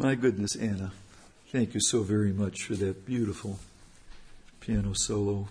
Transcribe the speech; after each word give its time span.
My 0.00 0.14
goodness, 0.14 0.54
Anna, 0.54 0.92
thank 1.48 1.74
you 1.74 1.80
so 1.80 2.04
very 2.04 2.32
much 2.32 2.62
for 2.62 2.76
that 2.76 3.04
beautiful 3.04 3.58
piano 4.60 4.92
solo. 4.94 5.48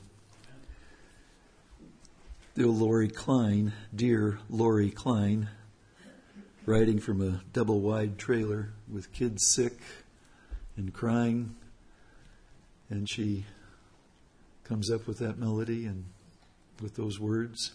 Dear 2.55 2.67
Laurie 2.67 3.09
Klein, 3.09 3.73
dear 3.93 4.39
Laurie 4.49 4.89
Klein, 4.89 5.49
riding 6.65 6.97
from 6.97 7.21
a 7.21 7.41
double 7.51 7.81
wide 7.81 8.17
trailer 8.17 8.69
with 8.89 9.11
kids 9.11 9.45
sick 9.45 9.81
and 10.77 10.93
crying, 10.93 11.53
and 12.89 13.09
she 13.09 13.43
comes 14.63 14.89
up 14.89 15.07
with 15.07 15.17
that 15.19 15.37
melody 15.37 15.85
and 15.85 16.05
with 16.81 16.95
those 16.95 17.19
words. 17.19 17.73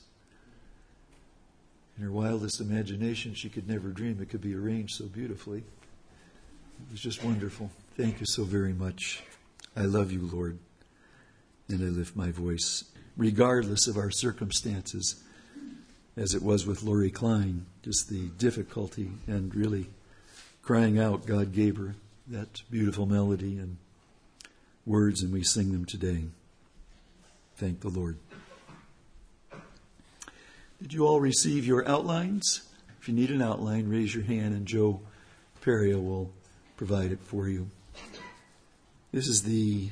In 1.98 2.04
her 2.04 2.10
wildest 2.10 2.62
imagination, 2.62 3.34
she 3.34 3.50
could 3.50 3.68
never 3.68 3.90
dream 3.90 4.22
it 4.22 4.30
could 4.30 4.40
be 4.40 4.54
arranged 4.54 4.94
so 4.94 5.04
beautifully. 5.04 5.64
It 6.82 6.90
was 6.90 7.00
just 7.00 7.24
wonderful. 7.24 7.70
Thank 7.96 8.20
you 8.20 8.26
so 8.26 8.44
very 8.44 8.72
much. 8.72 9.22
I 9.76 9.82
love 9.82 10.10
you, 10.10 10.20
Lord. 10.20 10.58
And 11.68 11.80
I 11.80 11.88
lift 11.88 12.16
my 12.16 12.30
voice, 12.30 12.84
regardless 13.16 13.86
of 13.86 13.96
our 13.96 14.10
circumstances, 14.10 15.22
as 16.16 16.34
it 16.34 16.42
was 16.42 16.66
with 16.66 16.82
Laurie 16.82 17.10
Klein, 17.10 17.66
just 17.82 18.08
the 18.08 18.28
difficulty 18.36 19.12
and 19.26 19.54
really 19.54 19.86
crying 20.62 20.98
out, 20.98 21.24
God 21.24 21.52
gave 21.52 21.76
her 21.76 21.94
that 22.26 22.62
beautiful 22.70 23.06
melody 23.06 23.58
and 23.58 23.76
words, 24.84 25.22
and 25.22 25.32
we 25.32 25.44
sing 25.44 25.72
them 25.72 25.84
today. 25.84 26.24
Thank 27.56 27.80
the 27.80 27.88
Lord. 27.88 28.18
Did 30.80 30.92
you 30.92 31.06
all 31.06 31.20
receive 31.20 31.64
your 31.64 31.88
outlines? 31.88 32.62
If 33.00 33.08
you 33.08 33.14
need 33.14 33.30
an 33.30 33.40
outline, 33.40 33.88
raise 33.88 34.14
your 34.14 34.24
hand, 34.24 34.52
and 34.52 34.66
Joe 34.66 35.00
Peria 35.60 35.98
will 35.98 36.32
provide 36.84 37.12
it 37.12 37.20
for 37.22 37.48
you. 37.48 37.70
This 39.12 39.28
is 39.28 39.44
the 39.44 39.90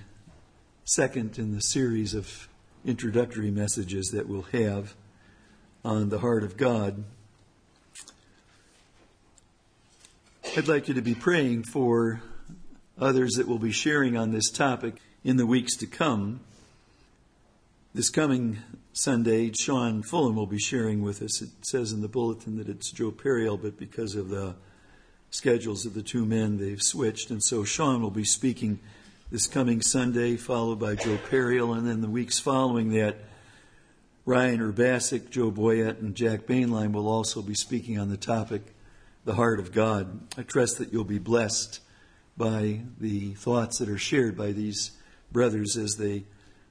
second 0.82 1.38
in 1.38 1.54
the 1.54 1.60
series 1.60 2.14
of 2.14 2.48
introductory 2.84 3.52
messages 3.52 4.08
that 4.08 4.28
we'll 4.28 4.42
have 4.50 4.96
on 5.84 6.08
the 6.08 6.18
heart 6.18 6.42
of 6.42 6.56
God. 6.56 7.04
I'd 10.56 10.66
like 10.66 10.88
you 10.88 10.94
to 10.94 11.00
be 11.00 11.14
praying 11.14 11.62
for 11.62 12.22
others 12.98 13.34
that 13.34 13.46
will 13.46 13.60
be 13.60 13.70
sharing 13.70 14.16
on 14.16 14.32
this 14.32 14.50
topic 14.50 14.96
in 15.22 15.36
the 15.36 15.46
weeks 15.46 15.76
to 15.76 15.86
come. 15.86 16.40
This 17.94 18.10
coming 18.10 18.58
Sunday, 18.94 19.52
Sean 19.52 20.02
Fulham 20.02 20.34
will 20.34 20.46
be 20.48 20.58
sharing 20.58 21.02
with 21.02 21.22
us. 21.22 21.40
It 21.40 21.50
says 21.62 21.92
in 21.92 22.00
the 22.00 22.08
bulletin 22.08 22.56
that 22.56 22.68
it's 22.68 22.90
Joe 22.90 23.12
Periel, 23.12 23.62
but 23.62 23.78
because 23.78 24.16
of 24.16 24.28
the 24.28 24.56
schedules 25.30 25.86
of 25.86 25.94
the 25.94 26.02
two 26.02 26.26
men, 26.26 26.58
they've 26.58 26.82
switched. 26.82 27.30
And 27.30 27.42
so 27.42 27.64
Sean 27.64 28.02
will 28.02 28.10
be 28.10 28.24
speaking 28.24 28.80
this 29.30 29.46
coming 29.46 29.80
Sunday, 29.80 30.36
followed 30.36 30.80
by 30.80 30.96
Joe 30.96 31.18
Periel, 31.30 31.76
and 31.76 31.86
then 31.86 32.00
the 32.00 32.10
weeks 32.10 32.38
following 32.38 32.90
that, 32.92 33.16
Ryan 34.26 34.60
Urbasic, 34.60 35.30
Joe 35.30 35.50
Boyett, 35.50 36.00
and 36.00 36.14
Jack 36.14 36.42
Bainline 36.42 36.92
will 36.92 37.08
also 37.08 37.40
be 37.40 37.54
speaking 37.54 37.98
on 37.98 38.10
the 38.10 38.16
topic, 38.16 38.62
the 39.24 39.34
heart 39.34 39.58
of 39.58 39.72
God. 39.72 40.20
I 40.36 40.42
trust 40.42 40.78
that 40.78 40.92
you'll 40.92 41.04
be 41.04 41.18
blessed 41.18 41.80
by 42.36 42.80
the 42.98 43.34
thoughts 43.34 43.78
that 43.78 43.88
are 43.88 43.98
shared 43.98 44.36
by 44.36 44.52
these 44.52 44.92
brothers 45.32 45.76
as 45.76 45.96
they 45.96 46.24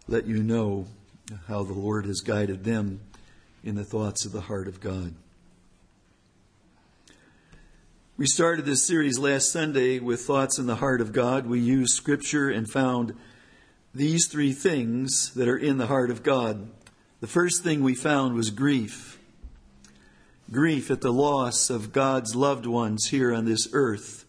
let 0.08 0.26
you 0.26 0.44
know 0.44 0.88
how 1.48 1.64
the 1.64 1.74
Lord 1.74 2.06
has 2.06 2.22
guided 2.22 2.64
them 2.64 3.02
in 3.64 3.76
the 3.76 3.84
thoughts 3.84 4.26
of 4.26 4.32
the 4.32 4.42
heart 4.42 4.68
of 4.68 4.80
God. 4.80 5.14
We 8.20 8.28
started 8.28 8.66
this 8.66 8.86
series 8.86 9.18
last 9.18 9.50
Sunday 9.50 10.00
with 10.00 10.20
thoughts 10.20 10.60
in 10.60 10.66
the 10.66 10.76
heart 10.76 11.00
of 11.00 11.14
God. 11.14 11.48
We 11.48 11.62
used 11.62 11.94
scripture 11.94 12.50
and 12.50 12.70
found 12.70 13.16
these 13.96 14.28
three 14.28 14.52
things 14.52 15.34
that 15.36 15.48
are 15.48 15.56
in 15.56 15.78
the 15.78 15.88
heart 15.88 16.12
of 16.12 16.22
God. 16.22 16.70
The 17.22 17.28
first 17.28 17.64
thing 17.64 17.82
we 17.82 17.96
found 17.96 18.36
was 18.36 18.50
grief. 18.50 19.18
Grief 20.52 20.92
at 20.92 21.00
the 21.00 21.14
loss 21.14 21.70
of 21.70 21.94
God's 21.94 22.36
loved 22.36 22.66
ones 22.66 23.08
here 23.08 23.34
on 23.34 23.46
this 23.46 23.70
earth. 23.72 24.26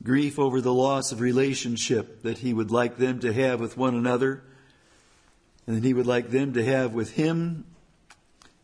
Grief 0.00 0.38
over 0.38 0.60
the 0.60 0.72
loss 0.72 1.10
of 1.10 1.20
relationship 1.20 2.22
that 2.22 2.38
He 2.38 2.54
would 2.54 2.70
like 2.70 2.96
them 2.96 3.18
to 3.18 3.32
have 3.32 3.58
with 3.58 3.76
one 3.76 3.96
another 3.96 4.44
and 5.66 5.76
that 5.76 5.84
He 5.84 5.94
would 5.94 6.06
like 6.06 6.30
them 6.30 6.52
to 6.52 6.64
have 6.64 6.94
with 6.94 7.14
Him, 7.14 7.64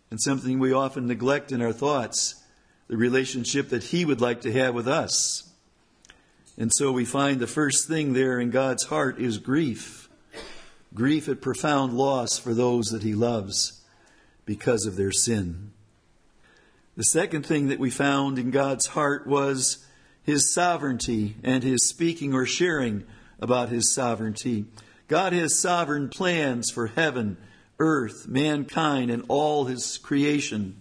and 0.08 0.22
something 0.22 0.60
we 0.60 0.72
often 0.72 1.08
neglect 1.08 1.50
in 1.50 1.60
our 1.60 1.72
thoughts 1.72 2.43
the 2.88 2.96
relationship 2.96 3.68
that 3.70 3.84
He 3.84 4.04
would 4.04 4.20
like 4.20 4.40
to 4.42 4.52
have 4.52 4.74
with 4.74 4.88
us. 4.88 5.50
And 6.56 6.70
so 6.72 6.92
we 6.92 7.04
find 7.04 7.40
the 7.40 7.46
first 7.46 7.88
thing 7.88 8.12
there 8.12 8.38
in 8.38 8.50
God's 8.50 8.84
heart 8.84 9.18
is 9.18 9.38
grief. 9.38 10.08
Grief 10.94 11.28
at 11.28 11.40
profound 11.40 11.94
loss 11.94 12.38
for 12.38 12.54
those 12.54 12.86
that 12.86 13.02
He 13.02 13.14
loves 13.14 13.80
because 14.44 14.86
of 14.86 14.96
their 14.96 15.12
sin. 15.12 15.72
The 16.96 17.04
second 17.04 17.44
thing 17.44 17.68
that 17.68 17.80
we 17.80 17.90
found 17.90 18.38
in 18.38 18.50
God's 18.50 18.86
heart 18.86 19.26
was 19.26 19.84
His 20.22 20.52
sovereignty 20.52 21.36
and 21.42 21.64
His 21.64 21.88
speaking 21.88 22.34
or 22.34 22.46
sharing 22.46 23.04
about 23.40 23.70
His 23.70 23.92
sovereignty. 23.92 24.66
God 25.08 25.32
has 25.32 25.58
sovereign 25.58 26.08
plans 26.08 26.70
for 26.70 26.86
heaven, 26.86 27.36
earth, 27.78 28.26
mankind, 28.26 29.10
and 29.10 29.24
all 29.28 29.66
his 29.66 29.98
creation. 29.98 30.76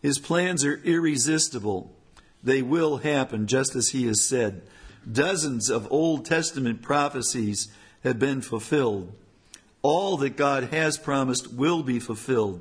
His 0.00 0.18
plans 0.18 0.64
are 0.64 0.80
irresistible. 0.84 1.94
They 2.42 2.62
will 2.62 2.98
happen 2.98 3.46
just 3.46 3.74
as 3.74 3.90
he 3.90 4.06
has 4.06 4.24
said. 4.24 4.62
Dozens 5.10 5.70
of 5.70 5.90
Old 5.90 6.24
Testament 6.24 6.82
prophecies 6.82 7.68
have 8.04 8.18
been 8.18 8.40
fulfilled. 8.40 9.12
All 9.82 10.16
that 10.18 10.36
God 10.36 10.64
has 10.64 10.98
promised 10.98 11.52
will 11.52 11.82
be 11.82 11.98
fulfilled. 11.98 12.60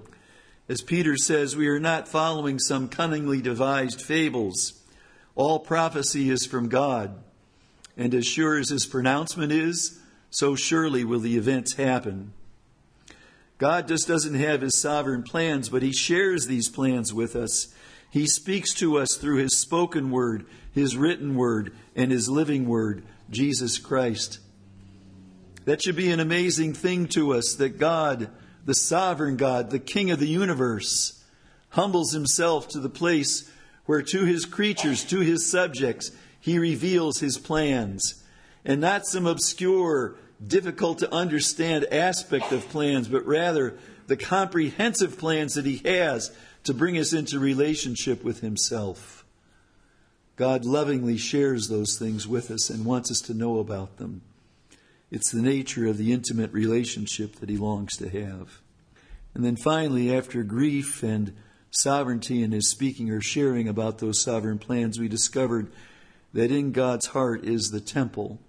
As 0.70 0.82
Peter 0.82 1.16
says, 1.16 1.56
we 1.56 1.68
are 1.68 1.80
not 1.80 2.08
following 2.08 2.60
some 2.60 2.90
cunningly 2.90 3.42
devised 3.42 4.02
fables. 4.02 4.74
All 5.36 5.60
prophecy 5.60 6.30
is 6.30 6.46
from 6.46 6.70
God. 6.70 7.16
And 7.96 8.14
as 8.14 8.26
sure 8.26 8.58
as 8.58 8.70
his 8.70 8.86
pronouncement 8.86 9.52
is, 9.52 10.00
so 10.30 10.56
surely 10.56 11.04
will 11.04 11.20
the 11.20 11.38
events 11.38 11.76
happen. 11.76 12.34
God 13.58 13.88
just 13.88 14.08
doesn't 14.08 14.36
have 14.36 14.62
his 14.62 14.80
sovereign 14.80 15.24
plans, 15.24 15.70
but 15.70 15.82
he 15.82 15.92
shares 15.92 16.46
these 16.46 16.70
plans 16.70 17.14
with 17.14 17.36
us. 17.36 17.74
He 18.12 18.28
speaks 18.28 18.74
to 18.76 18.98
us 18.98 19.16
through 19.16 19.38
his 19.38 19.58
spoken 19.58 20.12
word, 20.12 20.46
his 20.72 20.96
written 20.96 21.36
word, 21.36 21.76
and 21.96 22.12
his 22.12 22.30
living 22.30 22.68
word, 22.68 23.04
Jesus 23.30 23.80
Christ. 23.80 24.40
That 25.66 25.82
should 25.82 25.96
be 25.96 26.12
an 26.12 26.20
amazing 26.20 26.74
thing 26.74 27.08
to 27.10 27.34
us 27.34 27.56
that 27.56 27.80
God, 27.80 28.30
the 28.64 28.76
sovereign 28.76 29.38
God, 29.38 29.70
the 29.70 29.80
King 29.80 30.12
of 30.12 30.20
the 30.20 30.28
universe, 30.28 31.24
humbles 31.70 32.14
himself 32.14 32.68
to 32.70 32.80
the 32.80 32.90
place 32.90 33.52
where 33.86 34.02
to 34.02 34.24
his 34.26 34.46
creatures, 34.46 35.04
to 35.06 35.20
his 35.20 35.50
subjects, 35.50 36.12
he 36.40 36.60
reveals 36.60 37.20
his 37.20 37.38
plans. 37.38 38.24
And 38.64 38.80
not 38.80 39.06
some 39.06 39.26
obscure 39.26 40.16
difficult 40.46 41.00
to 41.00 41.14
understand 41.14 41.86
aspect 41.86 42.52
of 42.52 42.68
plans, 42.70 43.08
but 43.08 43.26
rather 43.26 43.78
the 44.08 44.18
comprehensive 44.18 45.18
plans 45.18 45.56
that 45.56 45.66
He 45.66 45.78
has 45.86 46.36
to 46.64 46.74
bring 46.74 46.98
us 46.98 47.14
into 47.14 47.40
relationship 47.40 48.24
with 48.24 48.42
Himself. 48.42 49.26
God 50.36 50.66
lovingly 50.66 51.18
shares 51.18 51.68
those 51.68 51.98
things 51.98 52.28
with 52.28 52.52
us 52.52 52.70
and 52.70 52.86
wants 52.86 53.10
us 53.10 53.22
to 53.22 53.34
know 53.34 53.60
about 53.60 53.98
them. 53.98 54.22
It's 55.10 55.32
the 55.32 55.42
nature 55.42 55.88
of 55.88 55.98
the 55.98 56.14
intimate 56.14 56.52
relationship 56.54 57.38
that 57.38 57.50
He 57.50 57.58
longs 57.58 57.98
to 57.98 58.10
have. 58.10 58.62
And 59.34 59.44
then 59.44 59.56
finally, 59.56 60.16
after 60.16 60.44
grief 60.44 61.02
and 61.02 61.36
sovereignty 61.72 62.44
in 62.44 62.52
His 62.52 62.70
speaking 62.70 63.10
or 63.10 63.22
sharing 63.22 63.68
about 63.68 63.98
those 63.98 64.22
sovereign 64.22 64.60
plans, 64.60 65.00
we 65.00 65.08
discovered 65.08 65.72
that 66.34 66.52
in 66.52 66.72
God's 66.72 67.08
heart 67.08 67.44
is 67.44 67.70
the 67.70 67.82
temple 67.82 68.40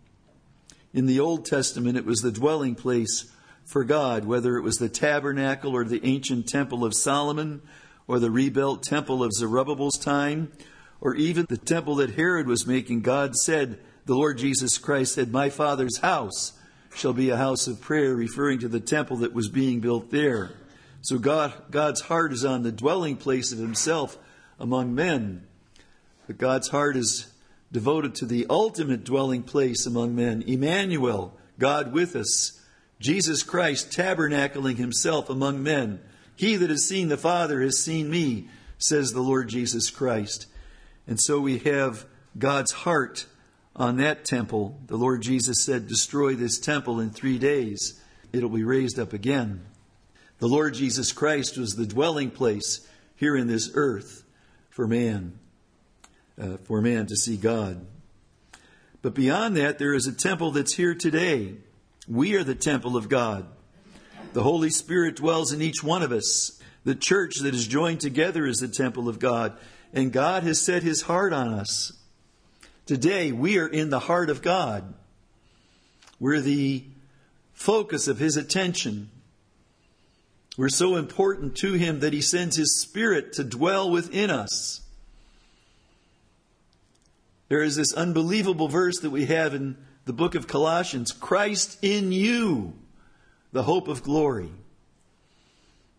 in 0.93 1.07
the 1.07 1.21
Old 1.21 1.45
Testament, 1.45 1.97
it 1.97 2.05
was 2.05 2.21
the 2.21 2.33
dwelling 2.33 2.75
place 2.75 3.31
for 3.65 3.85
God, 3.85 4.25
whether 4.25 4.57
it 4.57 4.63
was 4.63 4.77
the 4.77 4.89
tabernacle 4.89 5.77
or 5.77 5.85
the 5.85 6.05
ancient 6.05 6.49
temple 6.49 6.85
of 6.85 6.95
Solomon 6.95 7.61
or 8.07 8.19
the 8.19 8.31
rebuilt 8.31 8.83
temple 8.83 9.23
of 9.23 9.33
Zerubbabel's 9.33 9.99
time, 9.99 10.51
or 11.01 11.15
even 11.15 11.47
the 11.49 11.59
temple 11.59 11.97
that 11.97 12.15
Herod 12.15 12.47
was 12.47 12.67
making. 12.67 13.03
God 13.03 13.37
said, 13.37 13.79
the 14.09 14.15
Lord 14.15 14.39
Jesus 14.39 14.79
Christ 14.79 15.15
said, 15.15 15.31
My 15.31 15.51
Father's 15.51 15.99
house 15.99 16.55
shall 16.95 17.13
be 17.13 17.29
a 17.29 17.37
house 17.37 17.67
of 17.67 17.83
prayer, 17.83 18.17
referring 18.17 18.59
to 18.61 18.69
the 18.69 18.81
temple 18.81 19.19
that 19.19 19.35
was 19.35 19.51
being 19.51 19.81
built 19.81 20.11
there. 20.11 20.53
So 21.03 21.19
God, 21.19 21.53
God's 21.71 22.01
heart 22.01 22.33
is 22.33 22.43
on 22.43 22.63
the 22.63 22.73
dwelling 22.73 23.17
place 23.17 23.53
of 23.53 23.59
Himself 23.59 24.17
among 24.59 24.95
men. 24.95 25.47
But 26.27 26.39
God's 26.39 26.69
heart 26.69 26.97
is 26.97 27.31
devoted 27.71 28.15
to 28.17 28.27
the 28.27 28.47
ultimate 28.49 29.05
dwelling 29.05 29.43
place 29.43 29.87
among 29.87 30.15
men, 30.15 30.43
Emmanuel, 30.47 31.37
God 31.59 31.93
with 31.93 32.17
us, 32.17 32.61
Jesus 33.01 33.43
Christ 33.43 33.91
tabernacling 33.91 34.77
himself 34.77 35.29
among 35.31 35.63
men. 35.63 36.01
He 36.35 36.57
that 36.57 36.71
has 36.71 36.87
seen 36.87 37.09
the 37.09 37.17
Father 37.17 37.61
has 37.63 37.79
seen 37.79 38.11
me, 38.11 38.49
says 38.79 39.13
the 39.13 39.21
Lord 39.21 39.49
Jesus 39.49 39.91
Christ. 39.91 40.47
And 41.07 41.21
so 41.21 41.41
we 41.41 41.59
have 41.59 42.07
God's 42.39 42.73
heart 42.73 43.27
on 43.75 43.97
that 43.97 44.25
temple. 44.25 44.81
The 44.87 44.97
Lord 44.97 45.23
Jesus 45.23 45.65
said, 45.65 45.87
Destroy 45.87 46.35
this 46.35 46.59
temple 46.59 47.01
in 47.01 47.11
three 47.11 47.39
days, 47.39 48.01
it'll 48.33 48.49
be 48.49 48.65
raised 48.65 48.99
up 48.99 49.13
again. 49.13 49.65
The 50.39 50.49
Lord 50.49 50.75
Jesus 50.75 51.13
Christ 51.13 51.59
was 51.59 51.75
the 51.75 51.87
dwelling 51.87 52.31
place 52.31 52.87
here 53.17 53.37
in 53.37 53.49
this 53.49 53.71
earth 53.75 54.25
for 54.71 54.87
man, 54.87 55.37
uh, 56.41 56.57
for 56.65 56.81
man 56.81 57.07
to 57.07 57.17
see 57.17 57.37
God. 57.37 57.85
But 59.03 59.15
beyond 59.15 59.57
that, 59.57 59.79
there 59.79 59.95
is 59.95 60.07
a 60.07 60.13
temple 60.13 60.51
that's 60.51 60.75
here 60.75 60.95
today. 60.95 61.55
We 62.09 62.35
are 62.37 62.45
the 62.45 62.55
temple 62.55 62.97
of 62.97 63.09
God. 63.09 63.47
The 64.33 64.43
Holy 64.43 64.71
Spirit 64.71 65.17
dwells 65.17 65.53
in 65.53 65.63
each 65.63 65.83
one 65.83 66.03
of 66.03 66.13
us. 66.13 66.61
The 66.85 66.95
church 66.95 67.37
that 67.43 67.55
is 67.55 67.67
joined 67.67 68.01
together 68.01 68.47
is 68.47 68.59
the 68.59 68.69
temple 68.69 69.09
of 69.09 69.19
God. 69.19 69.57
And 69.93 70.13
God 70.13 70.43
has 70.43 70.61
set 70.61 70.83
his 70.83 71.03
heart 71.03 71.33
on 71.33 71.55
us. 71.55 71.93
Today, 72.87 73.33
we 73.33 73.59
are 73.59 73.69
in 73.69 73.91
the 73.91 74.01
heart 74.01 74.31
of 74.31 74.43
God. 74.43 74.95
We're 76.21 76.41
the 76.41 76.85
focus 77.53 78.09
of 78.09 78.19
his 78.19 78.37
attention. 78.37 79.11
We're 80.57 80.69
so 80.69 80.97
important 80.97 81.57
to 81.59 81.75
him 81.75 82.01
that 82.01 82.13
he 82.13 82.21
sends 82.21 82.57
his 82.57 82.81
spirit 82.81 83.35
to 83.35 83.45
dwell 83.45 83.91
within 83.91 84.31
us. 84.31 84.81
There 87.49 87.63
is 87.63 87.77
this 87.77 87.95
unbelievable 87.95 88.69
verse 88.69 88.99
that 89.01 89.11
we 89.11 89.27
have 89.27 89.55
in 89.55 89.77
the 90.05 90.13
book 90.13 90.35
of 90.35 90.47
Colossians 90.47 91.13
Christ 91.13 91.79
in 91.83 92.13
you, 92.13 92.75
the 93.53 93.63
hope 93.63 93.89
of 93.89 94.03
glory. 94.03 94.51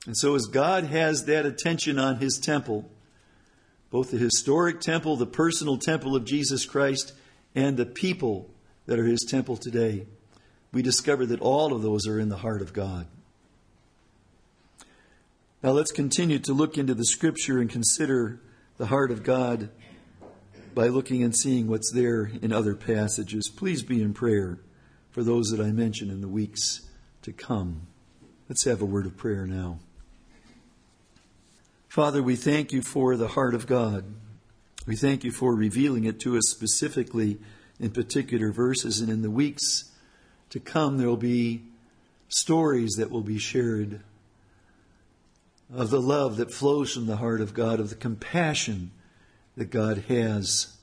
And 0.06 0.18
so, 0.18 0.36
as 0.36 0.46
God 0.46 0.86
has 0.86 1.26
that 1.26 1.46
attention 1.46 2.00
on 2.00 2.18
his 2.18 2.40
temple, 2.42 2.90
both 3.90 4.12
the 4.12 4.18
historic 4.18 4.80
temple, 4.80 5.16
the 5.16 5.26
personal 5.26 5.78
temple 5.78 6.16
of 6.16 6.26
Jesus 6.26 6.66
Christ, 6.66 7.14
and 7.56 7.78
the 7.78 7.86
people 7.86 8.50
that 8.86 9.00
are 9.00 9.06
his 9.06 9.26
temple 9.28 9.58
today, 9.58 10.06
we 10.72 10.82
discover 10.82 11.26
that 11.26 11.42
all 11.42 11.74
of 11.74 11.82
those 11.82 12.08
are 12.08 12.20
in 12.20 12.30
the 12.30 12.38
heart 12.38 12.62
of 12.62 12.74
God. 12.74 13.08
Now, 15.64 15.72
let's 15.72 15.92
continue 15.92 16.40
to 16.40 16.54
look 16.54 16.78
into 16.78 16.94
the 16.94 17.06
scripture 17.06 17.60
and 17.60 17.70
consider 17.70 18.40
the 18.78 18.86
heart 18.86 19.12
of 19.12 19.24
God 19.24 19.70
by 20.74 20.88
looking 20.88 21.24
and 21.24 21.36
seeing 21.36 21.68
what's 21.68 21.92
there 21.92 22.32
in 22.42 22.52
other 22.52 22.76
passages. 22.76 23.50
Please 23.50 23.84
be 23.84 24.02
in 24.02 24.14
prayer 24.14 24.60
for 25.12 25.24
those 25.24 25.50
that 25.50 25.64
I 25.64 25.72
mention 25.72 26.10
in 26.10 26.22
the 26.22 26.28
weeks 26.28 26.82
to 27.24 27.34
come. 27.34 27.88
Let's 28.48 28.66
have 28.66 28.82
a 28.82 28.86
word 28.86 29.06
of 29.06 29.18
prayer 29.18 29.46
now. 29.46 29.80
Father, 31.88 32.22
we 32.22 32.36
thank 32.36 32.72
you 32.72 32.82
for 32.82 33.18
the 33.18 33.30
heart 33.30 33.56
of 33.56 33.68
God. 33.68 34.06
We 34.86 34.96
thank 34.96 35.24
you 35.24 35.32
for 35.32 35.56
revealing 35.56 36.06
it 36.06 36.20
to 36.22 36.38
us 36.38 36.48
specifically 36.48 37.40
in 37.80 37.92
particular 37.92 38.52
verses. 38.52 39.02
And 39.02 39.10
in 39.10 39.22
the 39.22 39.32
weeks 39.32 39.92
to 40.52 40.60
come, 40.60 40.98
there 40.98 41.08
will 41.08 41.18
be 41.18 41.64
stories 42.28 42.94
that 42.98 43.10
will 43.10 43.24
be 43.24 43.40
shared 43.40 44.02
of 45.74 45.90
the 45.90 46.02
love 46.02 46.38
that 46.38 46.54
flows 46.54 46.94
from 46.94 47.08
the 47.08 47.18
heart 47.18 47.42
of 47.42 47.54
God, 47.54 47.80
of 47.80 47.90
the 47.90 47.96
compassion 47.96 48.92
that 49.60 49.72
God 49.72 50.06
has 50.08 50.78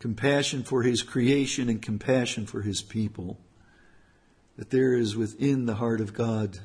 compassion 0.00 0.64
for 0.64 0.82
His 0.82 1.02
creation 1.02 1.68
and 1.68 1.80
compassion 1.80 2.44
for 2.44 2.62
His 2.62 2.82
people. 2.82 3.38
That 4.58 4.70
there 4.70 4.94
is 4.94 5.14
within 5.14 5.66
the 5.66 5.76
heart 5.76 6.00
of 6.00 6.12
God 6.12 6.58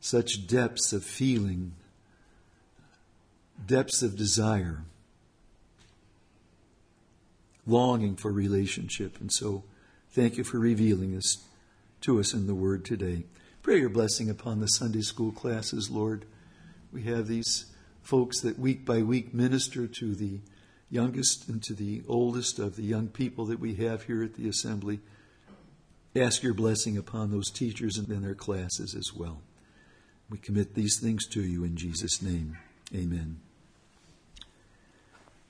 such 0.00 0.48
depths 0.48 0.92
of 0.92 1.04
feeling, 1.04 1.74
depths 3.64 4.02
of 4.02 4.16
desire, 4.16 4.82
longing 7.64 8.16
for 8.16 8.32
relationship. 8.32 9.20
And 9.20 9.32
so, 9.32 9.62
thank 10.10 10.36
you 10.36 10.42
for 10.42 10.58
revealing 10.58 11.14
this 11.14 11.44
to 12.00 12.18
us 12.18 12.34
in 12.34 12.48
the 12.48 12.56
Word 12.56 12.84
today. 12.84 13.22
Pray 13.62 13.78
your 13.78 13.88
blessing 13.88 14.28
upon 14.28 14.58
the 14.58 14.66
Sunday 14.66 15.02
school 15.02 15.30
classes, 15.30 15.90
Lord. 15.90 16.24
We 16.92 17.04
have 17.04 17.28
these 17.28 17.66
folks 18.04 18.40
that 18.42 18.58
week 18.58 18.84
by 18.84 19.02
week 19.02 19.32
minister 19.32 19.86
to 19.86 20.14
the 20.14 20.38
youngest 20.90 21.48
and 21.48 21.62
to 21.62 21.72
the 21.72 22.02
oldest 22.06 22.58
of 22.58 22.76
the 22.76 22.82
young 22.82 23.08
people 23.08 23.46
that 23.46 23.58
we 23.58 23.74
have 23.76 24.04
here 24.04 24.22
at 24.22 24.34
the 24.34 24.46
assembly. 24.46 25.00
Ask 26.14 26.42
your 26.42 26.54
blessing 26.54 26.98
upon 26.98 27.30
those 27.30 27.50
teachers 27.50 27.96
and 27.96 28.06
their 28.06 28.34
classes 28.34 28.94
as 28.94 29.12
well. 29.14 29.40
We 30.28 30.38
commit 30.38 30.74
these 30.74 31.00
things 31.00 31.26
to 31.28 31.42
you 31.42 31.64
in 31.64 31.76
Jesus' 31.76 32.20
name. 32.20 32.58
Amen. 32.94 33.40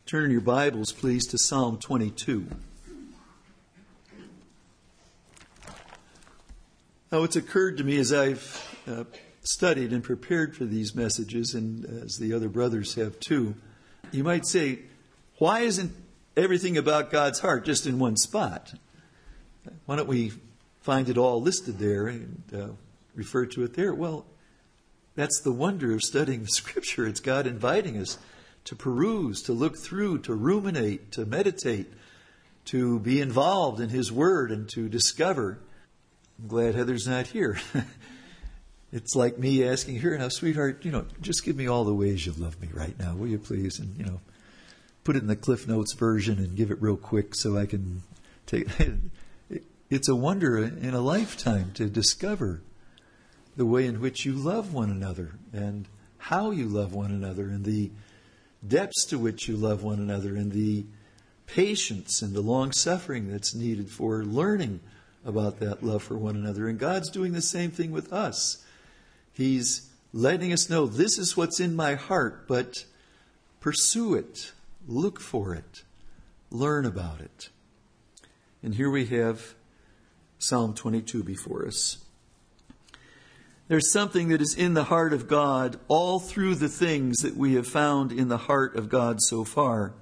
Turn 0.07 0.31
your 0.31 0.41
Bibles, 0.41 0.93
please, 0.93 1.27
to 1.27 1.39
Psalm 1.39 1.79
22. 1.79 2.47
Now, 7.11 7.25
it's 7.25 7.37
occurred 7.37 7.79
to 7.79 7.85
me 7.85 7.99
as 7.99 8.13
I've 8.13 8.81
uh, 8.87 9.05
studied 9.45 9.93
and 9.93 10.03
prepared 10.03 10.57
for 10.57 10.65
these 10.65 10.95
messages, 10.95 11.55
and 11.55 11.85
as 12.03 12.17
the 12.17 12.33
other 12.33 12.49
brothers 12.49 12.95
have 12.95 13.21
too, 13.21 13.55
you 14.11 14.25
might 14.25 14.47
say, 14.47 14.81
why 15.39 15.61
isn't 15.61 15.93
everything 16.37 16.77
about 16.77 17.11
God's 17.11 17.41
heart 17.41 17.65
just 17.65 17.87
in 17.87 17.99
one 17.99 18.17
spot? 18.17 18.75
Why 19.87 19.97
don't 19.97 20.09
we 20.09 20.33
find 20.81 21.09
it 21.09 21.19
all 21.19 21.41
listed 21.41 21.79
there 21.79 22.07
and 22.07 22.43
uh, 22.55 22.69
refer 23.15 23.47
to 23.47 23.65
it 23.65 23.75
there? 23.75 23.95
Well, 23.95 24.27
that's 25.15 25.41
the 25.41 25.53
wonder 25.53 25.93
of 25.93 26.03
studying 26.03 26.43
the 26.43 26.49
Scripture. 26.51 27.07
It's 27.07 27.21
God 27.21 27.47
inviting 27.47 27.99
us 27.99 28.19
to 28.65 28.75
peruse, 28.75 29.43
to 29.43 29.53
look 29.53 29.77
through, 29.77 30.19
to 30.21 30.35
ruminate, 30.35 31.13
to 31.13 31.27
meditate, 31.27 31.93
to 32.67 32.99
be 32.99 33.21
involved 33.21 33.81
in 33.81 33.91
His 33.91 34.11
Word, 34.11 34.51
and 34.51 34.69
to 34.71 34.89
discover. 34.89 35.59
I'm 36.39 36.49
glad 36.49 36.75
Heather's 36.75 37.07
not 37.07 37.29
here. 37.29 37.59
it's 38.95 39.17
like 39.17 39.41
me 39.41 39.65
asking 39.65 39.99
her, 39.99 40.17
now, 40.17 40.29
sweetheart, 40.29 40.85
you 40.85 40.93
know, 40.93 41.05
just 41.21 41.45
give 41.45 41.57
me 41.57 41.67
all 41.67 41.83
the 41.83 41.93
ways 41.93 42.25
you 42.25 42.33
love 42.33 42.61
me 42.63 42.69
right 42.73 42.97
now, 42.97 43.17
will 43.17 43.27
you 43.27 43.41
please? 43.41 43.81
And, 43.81 43.99
you 43.99 44.05
know, 44.05 44.21
put 45.03 45.17
it 45.17 45.23
in 45.23 45.27
the 45.27 45.35
Cliff 45.35 45.67
Notes 45.67 45.95
version 45.95 46.39
and 46.39 46.55
give 46.55 46.71
it 46.71 46.81
real 46.81 46.97
quick 46.97 47.35
so 47.35 47.59
I 47.59 47.67
can 47.67 48.03
take 48.47 48.69
It. 48.81 48.99
It's 49.91 50.09
a 50.09 50.17
wonder 50.17 50.57
in 50.57 50.95
a 50.95 51.01
lifetime 51.01 51.71
to 51.75 51.89
discover 51.89 52.63
the 53.55 53.67
way 53.67 53.87
in 53.87 54.01
which 54.01 54.25
you 54.25 54.33
love 54.33 54.73
one 54.73 54.91
another 54.91 55.35
and 55.53 55.87
how 56.17 56.51
you 56.51 56.67
love 56.67 56.95
one 56.95 57.11
another 57.11 57.45
and 57.45 57.65
the 57.65 57.91
depths 58.67 59.05
to 59.07 59.19
which 59.19 59.47
you 59.47 59.57
love 59.57 59.85
one 59.85 59.99
another 59.99 60.35
and 60.37 60.51
the 60.51 60.87
patience 61.47 62.23
and 62.23 62.35
the 62.35 62.41
long 62.41 62.73
suffering 62.73 63.31
that's 63.31 63.55
needed 63.55 63.91
for 63.91 64.25
learning 64.25 64.81
about 65.25 65.61
that 65.61 65.83
love 65.85 66.03
for 66.03 66.17
one 66.17 66.35
another. 66.35 66.67
And 66.67 66.79
God's 66.79 67.11
doing 67.11 67.33
the 67.33 67.43
same 67.43 67.71
thing 67.71 67.93
with 67.93 68.13
us. 68.13 68.65
He's 69.35 69.91
letting 70.13 70.53
us 70.53 70.71
know 70.71 70.87
this 70.87 71.19
is 71.19 71.37
what's 71.37 71.61
in 71.61 71.75
my 71.75 71.97
heart, 71.97 72.47
but 72.47 72.85
pursue 73.61 74.15
it, 74.15 74.53
look 74.87 75.21
for 75.21 75.55
it, 75.55 75.83
learn 76.51 76.87
about 76.87 77.21
it. 77.21 77.49
And 78.63 78.77
here 78.77 78.91
we 78.91 79.07
have 79.07 79.55
Psalm 80.39 80.73
22 80.73 81.25
before 81.25 81.67
us. 81.67 81.99
There's 83.67 83.91
something 83.91 84.29
that 84.29 84.41
is 84.41 84.55
in 84.55 84.75
the 84.75 84.85
heart 84.85 85.13
of 85.13 85.27
God 85.27 85.81
all 85.89 86.21
through 86.21 86.55
the 86.57 86.69
things 86.69 87.19
that 87.19 87.37
we 87.37 87.55
have 87.55 87.67
found 87.67 88.13
in 88.13 88.29
the 88.29 88.39
heart 88.39 88.77
of 88.77 88.89
God 88.89 89.21
so 89.21 89.43
far. 89.43 89.95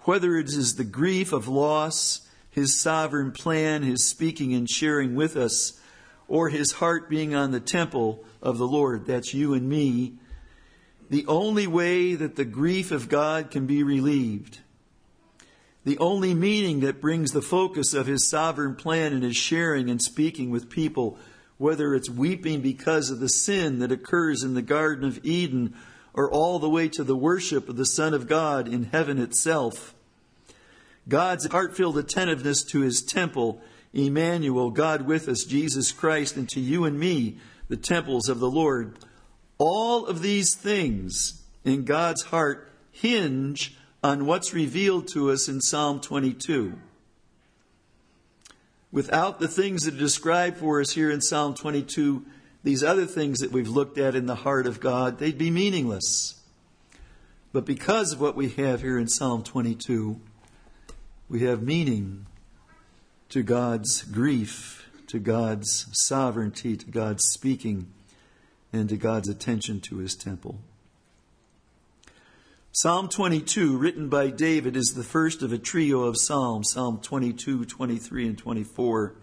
Whether 0.00 0.36
it 0.36 0.48
is 0.48 0.74
the 0.74 0.84
grief 0.84 1.32
of 1.32 1.48
loss, 1.48 2.28
His 2.50 2.78
sovereign 2.78 3.32
plan, 3.32 3.82
His 3.82 4.04
speaking 4.04 4.52
and 4.52 4.68
sharing 4.68 5.14
with 5.14 5.36
us, 5.36 5.80
or 6.28 6.50
His 6.50 6.72
heart 6.72 7.08
being 7.08 7.34
on 7.34 7.50
the 7.50 7.60
temple 7.60 8.24
of 8.40 8.58
the 8.58 8.68
Lord. 8.68 9.06
That's 9.06 9.34
you 9.34 9.54
and 9.54 9.68
me. 9.68 10.14
The 11.10 11.26
only 11.26 11.66
way 11.66 12.14
that 12.14 12.36
the 12.36 12.44
grief 12.44 12.92
of 12.92 13.08
God 13.08 13.50
can 13.50 13.66
be 13.66 13.82
relieved, 13.82 14.60
the 15.84 15.98
only 15.98 16.34
meaning 16.34 16.80
that 16.80 17.00
brings 17.00 17.32
the 17.32 17.40
focus 17.40 17.94
of 17.94 18.06
His 18.06 18.28
sovereign 18.28 18.74
plan 18.76 19.14
and 19.14 19.22
His 19.22 19.36
sharing 19.36 19.88
and 19.88 20.02
speaking 20.02 20.50
with 20.50 20.68
people, 20.68 21.18
whether 21.56 21.94
it's 21.94 22.10
weeping 22.10 22.60
because 22.60 23.10
of 23.10 23.20
the 23.20 23.28
sin 23.28 23.78
that 23.78 23.90
occurs 23.90 24.42
in 24.42 24.52
the 24.52 24.62
Garden 24.62 25.08
of 25.08 25.24
Eden 25.24 25.74
or 26.12 26.30
all 26.30 26.58
the 26.58 26.68
way 26.68 26.88
to 26.90 27.02
the 27.02 27.16
worship 27.16 27.68
of 27.68 27.76
the 27.76 27.86
Son 27.86 28.12
of 28.12 28.28
God 28.28 28.68
in 28.68 28.84
heaven 28.84 29.18
itself. 29.18 29.94
God's 31.08 31.46
heart 31.46 31.74
filled 31.74 31.96
attentiveness 31.96 32.62
to 32.64 32.80
His 32.80 33.00
temple, 33.00 33.62
Emmanuel, 33.92 34.70
God 34.70 35.02
with 35.02 35.28
us, 35.28 35.44
Jesus 35.44 35.92
Christ, 35.92 36.36
and 36.36 36.48
to 36.50 36.60
you 36.60 36.84
and 36.84 36.98
me, 36.98 37.38
the 37.68 37.76
temples 37.76 38.28
of 38.28 38.40
the 38.40 38.50
Lord. 38.50 38.98
All 39.58 40.06
of 40.06 40.22
these 40.22 40.54
things 40.54 41.42
in 41.64 41.84
God's 41.84 42.24
heart 42.24 42.70
hinge 42.90 43.76
on 44.02 44.26
what's 44.26 44.54
revealed 44.54 45.08
to 45.08 45.30
us 45.30 45.48
in 45.48 45.60
Psalm 45.60 46.00
22. 46.00 46.74
Without 48.90 49.38
the 49.38 49.48
things 49.48 49.82
that 49.82 49.94
are 49.94 49.98
described 49.98 50.58
for 50.58 50.80
us 50.80 50.92
here 50.92 51.10
in 51.10 51.20
Psalm 51.20 51.54
22, 51.54 52.24
these 52.64 52.82
other 52.82 53.06
things 53.06 53.40
that 53.40 53.52
we've 53.52 53.68
looked 53.68 53.98
at 53.98 54.14
in 54.14 54.26
the 54.26 54.34
heart 54.34 54.66
of 54.66 54.80
God, 54.80 55.18
they'd 55.18 55.38
be 55.38 55.50
meaningless. 55.50 56.40
But 57.52 57.64
because 57.64 58.12
of 58.12 58.20
what 58.20 58.36
we 58.36 58.50
have 58.50 58.82
here 58.82 58.98
in 58.98 59.08
Psalm 59.08 59.42
22, 59.42 60.20
We 61.28 61.42
have 61.42 61.62
meaning 61.62 62.26
to 63.30 63.42
God's 63.42 64.02
grief, 64.02 64.88
to 65.06 65.18
God's 65.18 65.86
sovereignty, 65.92 66.76
to 66.76 66.86
God's 66.86 67.24
speaking, 67.28 67.92
and 68.72 68.88
to 68.88 68.96
God's 68.96 69.28
attention 69.28 69.80
to 69.82 69.98
his 69.98 70.14
temple. 70.14 70.58
Psalm 72.72 73.08
22, 73.08 73.76
written 73.76 74.08
by 74.08 74.28
David, 74.28 74.76
is 74.76 74.94
the 74.94 75.02
first 75.02 75.42
of 75.42 75.52
a 75.52 75.58
trio 75.58 76.02
of 76.02 76.16
Psalms, 76.16 76.70
Psalm 76.70 77.00
22, 77.02 77.64
23, 77.64 78.26
and 78.28 78.38
24. 78.38 79.14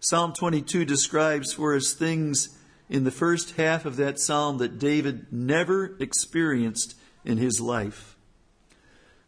Psalm 0.00 0.32
22 0.32 0.84
describes 0.84 1.52
for 1.52 1.74
us 1.74 1.94
things 1.94 2.58
in 2.90 3.04
the 3.04 3.10
first 3.10 3.56
half 3.56 3.86
of 3.86 3.96
that 3.96 4.18
psalm 4.18 4.58
that 4.58 4.78
David 4.78 5.26
never 5.32 5.96
experienced 6.00 6.94
in 7.24 7.38
his 7.38 7.60
life. 7.60 8.16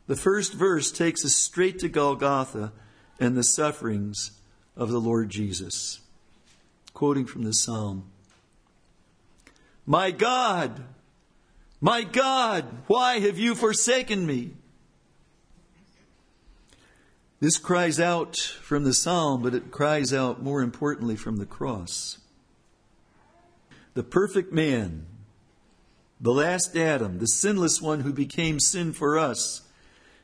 The 0.07 0.17
first 0.17 0.53
verse 0.53 0.93
takes 0.93 1.25
us 1.25 1.35
straight 1.35 1.79
to 1.79 1.89
Golgotha 1.89 2.73
and 3.19 3.37
the 3.37 3.45
sufferings 3.45 4.33
of 4.77 4.91
the 4.91 5.01
Lord 5.01 5.31
Jesus. 5.31 6.01
Quoting 6.93 7.27
from 7.27 7.43
the 7.43 7.53
psalm 7.53 8.05
My 9.87 10.11
God, 10.11 10.85
my 11.81 12.03
God, 12.03 12.65
why 12.87 13.19
have 13.19 13.39
you 13.39 13.55
forsaken 13.55 14.27
me? 14.27 14.53
This 17.41 17.59
cries 17.59 18.01
out 18.01 18.39
from 18.39 18.85
the 18.85 18.95
psalm, 18.95 19.43
but 19.43 19.55
it 19.55 19.71
cries 19.71 20.15
out 20.15 20.43
more 20.43 20.63
importantly 20.63 21.15
from 21.15 21.37
the 21.37 21.45
cross. 21.45 22.17
The 23.93 24.03
perfect 24.03 24.51
man, 24.51 25.05
the 26.19 26.33
last 26.33 26.75
Adam, 26.75 27.19
the 27.19 27.27
sinless 27.27 27.83
one 27.83 28.01
who 28.01 28.15
became 28.15 28.59
sin 28.59 28.95
for 28.95 29.19
us, 29.19 29.61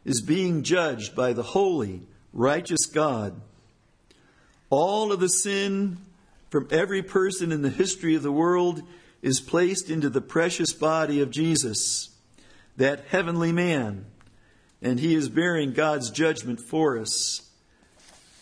is 0.05 0.23
being 0.23 0.63
judged 0.63 1.15
by 1.15 1.35
the 1.35 1.43
holy, 1.43 2.07
righteous 2.33 2.87
God. 2.87 3.41
All 4.69 5.13
of 5.13 5.21
the 5.21 5.29
sin 5.29 5.99
from 6.49 6.69
every 6.71 7.03
person 7.03 7.53
in 7.53 7.63
the 7.63 7.71
history 7.71 8.15
of 8.15 8.23
the 8.23 8.33
world 8.33 8.83
is 9.23 9.41
placed 9.41 9.91
into 9.91 10.09
the 10.09 10.21
precious 10.21 10.73
body 10.73 11.21
of 11.21 11.31
Jesus, 11.31 12.11
that 12.77 13.05
heavenly 13.09 13.53
man, 13.53 14.07
and 14.81 14.99
he 14.99 15.15
is 15.15 15.29
bearing 15.29 15.73
God's 15.73 16.11
judgment 16.11 16.61
for 16.61 16.99
us. 16.99 17.51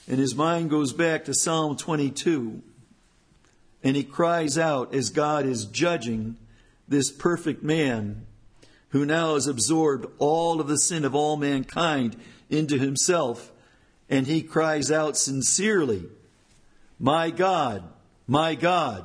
And 0.07 0.19
his 0.19 0.35
mind 0.35 0.71
goes 0.71 0.93
back 0.93 1.25
to 1.25 1.35
Psalm 1.35 1.77
22, 1.77 2.63
and 3.83 3.97
he 3.97 4.05
cries 4.05 4.57
out 4.57 4.95
as 4.95 5.11
God 5.11 5.45
is 5.45 5.65
judging 5.67 6.37
this 6.87 7.11
perfect 7.11 7.63
man 7.63 8.27
who 8.91 9.05
now 9.05 9.35
has 9.35 9.47
absorbed 9.47 10.07
all 10.19 10.61
of 10.61 10.69
the 10.69 10.79
sin 10.79 11.05
of 11.05 11.15
all 11.15 11.37
mankind 11.37 12.17
into 12.49 12.79
himself, 12.79 13.53
and 14.09 14.27
he 14.27 14.43
cries 14.43 14.91
out 14.91 15.17
sincerely, 15.17 16.05
My 16.99 17.31
God, 17.31 17.85
my 18.27 18.55
God, 18.55 19.05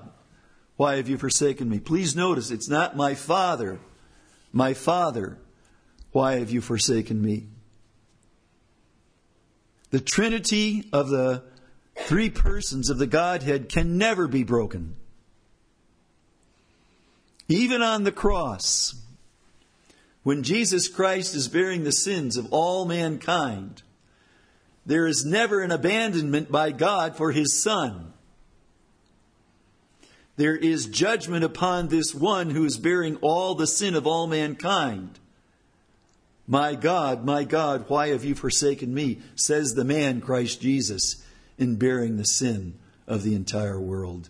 why 0.75 0.95
have 0.95 1.07
you 1.09 1.17
forsaken 1.17 1.69
me? 1.69 1.79
Please 1.79 2.15
notice 2.15 2.51
it's 2.51 2.69
not 2.69 2.95
my 2.95 3.15
Father, 3.15 3.79
my 4.51 4.73
Father, 4.73 5.37
why 6.11 6.39
have 6.39 6.51
you 6.51 6.61
forsaken 6.61 7.21
me? 7.21 7.47
The 9.91 9.99
Trinity 9.99 10.89
of 10.91 11.09
the 11.09 11.43
three 11.95 12.29
persons 12.29 12.89
of 12.89 12.97
the 12.97 13.07
Godhead 13.07 13.69
can 13.69 13.97
never 13.97 14.27
be 14.27 14.43
broken. 14.43 14.95
Even 17.47 17.81
on 17.81 18.03
the 18.03 18.11
cross, 18.11 18.95
when 20.23 20.43
Jesus 20.43 20.87
Christ 20.87 21.35
is 21.35 21.47
bearing 21.47 21.83
the 21.83 21.91
sins 21.91 22.37
of 22.37 22.51
all 22.51 22.85
mankind, 22.85 23.83
there 24.85 25.07
is 25.07 25.25
never 25.25 25.61
an 25.61 25.71
abandonment 25.71 26.51
by 26.51 26.71
God 26.71 27.15
for 27.15 27.31
his 27.31 27.61
Son. 27.61 28.13
There 30.35 30.55
is 30.55 30.87
judgment 30.87 31.43
upon 31.43 31.87
this 31.87 32.13
one 32.13 32.49
who 32.49 32.65
is 32.65 32.77
bearing 32.77 33.17
all 33.17 33.55
the 33.55 33.67
sin 33.67 33.95
of 33.95 34.07
all 34.07 34.27
mankind. 34.27 35.19
My 36.47 36.75
God, 36.75 37.23
my 37.23 37.43
God, 37.43 37.85
why 37.87 38.09
have 38.09 38.25
you 38.25 38.35
forsaken 38.35 38.93
me? 38.93 39.19
says 39.35 39.73
the 39.73 39.85
man, 39.85 40.19
Christ 40.19 40.59
Jesus, 40.61 41.23
in 41.57 41.75
bearing 41.75 42.17
the 42.17 42.25
sin 42.25 42.77
of 43.07 43.23
the 43.23 43.35
entire 43.35 43.79
world. 43.79 44.29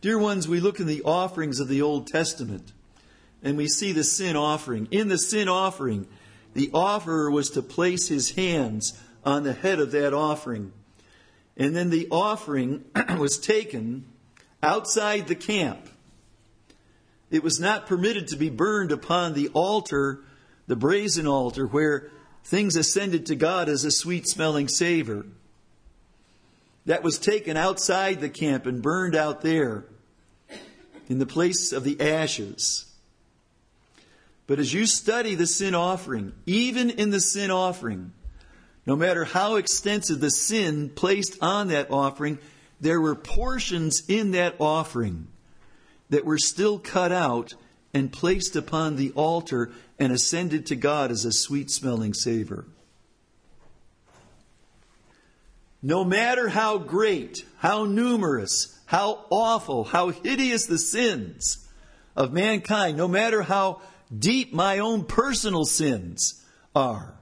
Dear 0.00 0.18
ones, 0.18 0.46
we 0.46 0.60
look 0.60 0.78
in 0.78 0.86
the 0.86 1.02
offerings 1.02 1.58
of 1.58 1.66
the 1.66 1.82
Old 1.82 2.06
Testament 2.06 2.72
and 3.42 3.56
we 3.56 3.66
see 3.66 3.92
the 3.92 4.04
sin 4.04 4.36
offering. 4.36 4.86
In 4.90 5.08
the 5.08 5.18
sin 5.18 5.48
offering, 5.48 6.06
the 6.54 6.70
offerer 6.72 7.30
was 7.30 7.50
to 7.50 7.62
place 7.62 8.08
his 8.08 8.32
hands 8.32 8.98
on 9.24 9.42
the 9.42 9.52
head 9.52 9.78
of 9.78 9.92
that 9.92 10.14
offering. 10.14 10.72
And 11.56 11.74
then 11.74 11.90
the 11.90 12.08
offering 12.10 12.84
was 13.18 13.38
taken 13.38 14.06
outside 14.62 15.28
the 15.28 15.34
camp. 15.34 15.88
It 17.30 17.42
was 17.42 17.60
not 17.60 17.86
permitted 17.86 18.28
to 18.28 18.36
be 18.36 18.48
burned 18.48 18.92
upon 18.92 19.34
the 19.34 19.48
altar, 19.48 20.20
the 20.66 20.76
brazen 20.76 21.26
altar, 21.26 21.66
where 21.66 22.10
things 22.44 22.76
ascended 22.76 23.26
to 23.26 23.36
God 23.36 23.68
as 23.68 23.84
a 23.84 23.90
sweet 23.90 24.26
smelling 24.26 24.68
savor. 24.68 25.26
That 26.86 27.02
was 27.02 27.18
taken 27.18 27.56
outside 27.56 28.20
the 28.20 28.30
camp 28.30 28.64
and 28.64 28.80
burned 28.80 29.14
out 29.14 29.42
there 29.42 29.84
in 31.08 31.18
the 31.18 31.26
place 31.26 31.72
of 31.72 31.84
the 31.84 32.00
ashes. 32.00 32.86
But 34.48 34.58
as 34.58 34.72
you 34.72 34.86
study 34.86 35.34
the 35.34 35.46
sin 35.46 35.74
offering, 35.74 36.32
even 36.46 36.88
in 36.88 37.10
the 37.10 37.20
sin 37.20 37.50
offering, 37.50 38.12
no 38.86 38.96
matter 38.96 39.24
how 39.24 39.56
extensive 39.56 40.20
the 40.20 40.30
sin 40.30 40.88
placed 40.88 41.36
on 41.42 41.68
that 41.68 41.90
offering, 41.90 42.38
there 42.80 43.00
were 43.00 43.14
portions 43.14 44.02
in 44.08 44.30
that 44.30 44.56
offering 44.58 45.28
that 46.08 46.24
were 46.24 46.38
still 46.38 46.78
cut 46.78 47.12
out 47.12 47.54
and 47.92 48.10
placed 48.10 48.56
upon 48.56 48.96
the 48.96 49.10
altar 49.10 49.70
and 49.98 50.12
ascended 50.12 50.64
to 50.66 50.76
God 50.76 51.10
as 51.10 51.26
a 51.26 51.32
sweet 51.32 51.70
smelling 51.70 52.14
savor. 52.14 52.64
No 55.82 56.04
matter 56.04 56.48
how 56.48 56.78
great, 56.78 57.44
how 57.58 57.84
numerous, 57.84 58.78
how 58.86 59.26
awful, 59.28 59.84
how 59.84 60.08
hideous 60.08 60.64
the 60.64 60.78
sins 60.78 61.68
of 62.16 62.32
mankind, 62.32 62.96
no 62.96 63.08
matter 63.08 63.42
how 63.42 63.82
deep 64.16 64.52
my 64.52 64.78
own 64.78 65.04
personal 65.04 65.64
sins 65.64 66.44
are, 66.74 67.14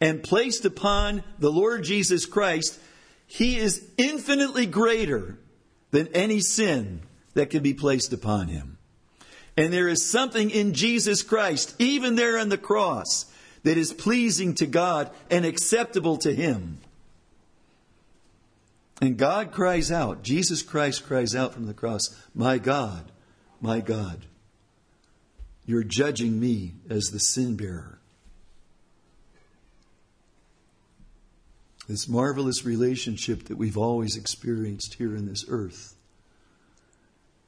and 0.00 0.22
placed 0.22 0.64
upon 0.64 1.22
the 1.38 1.50
Lord 1.50 1.84
Jesus 1.84 2.26
Christ, 2.26 2.78
He 3.26 3.56
is 3.56 3.86
infinitely 3.96 4.66
greater 4.66 5.38
than 5.90 6.08
any 6.08 6.40
sin 6.40 7.02
that 7.34 7.50
can 7.50 7.62
be 7.62 7.74
placed 7.74 8.12
upon 8.12 8.48
Him. 8.48 8.78
And 9.56 9.72
there 9.72 9.88
is 9.88 10.08
something 10.08 10.50
in 10.50 10.72
Jesus 10.72 11.22
Christ, 11.22 11.74
even 11.78 12.14
there 12.14 12.38
on 12.38 12.48
the 12.48 12.58
cross, 12.58 13.26
that 13.62 13.76
is 13.76 13.92
pleasing 13.92 14.54
to 14.54 14.66
God 14.66 15.10
and 15.30 15.44
acceptable 15.44 16.16
to 16.18 16.34
Him. 16.34 16.78
And 19.02 19.16
God 19.16 19.50
cries 19.50 19.90
out, 19.90 20.22
Jesus 20.22 20.62
Christ 20.62 21.06
cries 21.06 21.34
out 21.34 21.54
from 21.54 21.66
the 21.66 21.74
cross, 21.74 22.08
My 22.34 22.58
God, 22.58 23.10
my 23.60 23.80
God, 23.80 24.26
you're 25.70 25.84
judging 25.84 26.40
me 26.40 26.74
as 26.90 27.04
the 27.04 27.20
sin 27.20 27.54
bearer. 27.54 28.00
This 31.88 32.08
marvelous 32.08 32.64
relationship 32.64 33.44
that 33.44 33.56
we've 33.56 33.78
always 33.78 34.16
experienced 34.16 34.94
here 34.94 35.14
in 35.14 35.26
this 35.26 35.44
earth 35.48 35.94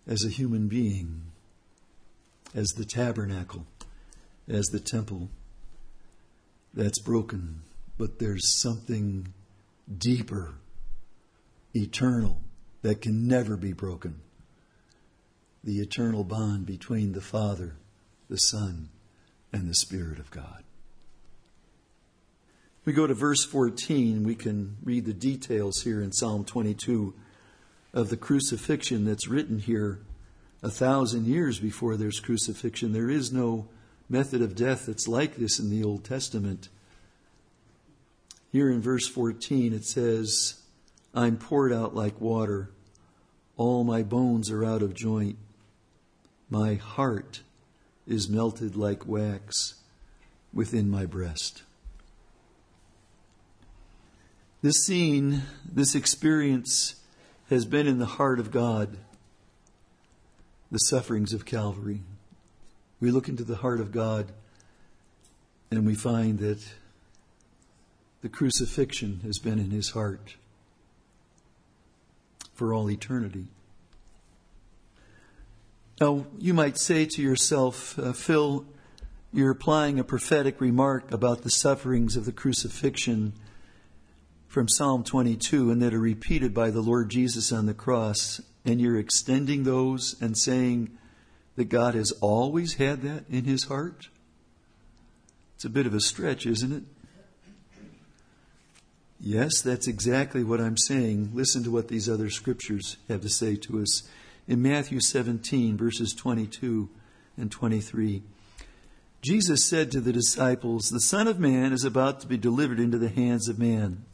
as 0.06 0.24
a 0.24 0.28
human 0.28 0.68
being, 0.68 1.22
as 2.54 2.68
the 2.68 2.84
tabernacle, 2.84 3.66
as 4.48 4.66
the 4.66 4.78
temple, 4.78 5.28
that's 6.72 7.00
broken. 7.00 7.62
But 7.98 8.20
there's 8.20 8.46
something 8.62 9.34
deeper, 9.98 10.54
eternal, 11.74 12.38
that 12.82 13.00
can 13.00 13.26
never 13.26 13.56
be 13.56 13.72
broken. 13.72 14.20
The 15.64 15.80
eternal 15.80 16.22
bond 16.22 16.66
between 16.66 17.12
the 17.12 17.20
Father 17.20 17.74
the 18.32 18.38
Son, 18.38 18.88
and 19.52 19.68
the 19.68 19.74
Spirit 19.74 20.18
of 20.18 20.30
God. 20.30 20.64
We 22.86 22.94
go 22.94 23.06
to 23.06 23.12
verse 23.12 23.44
14, 23.44 24.24
we 24.24 24.34
can 24.34 24.78
read 24.82 25.04
the 25.04 25.12
details 25.12 25.82
here 25.82 26.00
in 26.00 26.12
Psalm 26.12 26.46
22 26.46 27.12
of 27.92 28.08
the 28.08 28.16
crucifixion 28.16 29.04
that's 29.04 29.28
written 29.28 29.58
here 29.58 30.00
a 30.62 30.70
thousand 30.70 31.26
years 31.26 31.60
before 31.60 31.98
there's 31.98 32.20
crucifixion. 32.20 32.94
There 32.94 33.10
is 33.10 33.34
no 33.34 33.68
method 34.08 34.40
of 34.40 34.56
death 34.56 34.86
that's 34.86 35.06
like 35.06 35.36
this 35.36 35.58
in 35.58 35.68
the 35.68 35.84
Old 35.84 36.02
Testament. 36.02 36.70
Here 38.50 38.70
in 38.70 38.80
verse 38.80 39.06
14 39.06 39.74
it 39.74 39.84
says, 39.84 40.54
I'm 41.14 41.36
poured 41.36 41.74
out 41.74 41.94
like 41.94 42.18
water. 42.18 42.70
All 43.58 43.84
my 43.84 44.02
bones 44.02 44.50
are 44.50 44.64
out 44.64 44.80
of 44.80 44.94
joint. 44.94 45.36
My 46.48 46.76
heart 46.76 47.42
is 48.06 48.28
melted 48.28 48.76
like 48.76 49.06
wax 49.06 49.74
within 50.52 50.90
my 50.90 51.06
breast. 51.06 51.62
This 54.62 54.84
scene, 54.84 55.42
this 55.70 55.94
experience 55.94 56.96
has 57.50 57.64
been 57.64 57.86
in 57.86 57.98
the 57.98 58.06
heart 58.06 58.38
of 58.38 58.50
God, 58.50 58.96
the 60.70 60.78
sufferings 60.78 61.32
of 61.32 61.44
Calvary. 61.44 62.02
We 63.00 63.10
look 63.10 63.28
into 63.28 63.44
the 63.44 63.56
heart 63.56 63.80
of 63.80 63.90
God 63.90 64.32
and 65.70 65.84
we 65.84 65.94
find 65.94 66.38
that 66.38 66.62
the 68.20 68.28
crucifixion 68.28 69.20
has 69.24 69.38
been 69.38 69.58
in 69.58 69.70
his 69.70 69.90
heart 69.90 70.36
for 72.54 72.72
all 72.72 72.88
eternity. 72.90 73.48
Now, 76.02 76.26
you 76.36 76.52
might 76.52 76.78
say 76.78 77.06
to 77.06 77.22
yourself, 77.22 77.96
uh, 77.96 78.12
Phil, 78.12 78.64
you're 79.32 79.52
applying 79.52 80.00
a 80.00 80.04
prophetic 80.04 80.60
remark 80.60 81.12
about 81.12 81.42
the 81.42 81.48
sufferings 81.48 82.16
of 82.16 82.24
the 82.24 82.32
crucifixion 82.32 83.34
from 84.48 84.68
Psalm 84.68 85.04
22 85.04 85.70
and 85.70 85.80
that 85.80 85.94
are 85.94 86.00
repeated 86.00 86.52
by 86.52 86.70
the 86.70 86.80
Lord 86.80 87.08
Jesus 87.08 87.52
on 87.52 87.66
the 87.66 87.72
cross, 87.72 88.40
and 88.64 88.80
you're 88.80 88.98
extending 88.98 89.62
those 89.62 90.20
and 90.20 90.36
saying 90.36 90.90
that 91.54 91.66
God 91.66 91.94
has 91.94 92.10
always 92.20 92.74
had 92.74 93.02
that 93.02 93.22
in 93.30 93.44
his 93.44 93.66
heart? 93.66 94.08
It's 95.54 95.64
a 95.64 95.70
bit 95.70 95.86
of 95.86 95.94
a 95.94 96.00
stretch, 96.00 96.46
isn't 96.46 96.72
it? 96.72 96.82
Yes, 99.20 99.60
that's 99.60 99.86
exactly 99.86 100.42
what 100.42 100.60
I'm 100.60 100.78
saying. 100.78 101.30
Listen 101.32 101.62
to 101.62 101.70
what 101.70 101.86
these 101.86 102.08
other 102.08 102.28
scriptures 102.28 102.96
have 103.08 103.20
to 103.20 103.28
say 103.28 103.54
to 103.54 103.80
us. 103.80 104.02
In 104.48 104.60
Matthew 104.60 105.00
17, 105.00 105.76
verses 105.76 106.12
22 106.14 106.88
and 107.36 107.50
23, 107.50 108.22
Jesus 109.20 109.64
said 109.64 109.92
to 109.92 110.00
the 110.00 110.12
disciples, 110.12 110.88
The 110.88 111.00
Son 111.00 111.28
of 111.28 111.38
Man 111.38 111.72
is 111.72 111.84
about 111.84 112.20
to 112.20 112.26
be 112.26 112.36
delivered 112.36 112.80
into 112.80 112.98
the 112.98 113.08
hands 113.08 113.48
of 113.48 113.58
man. 113.58 114.04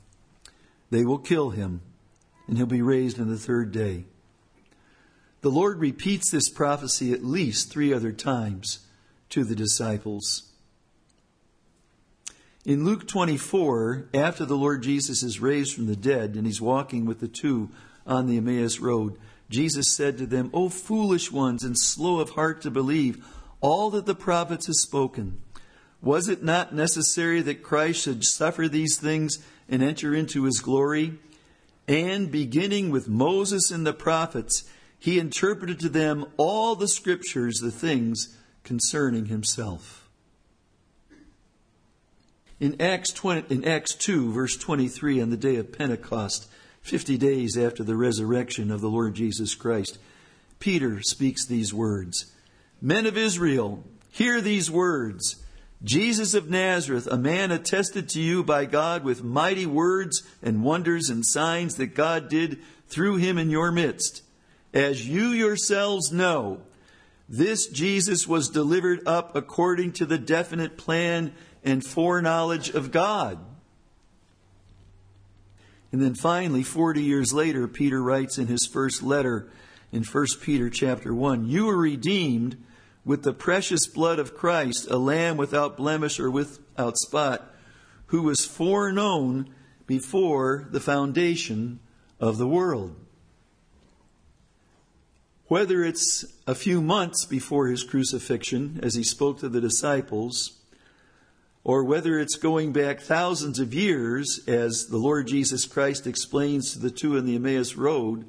They 0.91 1.05
will 1.05 1.19
kill 1.19 1.51
him, 1.51 1.81
and 2.47 2.59
he'll 2.59 2.67
be 2.67 2.83
raised 2.83 3.19
on 3.19 3.29
the 3.29 3.39
third 3.39 3.73
day. 3.73 4.05
The 5.41 5.51
Lord 5.51 5.79
repeats 5.79 6.31
this 6.31 6.51
prophecy 6.51 7.13
at 7.13 7.25
least 7.25 7.71
three 7.71 7.93
other 7.93 8.13
times 8.13 8.81
to 9.31 9.45
the 9.45 9.55
disciples. 9.55 10.53
In 12.67 12.85
Luke 12.85 13.09
24, 13.09 14.09
after 14.13 14.45
the 14.45 14.57
Lord 14.57 14.83
Jesus 14.83 15.23
is 15.23 15.41
raised 15.41 15.75
from 15.75 15.87
the 15.87 15.97
dead 15.97 16.35
and 16.35 16.45
he's 16.47 16.61
walking 16.61 17.07
with 17.07 17.21
the 17.21 17.29
two 17.29 17.71
on 18.07 18.27
the 18.27 18.37
Emmaus 18.37 18.79
Road, 18.79 19.17
Jesus 19.51 19.95
said 19.95 20.19
to 20.19 20.27
them, 20.27 20.51
O 20.53 20.69
foolish 20.69 21.33
ones 21.33 21.65
and 21.65 21.79
slow 21.79 22.21
of 22.21 22.31
heart 22.31 22.63
to 22.63 22.71
believe 22.71 23.25
all 23.61 23.91
that 23.91 24.07
the 24.07 24.15
prophets 24.15 24.67
have 24.67 24.77
spoken. 24.77 25.41
Was 26.01 26.29
it 26.29 26.43
not 26.43 26.75
necessary 26.75 27.41
that 27.43 27.63
Christ 27.63 28.03
should 28.03 28.25
suffer 28.25 28.69
these 28.69 28.99
things 28.99 29.39
and 29.69 29.83
enter 29.83 30.15
into 30.15 30.45
his 30.45 30.61
glory. 30.61 31.19
And 31.87 32.31
beginning 32.31 32.91
with 32.91 33.09
Moses 33.09 33.71
and 33.71 33.87
the 33.87 33.93
prophets, 33.93 34.65
he 34.99 35.19
interpreted 35.19 35.79
to 35.81 35.89
them 35.89 36.27
all 36.37 36.75
the 36.75 36.89
scriptures, 36.89 37.59
the 37.59 37.71
things 37.71 38.37
concerning 38.65 39.27
himself. 39.27 40.09
In 42.61 42.81
Acts, 42.81 43.13
20, 43.13 43.55
in 43.55 43.65
Acts 43.65 43.95
2, 43.95 44.33
verse 44.33 44.57
23, 44.57 45.21
on 45.21 45.31
the 45.31 45.37
day 45.37 45.57
of 45.57 45.73
Pentecost, 45.73 46.51
50 46.83 47.19
days 47.19 47.57
after 47.57 47.85
the 47.85 47.97
resurrection 47.97 48.71
of 48.71 48.81
the 48.81 48.89
Lord 48.89 49.15
Jesus 49.15 49.55
Christ, 49.55 49.99
Peter 50.59 51.03
speaks 51.03 51.47
these 51.47 51.73
words 51.73 52.33
Men 52.81 53.07
of 53.07 53.17
Israel, 53.17 53.85
hear 54.11 54.41
these 54.41 54.71
words. 54.71 55.45
Jesus 55.83 56.35
of 56.35 56.51
Nazareth, 56.51 57.07
a 57.07 57.17
man 57.17 57.53
attested 57.53 58.09
to 58.09 58.21
you 58.21 58.43
by 58.43 58.65
God 58.65 59.05
with 59.05 59.23
mighty 59.23 59.65
words 59.65 60.23
and 60.43 60.65
wonders 60.65 61.09
and 61.09 61.25
signs 61.25 61.77
that 61.77 61.95
God 61.95 62.29
did 62.29 62.59
through 62.89 63.17
him 63.17 63.39
in 63.39 63.49
your 63.49 63.71
midst. 63.71 64.23
As 64.75 65.09
you 65.09 65.29
yourselves 65.29 66.13
know, 66.13 66.63
this 67.29 67.69
Jesus 67.69 68.27
was 68.27 68.49
delivered 68.49 69.07
up 69.07 69.37
according 69.37 69.93
to 69.93 70.07
the 70.07 70.19
definite 70.19 70.77
plan 70.77 71.33
and 71.63 71.85
foreknowledge 71.85 72.71
of 72.71 72.91
God. 72.91 73.39
And 75.91 76.03
then 76.03 76.15
finally, 76.15 76.63
40 76.63 77.03
years 77.03 77.33
later, 77.33 77.67
Peter 77.67 78.03
writes 78.03 78.39
in 78.39 78.47
his 78.47 78.67
first 78.67 79.03
letter 79.03 79.49
in 79.91 80.05
1 80.05 80.27
Peter 80.43 80.69
chapter 80.69 81.15
1, 81.15 81.47
You 81.47 81.67
were 81.67 81.79
redeemed 81.79 82.57
with 83.05 83.23
the 83.23 83.33
precious 83.33 83.87
blood 83.87 84.19
of 84.19 84.35
Christ, 84.35 84.91
a 84.91 84.99
lamb 84.99 85.39
without 85.39 85.79
blemish 85.79 86.21
or 86.21 86.31
without 86.31 86.99
spot, 86.99 87.55
who 88.07 88.23
was 88.23 88.45
foreknown 88.45 89.49
before 89.87 90.69
the 90.71 90.81
foundation 90.81 91.81
of 92.21 92.37
the 92.37 92.47
world. 92.47 92.95
Whether 95.47 95.83
it's 95.83 96.27
a 96.47 96.55
few 96.55 96.83
months 96.83 97.25
before 97.25 97.69
his 97.69 97.83
crucifixion, 97.83 98.81
as 98.83 98.95
he 98.95 99.03
spoke 99.03 99.39
to 99.39 99.49
the 99.49 99.63
disciples, 99.63 100.58
or 101.69 101.85
whether 101.85 102.19
it's 102.19 102.37
going 102.37 102.73
back 102.73 102.99
thousands 102.99 103.59
of 103.59 103.75
years, 103.75 104.41
as 104.47 104.87
the 104.87 104.97
Lord 104.97 105.27
Jesus 105.27 105.67
Christ 105.67 106.07
explains 106.07 106.73
to 106.73 106.79
the 106.79 106.91
two 106.91 107.15
in 107.19 107.27
the 107.27 107.35
Emmaus 107.35 107.75
Road, 107.75 108.25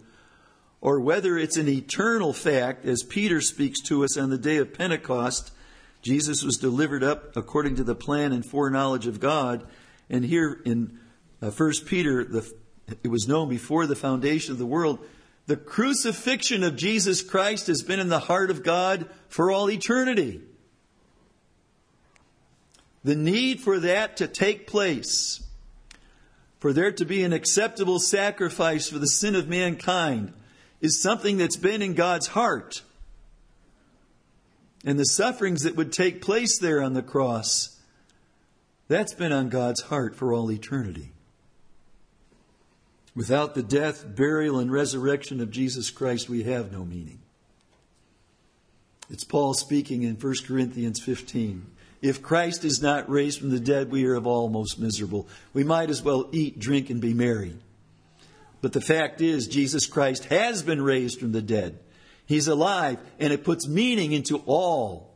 or 0.82 1.00
whether 1.00 1.38
it's 1.38 1.56
an 1.56 1.70
eternal 1.70 2.34
fact, 2.34 2.84
as 2.84 3.02
Peter 3.02 3.40
speaks 3.40 3.80
to 3.84 4.04
us 4.04 4.18
on 4.18 4.30
the 4.30 4.38
day 4.38 4.58
of 4.58 4.74
Pentecost, 4.74 5.54
Jesus 6.02 6.44
was 6.44 6.58
delivered 6.58 7.02
up 7.02 7.38
according 7.38 7.78
to 7.78 7.84
the 7.86 7.96
plan 7.96 8.34
and 8.34 8.46
foreknowledge 8.46 9.08
of 9.08 9.22
God. 9.22 9.66
And 10.10 10.26
here 10.26 10.60
in 10.66 11.00
uh, 11.42 11.50
1 11.50 11.72
Peter, 11.86 12.26
the, 12.26 12.52
it 13.06 13.08
was 13.08 13.26
known 13.26 13.48
before 13.48 13.88
the 13.88 13.96
foundation 13.96 14.52
of 14.52 14.60
the 14.60 14.66
world. 14.66 15.00
The 15.46 15.56
crucifixion 15.56 16.62
of 16.62 16.76
Jesus 16.76 17.22
Christ 17.22 17.68
has 17.68 17.84
been 17.84 18.02
in 18.02 18.10
the 18.10 18.20
heart 18.20 18.52
of 18.52 18.64
God 18.64 19.10
for 19.30 19.50
all 19.50 19.72
eternity. 19.72 20.42
The 23.04 23.16
need 23.16 23.62
for 23.62 23.80
that 23.80 24.18
to 24.18 24.28
take 24.28 24.68
place, 24.68 25.42
for 26.60 26.74
there 26.74 26.92
to 26.92 27.06
be 27.06 27.24
an 27.24 27.34
acceptable 27.34 28.00
sacrifice 28.00 28.90
for 28.90 29.00
the 29.00 29.08
sin 29.08 29.36
of 29.36 29.48
mankind, 29.48 30.34
is 30.82 31.02
something 31.02 31.38
that's 31.38 31.56
been 31.56 31.82
in 31.82 31.94
God's 31.94 32.28
heart. 32.28 32.82
And 34.86 35.00
the 35.00 35.06
sufferings 35.06 35.64
that 35.64 35.76
would 35.76 35.92
take 35.92 36.22
place 36.22 36.58
there 36.60 36.82
on 36.82 36.94
the 36.94 37.02
cross, 37.02 37.78
that's 38.88 39.14
been 39.14 39.32
on 39.32 39.50
God's 39.50 39.82
heart 39.84 40.16
for 40.16 40.34
all 40.34 40.52
eternity. 40.52 41.12
Without 43.16 43.56
the 43.56 43.64
death, 43.64 44.06
burial, 44.16 44.60
and 44.60 44.72
resurrection 44.72 45.42
of 45.42 45.52
Jesus 45.52 45.90
Christ, 45.90 46.30
we 46.30 46.44
have 46.44 46.72
no 46.72 46.86
meaning. 46.86 47.20
It's 49.10 49.24
Paul 49.24 49.54
speaking 49.54 50.04
in 50.04 50.16
1 50.16 50.34
Corinthians 50.46 51.02
15. 51.02 51.66
If 52.02 52.22
Christ 52.22 52.64
is 52.64 52.82
not 52.82 53.10
raised 53.10 53.40
from 53.40 53.50
the 53.50 53.60
dead, 53.60 53.92
we 53.92 54.06
are 54.06 54.16
of 54.16 54.26
all 54.26 54.50
most 54.50 54.80
miserable. 54.80 55.28
We 55.54 55.64
might 55.64 55.90
as 55.90 56.02
well 56.02 56.30
eat, 56.32 56.58
drink, 56.58 56.90
and 56.90 57.02
be 57.02 57.14
merry. 57.14 57.56
But 58.62 58.74
the 58.74 58.82
fact 58.82 59.22
is, 59.22 59.48
Jesus 59.48 59.86
Christ 59.86 60.26
has 60.26 60.64
been 60.64 60.82
raised 60.82 61.20
from 61.20 61.34
the 61.34 61.42
dead. 61.42 61.80
He's 62.26 62.48
alive, 62.48 63.00
and 63.20 63.34
it 63.34 63.44
puts 63.44 63.68
meaning 63.68 64.12
into 64.12 64.44
all 64.46 65.16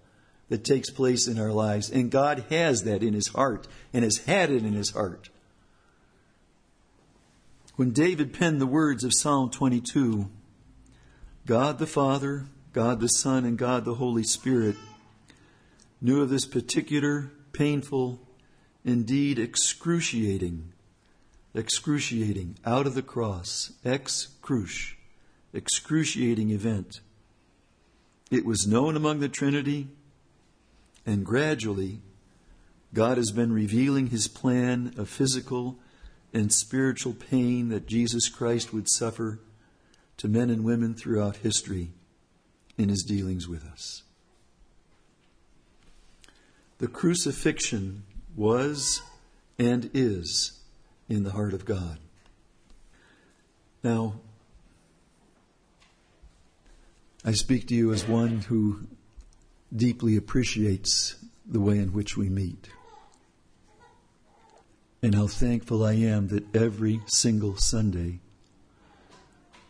that 0.50 0.63
takes 0.65 0.89
place 0.89 1.28
in 1.28 1.39
our 1.39 1.52
lives. 1.52 1.89
And 1.89 2.12
God 2.12 2.46
has 2.50 2.84
that 2.84 3.02
in 3.04 3.13
His 3.13 3.28
heart, 3.30 3.67
and 3.93 4.04
has 4.04 4.17
had 4.17 4.52
it 4.52 4.63
in 4.63 4.74
His 4.74 4.91
heart. 4.91 5.30
When 7.76 7.91
David 7.91 8.34
penned 8.34 8.62
the 8.62 8.67
words 8.67 9.04
of 9.04 9.12
Psalm 9.15 9.50
22, 9.50 10.30
God 11.46 11.80
the 11.80 11.88
Father, 11.88 12.46
God 12.72 13.00
the 13.00 13.08
Son, 13.08 13.46
and 13.46 13.58
God 13.58 13.86
the 13.86 13.96
Holy 13.96 14.24
Spirit 14.24 14.76
knew 16.04 16.22
of 16.22 16.30
this 16.30 16.46
particular, 16.46 17.32
painful, 17.52 18.22
indeed 18.86 19.39
excruciating 19.39 20.74
excruciating, 21.56 22.58
out 22.66 22.88
of 22.88 22.96
the 22.96 23.02
cross, 23.02 23.74
ex 23.86 24.28
cruce, 24.42 24.94
excruciating 25.54 26.50
event. 26.50 27.00
It 28.32 28.46
was 28.46 28.68
known 28.68 28.96
among 28.96 29.20
the 29.20 29.30
Trinity, 29.30 29.88
and 31.06 31.26
gradually, 31.26 32.00
God 32.94 33.18
has 33.18 33.32
been 33.32 33.54
revealing 33.54 34.08
his 34.08 34.28
plan 34.28 34.94
of 34.98 35.10
physical 35.10 35.78
and 36.34 36.52
spiritual 36.52 37.13
pain 37.13 37.70
that 37.70 37.88
Jesus 37.88 38.30
Christ 38.30 38.74
would 38.74 38.89
suffer 38.89 39.39
to 40.18 40.28
men 40.28 40.50
and 40.50 40.63
women 40.63 40.96
throughout 40.96 41.38
history 41.38 41.92
in 42.78 42.89
his 42.89 43.04
dealings 43.04 43.48
with 43.48 43.63
us. 43.66 44.04
The 46.80 46.88
crucifixion 46.88 48.04
was 48.36 49.02
and 49.58 49.90
is 49.94 50.60
in 51.08 51.24
the 51.24 51.32
heart 51.32 51.54
of 51.54 51.66
God. 51.66 51.98
Now, 53.84 54.16
I 57.24 57.34
speak 57.34 57.68
to 57.68 57.76
you 57.76 57.94
as 57.94 58.08
one 58.08 58.40
who 58.40 58.88
deeply 59.76 60.16
appreciates 60.18 61.16
the 61.46 61.60
way 61.60 61.78
in 61.78 61.94
which 61.94 62.18
we 62.18 62.30
meet. 62.30 62.70
and 65.04 65.16
how 65.16 65.28
thankful 65.28 65.84
I 65.84 65.94
am 65.96 66.30
that 66.30 66.56
every 66.56 67.02
single 67.08 67.58
Sunday 67.58 68.20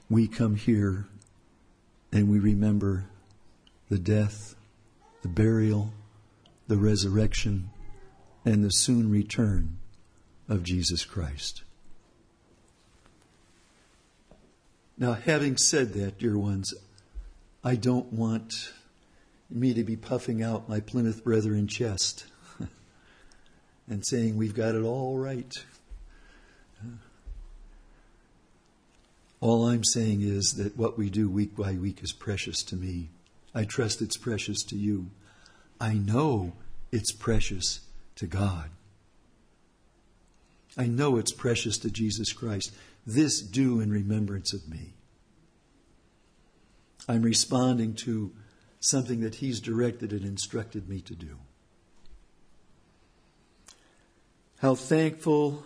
we 0.08 0.28
come 0.28 0.56
here 0.56 1.08
and 2.12 2.30
we 2.30 2.38
remember 2.38 3.06
the 3.89 3.98
death, 3.98 4.54
the 5.24 5.28
burial, 5.28 5.92
the 6.67 6.78
resurrection, 6.78 7.69
and 8.45 8.63
the 8.63 8.69
soon 8.69 9.10
return 9.10 9.78
of 10.49 10.63
Jesus 10.63 11.06
Christ. 11.06 11.63
Now, 14.97 15.13
having 15.13 15.58
said 15.58 15.93
that, 15.93 16.19
dear 16.19 16.38
ones, 16.38 16.73
I 17.63 17.76
don't 17.76 18.12
want 18.13 18.71
me 19.49 19.73
to 19.73 19.84
be 19.84 19.95
puffing 19.95 20.43
out 20.43 20.69
my 20.69 20.80
Plymouth 20.80 21.23
Brethren 21.23 21.67
chest 21.67 22.26
and 23.88 24.06
saying 24.06 24.38
we've 24.38 24.56
got 24.56 24.76
it 24.76 24.84
all 24.84 25.17
right. 25.17 25.54
All 29.39 29.67
I'm 29.67 29.84
saying 29.84 30.21
is 30.21 30.54
that 30.54 30.78
what 30.78 30.97
we 30.97 31.10
do 31.10 31.30
week 31.30 31.56
by 31.56 31.73
week 31.73 32.02
is 32.02 32.13
precious 32.13 32.63
to 32.63 32.78
me. 32.78 33.10
I 33.54 33.65
trust 33.65 34.02
it's 34.02 34.15
precious 34.15 34.63
to 34.63 34.78
you. 34.78 35.08
I 35.84 35.96
know 35.96 36.54
it's 36.93 37.12
precious 37.12 37.82
to 38.15 38.26
God. 38.26 38.69
I 40.78 40.86
know 40.86 41.17
it's 41.17 41.34
precious 41.34 41.78
to 41.80 41.91
Jesus 41.91 42.32
Christ. 42.32 42.74
This 43.06 43.41
do 43.41 43.82
in 43.82 43.91
remembrance 43.91 44.54
of 44.54 44.69
me. 44.69 44.93
I'm 47.10 47.22
responding 47.22 47.96
to 47.96 48.32
something 48.80 49.19
that 49.19 49.36
He's 49.36 49.60
directed 49.60 50.13
and 50.13 50.24
instructed 50.24 50.88
me 50.88 51.02
to 51.02 51.15
do. 51.15 51.38
How 54.60 54.76
thankful, 54.76 55.65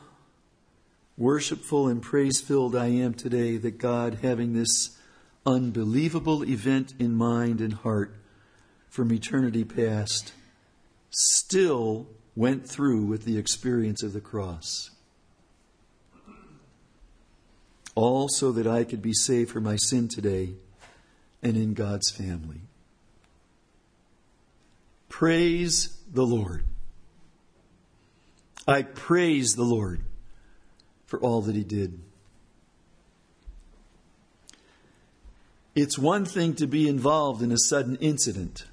worshipful, 1.15 1.87
and 1.87 2.01
praise 2.01 2.41
filled 2.41 2.75
I 2.75 2.87
am 2.87 3.13
today 3.13 3.57
that 3.57 3.77
God, 3.77 4.17
having 4.23 4.53
this 4.53 4.97
unbelievable 5.45 6.43
event 6.43 6.95
in 6.97 7.13
mind 7.13 7.61
and 7.61 7.73
heart 7.73 8.15
from 8.89 9.11
eternity 9.11 9.63
past, 9.63 10.33
still 11.09 12.07
went 12.35 12.67
through 12.67 13.03
with 13.03 13.25
the 13.25 13.37
experience 13.37 14.03
of 14.03 14.13
the 14.13 14.21
cross. 14.21 14.91
All 17.95 18.29
so 18.29 18.51
that 18.51 18.67
I 18.67 18.83
could 18.83 19.01
be 19.01 19.13
saved 19.13 19.49
from 19.49 19.63
my 19.63 19.75
sin 19.75 20.07
today 20.07 20.53
and 21.41 21.57
in 21.57 21.73
God's 21.73 22.11
family. 22.11 22.61
Praise 25.09 25.97
the 26.11 26.25
Lord. 26.25 26.63
I 28.67 28.83
praise 28.83 29.55
the 29.55 29.63
Lord 29.63 30.01
for 31.05 31.19
all 31.19 31.41
that 31.41 31.55
He 31.55 31.63
did. 31.63 31.99
It's 35.73 35.97
one 35.97 36.25
thing 36.25 36.53
to 36.55 36.67
be 36.67 36.87
involved 36.87 37.41
in 37.41 37.51
a 37.51 37.57
sudden 37.57 37.95
incident 37.97 38.65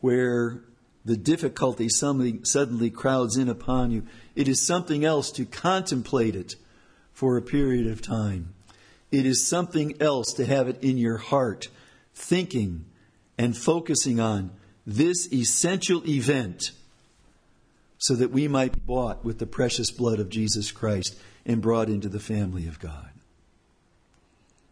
where 0.00 0.62
the 1.04 1.16
difficulty 1.16 1.88
suddenly 1.88 2.90
crowds 2.90 3.36
in 3.36 3.48
upon 3.48 3.90
you. 3.90 4.04
It 4.34 4.46
is 4.46 4.66
something 4.66 5.04
else 5.04 5.30
to 5.32 5.46
contemplate 5.46 6.36
it 6.36 6.56
for 7.12 7.36
a 7.36 7.42
period 7.42 7.86
of 7.86 8.02
time. 8.02 8.54
It 9.10 9.24
is 9.24 9.46
something 9.46 10.00
else 10.00 10.32
to 10.34 10.44
have 10.44 10.68
it 10.68 10.82
in 10.82 10.98
your 10.98 11.16
heart, 11.16 11.68
thinking 12.14 12.84
and 13.38 13.56
focusing 13.56 14.20
on 14.20 14.50
this 14.86 15.32
essential 15.32 16.06
event 16.08 16.72
so 17.96 18.14
that 18.14 18.30
we 18.30 18.46
might 18.46 18.72
be 18.72 18.80
bought 18.80 19.24
with 19.24 19.38
the 19.38 19.46
precious 19.46 19.90
blood 19.90 20.20
of 20.20 20.28
Jesus 20.28 20.70
Christ 20.70 21.18
and 21.46 21.62
brought 21.62 21.88
into 21.88 22.08
the 22.08 22.20
family 22.20 22.68
of 22.68 22.78
God. 22.78 23.08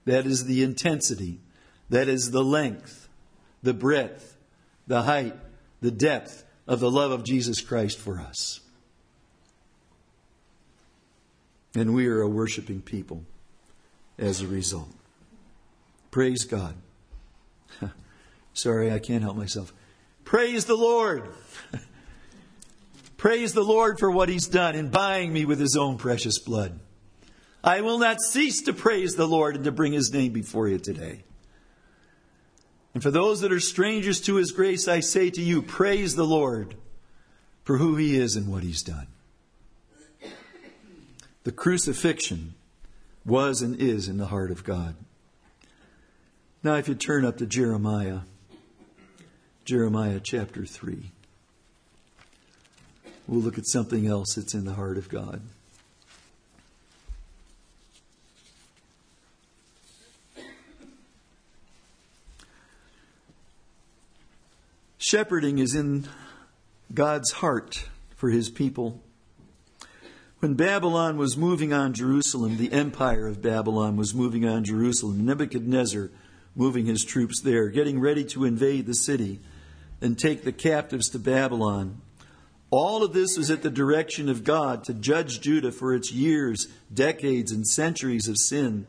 That 0.05 0.27
is 0.27 0.45
the 0.45 0.62
intensity, 0.62 1.41
that 1.89 2.09
is 2.09 2.31
the 2.31 2.45
length, 2.45 3.09
the 3.62 3.75
breadth, 3.75 4.36
the 4.87 5.03
height, 5.03 5.35
the 5.81 5.90
depth 5.90 6.44
of 6.66 6.81
the 6.81 6.90
love 6.90 7.11
of 7.11 7.25
Jesus 7.25 7.61
Christ 7.61 7.99
for 7.99 8.18
us. 8.18 8.61
And 11.75 11.94
we 11.94 12.07
are 12.07 12.22
a 12.22 12.29
worshiping 12.29 12.81
people 12.81 13.25
as 14.18 14.40
a 14.40 14.46
result. 14.46 14.88
Praise 16.11 16.44
God. 16.44 16.75
Sorry, 18.55 18.90
I 18.90 18.99
can't 18.99 19.22
help 19.22 19.37
myself. 19.37 19.72
Praise 20.25 20.64
the 20.64 20.77
Lord. 20.77 21.29
Praise 23.16 23.53
the 23.53 23.62
Lord 23.62 23.99
for 23.99 24.11
what 24.11 24.29
He's 24.29 24.46
done 24.46 24.75
in 24.75 24.88
buying 24.88 25.33
me 25.33 25.44
with 25.44 25.61
His 25.61 25.77
own 25.77 25.99
precious 25.99 26.38
blood. 26.38 26.79
I 27.62 27.81
will 27.81 27.99
not 27.99 28.20
cease 28.20 28.62
to 28.62 28.72
praise 28.72 29.14
the 29.14 29.27
Lord 29.27 29.57
and 29.57 29.64
to 29.64 29.72
bring 29.72 29.92
His 29.92 30.12
name 30.12 30.33
before 30.33 30.68
you 30.68 30.79
today. 30.79 31.25
And 32.97 33.03
for 33.03 33.11
those 33.11 33.43
that 33.43 33.53
are 33.53 33.61
strangers 33.61 34.23
to 34.23 34.37
His 34.37 34.53
grace, 34.53 34.89
I 34.89 35.01
say 35.01 35.29
to 35.29 35.43
you, 35.43 35.61
praise 35.61 36.17
the 36.17 36.25
Lord 36.25 36.77
for 37.63 37.77
who 37.77 37.97
He 37.97 38.17
is 38.17 38.37
and 38.37 38.51
what 38.51 38.63
He's 38.63 38.83
done. 38.83 39.09
The 41.45 41.53
crucifixion 41.53 42.55
was 43.23 43.61
and 43.61 43.79
is 43.79 44.09
in 44.09 44.17
the 44.17 44.29
heart 44.29 44.51
of 44.51 44.65
God. 44.65 44.97
Now, 46.63 46.77
if 46.77 46.89
you 46.89 46.95
turn 46.95 47.27
up 47.27 47.37
to 47.37 47.45
Jeremiah, 47.45 48.21
Jeremiah 49.67 50.19
chapter 50.19 50.65
3 50.65 51.11
we'll 53.27 53.43
look 53.43 53.59
at 53.59 53.67
something 53.67 54.07
else 54.07 54.37
that's 54.37 54.55
in 54.55 54.65
the 54.65 54.73
heart 54.73 54.97
of 54.97 55.11
God. 55.11 55.43
Shepherding 65.07 65.61
is 65.61 65.77
in 65.77 66.09
God's 66.92 67.31
heart 67.31 67.85
for 68.16 68.29
his 68.29 68.51
people. 68.51 69.01
When 70.40 70.55
Babylon 70.55 71.16
was 71.16 71.37
moving 71.37 71.73
on 71.73 71.92
Jerusalem, 71.92 72.57
the 72.57 72.73
empire 72.73 73.29
of 73.29 73.40
Babylon 73.40 73.97
was 73.97 74.16
moving 74.16 74.45
on 74.45 74.64
Jerusalem, 74.64 75.25
Nebuchadnezzar 75.25 76.11
moving 76.57 76.87
his 76.87 77.05
troops 77.05 77.40
there, 77.40 77.69
getting 77.69 78.01
ready 78.01 78.25
to 78.25 78.45
invade 78.45 78.87
the 78.87 78.95
city 78.95 79.38
and 80.01 80.19
take 80.19 80.42
the 80.42 80.51
captives 80.51 81.09
to 81.11 81.21
Babylon. 81.21 82.01
All 82.71 83.05
of 83.05 83.12
this 83.12 83.38
was 83.38 83.49
at 83.49 83.62
the 83.62 83.71
direction 83.71 84.29
of 84.29 84.42
God 84.42 84.83
to 84.87 84.92
judge 84.92 85.40
Judah 85.40 85.71
for 85.71 85.95
its 85.95 86.11
years, 86.11 86.66
decades, 86.92 87.53
and 87.53 87.64
centuries 87.64 88.27
of 88.27 88.38
sin. 88.38 88.88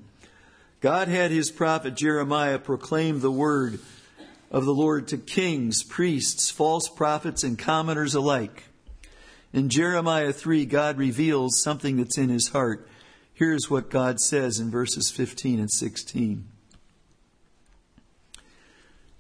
God 0.82 1.10
had 1.10 1.30
his 1.30 1.52
prophet 1.52 1.94
Jeremiah 1.94 2.58
proclaim 2.58 3.20
the 3.20 3.32
word 3.32 3.80
of 4.52 4.66
the 4.66 4.74
Lord 4.74 5.08
to 5.10 5.18
kings, 5.18 5.84
priests, 5.84 6.50
false 6.50 6.88
prophets, 6.90 7.44
and 7.44 7.58
commoners 7.58 8.16
alike. 8.16 8.66
In 9.54 9.70
Jeremiah 9.70 10.34
3, 10.34 10.66
God 10.66 10.98
reveals 10.98 11.62
something 11.62 11.98
that's 11.98 12.18
in 12.18 12.30
his 12.30 12.50
heart. 12.50 12.88
Here's 13.34 13.70
what 13.70 13.90
God 13.90 14.20
says 14.20 14.60
in 14.60 14.72
verses 14.72 15.12
15 15.12 15.60
and 15.60 15.72
16. 15.72 16.48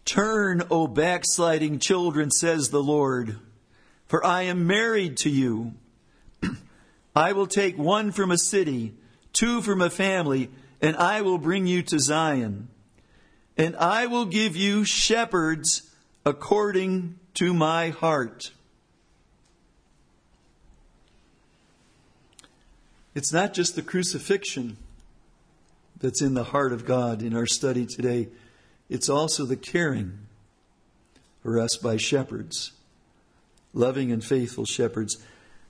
Turn, 0.05 0.63
O 0.71 0.87
backsliding 0.87 1.79
children, 1.79 2.31
says 2.31 2.69
the 2.69 2.83
Lord 2.83 3.37
for 4.07 4.25
I 4.25 4.43
am 4.43 4.65
married 4.65 5.17
to 5.17 5.29
you. 5.29 5.73
I 7.15 7.33
will 7.33 7.47
take 7.47 7.77
one 7.77 8.11
from 8.11 8.31
a 8.31 8.37
city, 8.37 8.95
two 9.33 9.61
from 9.61 9.81
a 9.81 9.89
family, 9.89 10.49
and 10.81 10.95
I 10.95 11.21
will 11.21 11.37
bring 11.37 11.67
you 11.67 11.83
to 11.83 11.99
Zion. 11.99 12.69
And 13.57 13.75
I 13.77 14.05
will 14.05 14.25
give 14.25 14.55
you 14.55 14.85
shepherds 14.85 15.89
according 16.25 17.19
to 17.35 17.53
my 17.53 17.89
heart. 17.89 18.51
It's 23.15 23.33
not 23.33 23.53
just 23.53 23.75
the 23.75 23.81
crucifixion 23.81 24.77
that's 25.99 26.21
in 26.21 26.35
the 26.35 26.43
heart 26.43 26.71
of 26.71 26.85
God 26.85 27.23
in 27.23 27.35
our 27.35 27.47
study 27.47 27.87
today, 27.87 28.27
it's 28.89 29.09
also 29.09 29.45
the 29.45 29.55
caring 29.55 30.19
for 31.41 31.59
us 31.59 31.75
by 31.77 31.97
shepherds 31.97 32.73
loving 33.77 34.11
and 34.11 34.23
faithful 34.23 34.65
shepherds. 34.65 35.17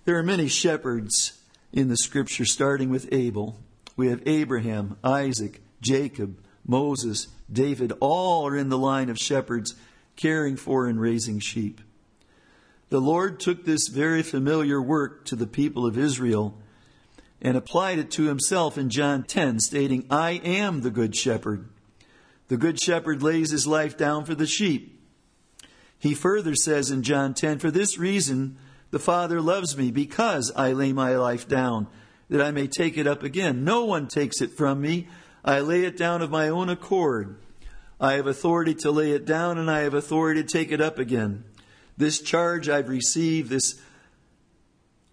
There 0.06 0.18
are 0.18 0.24
many 0.24 0.48
shepherds 0.48 1.34
in 1.74 1.90
the 1.90 1.98
scripture, 1.98 2.46
starting 2.46 2.90
with 2.90 3.10
Abel. 3.12 3.60
We 3.96 4.08
have 4.08 4.26
Abraham, 4.26 4.98
Isaac, 5.04 5.62
Jacob, 5.82 6.38
Moses, 6.66 7.28
David, 7.52 7.94
all 8.00 8.48
are 8.48 8.56
in 8.56 8.70
the 8.70 8.78
line 8.78 9.10
of 9.10 9.18
shepherds 9.18 9.76
caring 10.16 10.58
for 10.58 10.88
and 10.88 11.00
raising 11.00 11.40
sheep. 11.40 11.82
The 12.90 13.02
Lord 13.02 13.40
took 13.40 13.66
this 13.66 13.88
very 13.88 14.24
familiar 14.24 14.82
work 14.82 15.26
to 15.26 15.36
the 15.36 15.48
people 15.48 15.86
of 15.86 15.98
Israel 15.98 16.58
and 17.42 17.56
applied 17.56 18.00
it 18.00 18.10
to 18.12 18.24
himself 18.24 18.78
in 18.78 18.90
John 18.90 19.24
10, 19.24 19.60
stating, 19.60 20.06
I 20.10 20.32
am 20.44 20.82
the 20.82 20.90
good 20.90 21.16
shepherd. 21.16 21.68
The 22.48 22.58
good 22.58 22.80
shepherd 22.80 23.22
lays 23.22 23.52
his 23.52 23.68
life 23.68 23.98
down 23.98 24.26
for 24.26 24.34
the 24.34 24.48
sheep. 24.48 24.94
He 26.00 26.14
further 26.14 26.56
says 26.56 26.90
in 26.90 27.04
John 27.04 27.34
10, 27.34 27.60
For 27.60 27.72
this 27.72 27.98
reason 27.98 28.58
The 28.92 29.00
Father 29.00 29.42
loves 29.42 29.78
me 29.78 29.92
because 29.92 30.52
I 30.56 30.72
lay 30.72 30.94
my 30.94 31.16
life 31.16 31.48
down, 31.48 31.88
that 32.30 32.42
I 32.42 32.52
may 32.52 32.68
take 32.68 32.98
it 32.98 33.08
up 33.08 33.24
again. 33.24 33.64
No 33.64 33.86
one 33.86 34.08
takes 34.08 34.42
it 34.42 34.52
from 34.52 34.82
me. 34.82 35.08
I 35.48 35.62
lay 35.62 35.86
it 35.86 35.96
down 35.96 36.22
of 36.22 36.30
my 36.30 36.50
own 36.50 36.70
accord. 36.70 37.38
I 38.02 38.14
have 38.16 38.28
authority 38.28 38.76
to 38.76 38.92
lay 38.92 39.12
it 39.12 39.26
down, 39.26 39.58
and 39.58 39.72
I 39.72 39.80
have 39.80 39.94
authority 39.94 40.44
to 40.44 40.48
take 40.48 40.74
it 40.74 40.82
up 40.82 41.00
again. 41.00 41.46
This 41.96 42.20
charge 42.20 42.68
I've 42.68 42.90
received, 42.90 43.50
this 43.50 43.80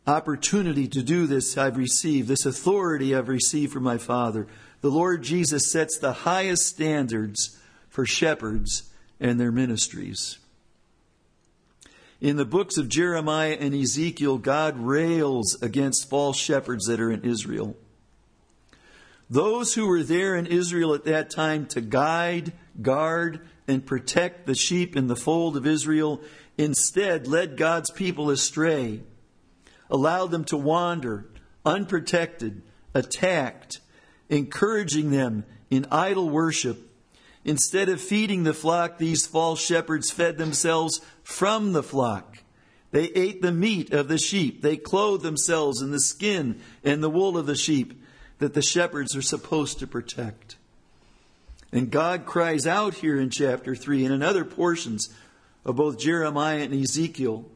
opportunity 0.08 0.88
to 0.88 1.04
do 1.04 1.28
this 1.28 1.56
I've 1.56 1.76
received, 1.76 2.26
this 2.26 2.44
authority 2.44 3.14
I've 3.14 3.28
received 3.28 3.72
from 3.72 3.84
my 3.84 3.96
Father. 3.96 4.48
The 4.80 4.90
Lord 4.90 5.22
Jesus 5.22 5.70
sets 5.70 5.98
the 5.98 6.12
highest 6.12 6.64
standards 6.64 7.56
for 7.88 8.04
shepherds 8.04 8.90
and 9.20 9.38
their 9.38 9.52
ministries. 9.52 10.38
In 12.20 12.36
the 12.36 12.44
books 12.44 12.76
of 12.76 12.88
Jeremiah 12.88 13.56
and 13.58 13.72
Ezekiel, 13.72 14.38
God 14.38 14.78
rails 14.78 15.62
against 15.62 16.10
false 16.10 16.38
shepherds 16.38 16.86
that 16.86 17.00
are 17.00 17.12
in 17.12 17.22
Israel. 17.22 17.76
Those 19.30 19.74
who 19.74 19.86
were 19.86 20.02
there 20.02 20.34
in 20.36 20.46
Israel 20.46 20.94
at 20.94 21.04
that 21.04 21.30
time 21.30 21.66
to 21.66 21.80
guide, 21.80 22.52
guard, 22.80 23.40
and 23.66 23.84
protect 23.84 24.46
the 24.46 24.54
sheep 24.54 24.96
in 24.96 25.06
the 25.06 25.16
fold 25.16 25.56
of 25.56 25.66
Israel 25.66 26.20
instead 26.58 27.26
led 27.26 27.56
God's 27.56 27.90
people 27.90 28.30
astray, 28.30 29.02
allowed 29.90 30.30
them 30.30 30.44
to 30.44 30.56
wander 30.56 31.26
unprotected, 31.64 32.62
attacked, 32.92 33.80
encouraging 34.28 35.10
them 35.10 35.44
in 35.70 35.86
idol 35.90 36.28
worship. 36.28 36.90
Instead 37.44 37.88
of 37.88 38.00
feeding 38.00 38.44
the 38.44 38.54
flock, 38.54 38.98
these 38.98 39.26
false 39.26 39.60
shepherds 39.60 40.10
fed 40.10 40.38
themselves 40.38 41.00
from 41.22 41.72
the 41.72 41.82
flock. 41.82 42.38
They 42.90 43.06
ate 43.06 43.42
the 43.42 43.52
meat 43.52 43.92
of 43.92 44.08
the 44.08 44.18
sheep. 44.18 44.62
They 44.62 44.76
clothed 44.76 45.24
themselves 45.24 45.82
in 45.82 45.90
the 45.90 46.00
skin 46.00 46.60
and 46.84 47.02
the 47.02 47.10
wool 47.10 47.36
of 47.36 47.46
the 47.46 47.56
sheep 47.56 48.00
that 48.38 48.54
the 48.54 48.62
shepherds 48.62 49.14
are 49.16 49.22
supposed 49.22 49.78
to 49.78 49.86
protect. 49.86 50.56
And 51.72 51.90
God 51.90 52.24
cries 52.24 52.66
out 52.66 52.94
here 52.94 53.20
in 53.20 53.30
chapter 53.30 53.74
3 53.74 54.04
and 54.04 54.14
in 54.14 54.22
other 54.22 54.44
portions 54.44 55.08
of 55.64 55.76
both 55.76 55.98
Jeremiah 55.98 56.60
and 56.60 56.74
Ezekiel 56.74 57.46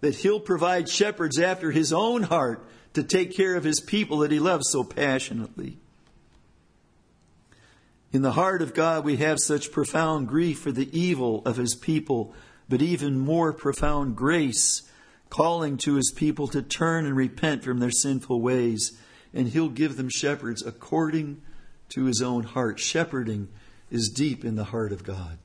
that 0.00 0.16
He'll 0.16 0.40
provide 0.40 0.88
shepherds 0.88 1.38
after 1.38 1.70
His 1.70 1.92
own 1.92 2.24
heart 2.24 2.66
to 2.94 3.02
take 3.02 3.36
care 3.36 3.54
of 3.54 3.64
His 3.64 3.80
people 3.80 4.18
that 4.18 4.30
He 4.30 4.38
loves 4.38 4.70
so 4.70 4.84
passionately. 4.84 5.78
In 8.12 8.22
the 8.22 8.32
heart 8.32 8.62
of 8.62 8.74
God, 8.74 9.04
we 9.04 9.16
have 9.16 9.38
such 9.40 9.72
profound 9.72 10.28
grief 10.28 10.58
for 10.58 10.72
the 10.72 10.88
evil 10.98 11.42
of 11.44 11.56
His 11.56 11.74
people, 11.74 12.34
but 12.68 12.82
even 12.82 13.18
more 13.18 13.52
profound 13.52 14.16
grace, 14.16 14.82
calling 15.28 15.76
to 15.78 15.94
His 15.94 16.12
people 16.14 16.48
to 16.48 16.62
turn 16.62 17.06
and 17.06 17.16
repent 17.16 17.64
from 17.64 17.78
their 17.78 17.90
sinful 17.90 18.40
ways 18.40 18.98
and 19.36 19.48
he'll 19.48 19.68
give 19.68 19.98
them 19.98 20.08
shepherds 20.08 20.64
according 20.64 21.42
to 21.90 22.06
his 22.06 22.22
own 22.22 22.42
heart. 22.42 22.80
Shepherding 22.80 23.48
is 23.90 24.08
deep 24.08 24.44
in 24.46 24.56
the 24.56 24.64
heart 24.64 24.92
of 24.92 25.04
God. 25.04 25.36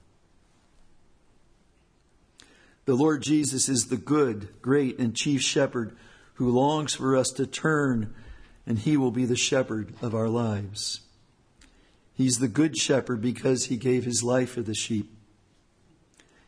The 2.85 2.95
Lord 2.95 3.21
Jesus 3.21 3.67
is 3.67 3.87
the 3.87 3.97
good, 3.97 4.47
great, 4.61 4.97
and 4.97 5.13
chief 5.13 5.41
shepherd 5.41 5.95
who 6.35 6.49
longs 6.49 6.95
for 6.95 7.17
us 7.17 7.27
to 7.31 7.45
turn, 7.45 8.15
and 8.65 8.79
he 8.79 8.95
will 8.95 9.11
be 9.11 9.25
the 9.25 9.35
shepherd 9.35 9.93
of 10.01 10.15
our 10.15 10.29
lives. 10.29 11.01
He's 12.13 12.39
the 12.39 12.47
good 12.47 12.77
shepherd 12.77 13.21
because 13.21 13.65
he 13.65 13.75
gave 13.75 14.05
his 14.05 14.23
life 14.23 14.51
for 14.51 14.61
the 14.61 14.73
sheep. 14.73 15.11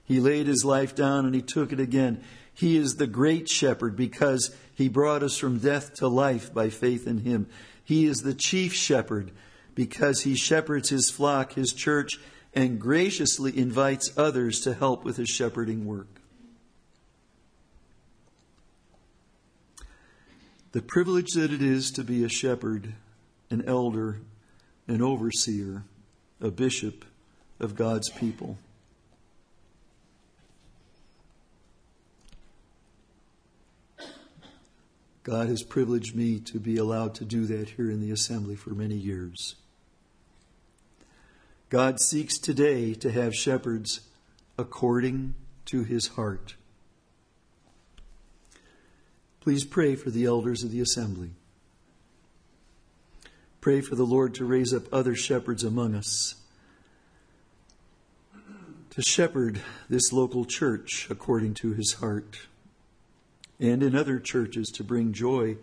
He 0.06 0.20
laid 0.20 0.48
his 0.48 0.66
life 0.66 0.96
down 0.96 1.26
and 1.26 1.34
he 1.34 1.42
took 1.42 1.72
it 1.72 1.80
again. 1.80 2.24
He 2.54 2.78
is 2.78 2.96
the 2.96 3.08
great 3.08 3.50
shepherd 3.50 3.96
because 3.96 4.56
he 4.76 4.90
brought 4.90 5.24
us 5.24 5.38
from 5.38 5.60
death 5.60 5.94
to 5.96 6.08
life 6.08 6.54
by 6.54 6.70
faith 6.70 7.08
in 7.08 7.20
him. 7.20 7.48
He 7.84 8.06
is 8.06 8.18
the 8.18 8.34
chief 8.34 8.74
shepherd 8.74 9.32
because 9.76 10.22
he 10.22 10.36
shepherds 10.36 10.90
his 10.90 11.10
flock, 11.10 11.54
his 11.54 11.74
church, 11.74 12.20
and 12.54 12.80
graciously 12.80 13.58
invites 13.58 14.16
others 14.18 14.60
to 14.62 14.74
help 14.74 15.04
with 15.04 15.18
his 15.18 15.30
shepherding 15.30 15.86
work. 15.86 16.08
The 20.74 20.82
privilege 20.82 21.34
that 21.34 21.52
it 21.52 21.62
is 21.62 21.92
to 21.92 22.04
be 22.04 22.24
a 22.24 22.30
shepherd, 22.30 22.94
an 23.50 23.64
elder, 23.66 24.22
an 24.88 25.02
overseer, 25.02 25.84
a 26.42 26.50
bishop 26.50 27.06
of 27.60 27.76
God's 27.76 28.10
people. 28.10 28.58
God 35.24 35.48
has 35.48 35.64
privileged 35.64 36.16
me 36.16 36.40
to 36.42 36.60
be 36.60 36.78
allowed 36.78 37.16
to 37.16 37.26
do 37.26 37.46
that 37.46 37.70
here 37.70 37.90
in 37.90 38.02
the 38.02 38.12
assembly 38.12 38.56
for 38.56 38.72
many 38.72 38.96
years. 38.96 39.56
God 41.70 42.00
seeks 42.00 42.38
today 42.38 42.94
to 42.96 43.12
have 43.12 43.34
shepherds 43.34 44.02
according 44.58 45.34
to 45.66 45.84
his 45.84 46.10
heart. 46.10 46.56
Please 49.40 49.64
pray 49.66 49.96
for 49.96 50.10
the 50.10 50.26
elders 50.26 50.64
of 50.64 50.72
the 50.72 50.82
assembly. 50.82 51.32
Pray 53.62 53.82
for 53.82 53.96
the 53.96 54.06
Lord 54.06 54.36
to 54.36 54.46
raise 54.46 54.74
up 54.74 54.84
other 54.94 55.16
shepherds 55.16 55.64
among 55.64 55.96
us 55.96 56.36
to 58.90 59.02
shepherd 59.02 59.60
this 59.90 60.14
local 60.14 60.46
church 60.46 61.08
according 61.10 61.56
to 61.56 61.74
his 61.74 61.94
heart 61.94 62.42
and 63.64 63.82
in 63.82 63.96
other 63.96 64.20
churches 64.20 64.68
to 64.68 64.84
bring 64.84 65.14
joy 65.14 65.56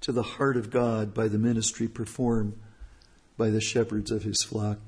to 0.00 0.10
the 0.10 0.22
heart 0.22 0.56
of 0.56 0.68
God 0.68 1.14
by 1.14 1.28
the 1.28 1.38
ministry 1.38 1.86
performed 1.86 2.58
by 3.38 3.50
the 3.50 3.60
shepherds 3.60 4.10
of 4.10 4.24
his 4.24 4.42
flock. 4.42 4.78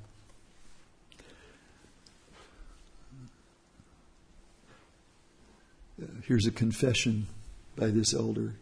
Here's 6.24 6.46
a 6.46 6.50
confession 6.50 7.28
by 7.76 7.86
this 7.86 8.12
elder. 8.12 8.54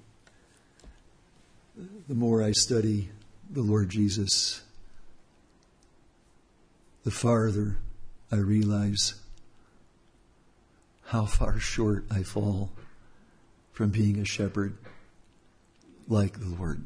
The 2.06 2.14
more 2.14 2.42
I 2.42 2.52
study 2.52 3.08
the 3.50 3.62
Lord 3.62 3.88
Jesus, 3.88 4.62
the 7.04 7.10
farther 7.10 7.78
I 8.30 8.36
realize 8.36 9.14
how 11.06 11.24
far 11.24 11.58
short 11.58 12.04
I 12.10 12.22
fall 12.22 12.72
from 13.76 13.90
being 13.90 14.18
a 14.18 14.24
shepherd 14.24 14.74
like 16.08 16.40
the 16.40 16.46
Lord. 16.46 16.82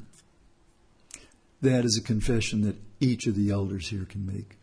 That 1.62 1.84
is 1.84 1.96
a 1.96 2.02
confession 2.02 2.62
that 2.62 2.74
each 2.98 3.28
of 3.28 3.36
the 3.36 3.52
elders 3.52 3.90
here 3.90 4.04
can 4.04 4.26
make. 4.26 4.56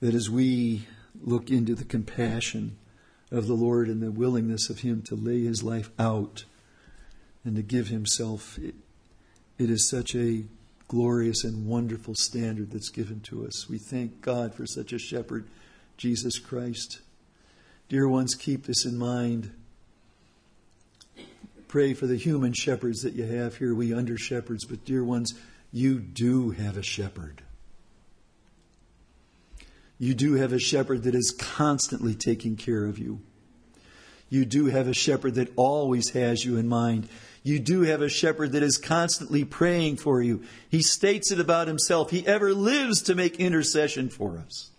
That 0.00 0.14
as 0.14 0.30
we 0.30 0.86
look 1.22 1.50
into 1.50 1.74
the 1.74 1.84
compassion 1.84 2.78
of 3.30 3.46
the 3.46 3.52
Lord 3.52 3.88
and 3.88 4.02
the 4.02 4.10
willingness 4.10 4.70
of 4.70 4.80
Him 4.80 5.02
to 5.02 5.14
lay 5.14 5.44
His 5.44 5.62
life 5.62 5.90
out 5.98 6.46
and 7.44 7.56
to 7.56 7.62
give 7.62 7.88
Himself, 7.88 8.56
it, 8.56 8.74
it 9.58 9.68
is 9.68 9.86
such 9.86 10.14
a 10.14 10.44
glorious 10.88 11.44
and 11.44 11.66
wonderful 11.66 12.14
standard 12.14 12.70
that's 12.70 12.88
given 12.88 13.20
to 13.20 13.44
us. 13.44 13.68
We 13.68 13.76
thank 13.76 14.22
God 14.22 14.54
for 14.54 14.64
such 14.64 14.94
a 14.94 14.98
shepherd, 14.98 15.46
Jesus 15.98 16.38
Christ. 16.38 17.00
Dear 17.88 18.08
ones, 18.08 18.34
keep 18.34 18.66
this 18.66 18.84
in 18.84 18.98
mind. 18.98 19.52
Pray 21.68 21.94
for 21.94 22.06
the 22.06 22.16
human 22.16 22.52
shepherds 22.52 23.02
that 23.02 23.14
you 23.14 23.24
have 23.24 23.56
here, 23.56 23.74
we 23.74 23.92
under 23.92 24.16
shepherds, 24.16 24.64
but 24.64 24.84
dear 24.84 25.04
ones, 25.04 25.34
you 25.72 25.98
do 25.98 26.50
have 26.50 26.76
a 26.76 26.82
shepherd. 26.82 27.42
You 29.98 30.14
do 30.14 30.34
have 30.34 30.52
a 30.52 30.58
shepherd 30.58 31.04
that 31.04 31.14
is 31.14 31.30
constantly 31.30 32.14
taking 32.14 32.56
care 32.56 32.84
of 32.84 32.98
you. 32.98 33.20
You 34.28 34.44
do 34.44 34.66
have 34.66 34.88
a 34.88 34.94
shepherd 34.94 35.36
that 35.36 35.52
always 35.56 36.10
has 36.10 36.44
you 36.44 36.56
in 36.56 36.68
mind. 36.68 37.08
You 37.42 37.60
do 37.60 37.82
have 37.82 38.02
a 38.02 38.08
shepherd 38.08 38.52
that 38.52 38.62
is 38.62 38.76
constantly 38.76 39.44
praying 39.44 39.98
for 39.98 40.20
you. 40.20 40.42
He 40.68 40.82
states 40.82 41.30
it 41.30 41.38
about 41.38 41.68
himself. 41.68 42.10
He 42.10 42.26
ever 42.26 42.52
lives 42.52 43.02
to 43.02 43.14
make 43.14 43.38
intercession 43.38 44.08
for 44.08 44.38
us. 44.38 44.70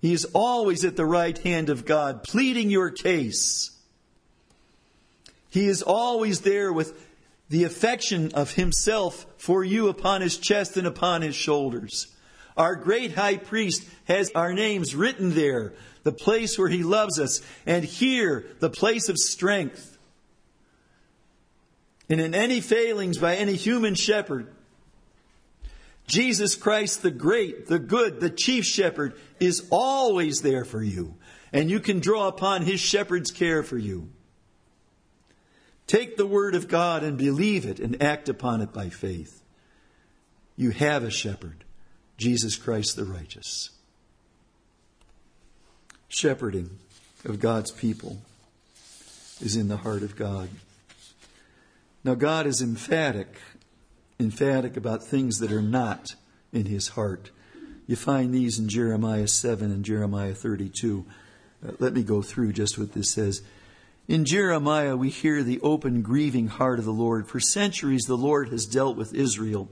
He 0.00 0.12
is 0.12 0.26
always 0.34 0.84
at 0.84 0.96
the 0.96 1.06
right 1.06 1.36
hand 1.38 1.70
of 1.70 1.84
God, 1.84 2.22
pleading 2.22 2.70
your 2.70 2.90
case. 2.90 3.70
He 5.48 5.66
is 5.66 5.82
always 5.82 6.42
there 6.42 6.72
with 6.72 7.02
the 7.48 7.64
affection 7.64 8.32
of 8.34 8.54
Himself 8.54 9.26
for 9.38 9.64
you 9.64 9.88
upon 9.88 10.20
His 10.20 10.36
chest 10.36 10.76
and 10.76 10.86
upon 10.86 11.22
His 11.22 11.34
shoulders. 11.34 12.08
Our 12.56 12.74
great 12.74 13.14
high 13.14 13.36
priest 13.36 13.86
has 14.04 14.30
our 14.34 14.52
names 14.52 14.94
written 14.94 15.34
there, 15.34 15.74
the 16.02 16.12
place 16.12 16.58
where 16.58 16.68
He 16.68 16.82
loves 16.82 17.18
us, 17.18 17.40
and 17.64 17.84
here, 17.84 18.46
the 18.60 18.70
place 18.70 19.08
of 19.08 19.16
strength. 19.16 19.96
And 22.08 22.20
in 22.20 22.34
any 22.34 22.60
failings 22.60 23.18
by 23.18 23.36
any 23.36 23.54
human 23.54 23.94
shepherd, 23.94 24.48
Jesus 26.06 26.54
Christ, 26.54 27.02
the 27.02 27.10
great, 27.10 27.66
the 27.66 27.78
good, 27.78 28.20
the 28.20 28.30
chief 28.30 28.64
shepherd, 28.64 29.14
is 29.40 29.66
always 29.70 30.40
there 30.42 30.64
for 30.64 30.82
you, 30.82 31.14
and 31.52 31.70
you 31.70 31.80
can 31.80 31.98
draw 31.98 32.28
upon 32.28 32.62
his 32.62 32.80
shepherd's 32.80 33.30
care 33.30 33.62
for 33.62 33.78
you. 33.78 34.08
Take 35.86 36.16
the 36.16 36.26
word 36.26 36.54
of 36.54 36.68
God 36.68 37.02
and 37.02 37.16
believe 37.16 37.64
it 37.64 37.78
and 37.78 38.02
act 38.02 38.28
upon 38.28 38.60
it 38.60 38.72
by 38.72 38.88
faith. 38.88 39.42
You 40.56 40.70
have 40.70 41.04
a 41.04 41.10
shepherd, 41.10 41.64
Jesus 42.16 42.56
Christ 42.56 42.96
the 42.96 43.04
righteous. 43.04 43.70
Shepherding 46.08 46.78
of 47.24 47.40
God's 47.40 47.70
people 47.70 48.18
is 49.40 49.56
in 49.56 49.68
the 49.68 49.76
heart 49.78 50.02
of 50.02 50.16
God. 50.16 50.48
Now, 52.02 52.14
God 52.14 52.46
is 52.46 52.62
emphatic, 52.62 53.36
emphatic 54.18 54.76
about 54.76 55.04
things 55.04 55.38
that 55.38 55.52
are 55.52 55.62
not 55.62 56.14
in 56.52 56.66
his 56.66 56.88
heart. 56.88 57.30
You 57.86 57.96
find 57.96 58.34
these 58.34 58.58
in 58.58 58.68
Jeremiah 58.68 59.28
7 59.28 59.70
and 59.70 59.84
Jeremiah 59.84 60.34
32. 60.34 61.04
Uh, 61.64 61.72
let 61.78 61.92
me 61.92 62.02
go 62.02 62.22
through 62.22 62.52
just 62.52 62.78
what 62.78 62.92
this 62.92 63.10
says. 63.10 63.42
In 64.08 64.24
Jeremiah, 64.24 64.96
we 64.96 65.10
hear 65.10 65.42
the 65.42 65.60
open, 65.60 66.02
grieving 66.02 66.48
heart 66.48 66.78
of 66.78 66.84
the 66.84 66.92
Lord. 66.92 67.28
For 67.28 67.40
centuries, 67.40 68.04
the 68.06 68.16
Lord 68.16 68.48
has 68.50 68.64
dealt 68.64 68.96
with 68.96 69.14
Israel. 69.14 69.68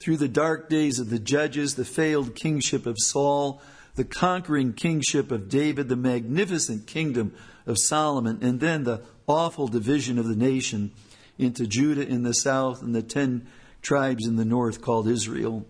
Through 0.00 0.18
the 0.18 0.28
dark 0.28 0.68
days 0.68 0.98
of 0.98 1.10
the 1.10 1.18
judges, 1.18 1.74
the 1.74 1.84
failed 1.84 2.34
kingship 2.34 2.86
of 2.86 2.96
Saul, 2.98 3.60
the 3.94 4.04
conquering 4.04 4.72
kingship 4.72 5.30
of 5.30 5.48
David, 5.48 5.88
the 5.88 5.96
magnificent 5.96 6.86
kingdom 6.86 7.34
of 7.66 7.78
Solomon, 7.78 8.38
and 8.40 8.60
then 8.60 8.84
the 8.84 9.02
awful 9.26 9.68
division 9.68 10.18
of 10.18 10.26
the 10.26 10.36
nation 10.36 10.92
into 11.36 11.66
Judah 11.66 12.06
in 12.06 12.22
the 12.22 12.32
south 12.32 12.82
and 12.82 12.94
the 12.94 13.02
ten 13.02 13.46
tribes 13.82 14.26
in 14.26 14.36
the 14.36 14.44
north 14.44 14.80
called 14.80 15.08
Israel. 15.08 15.66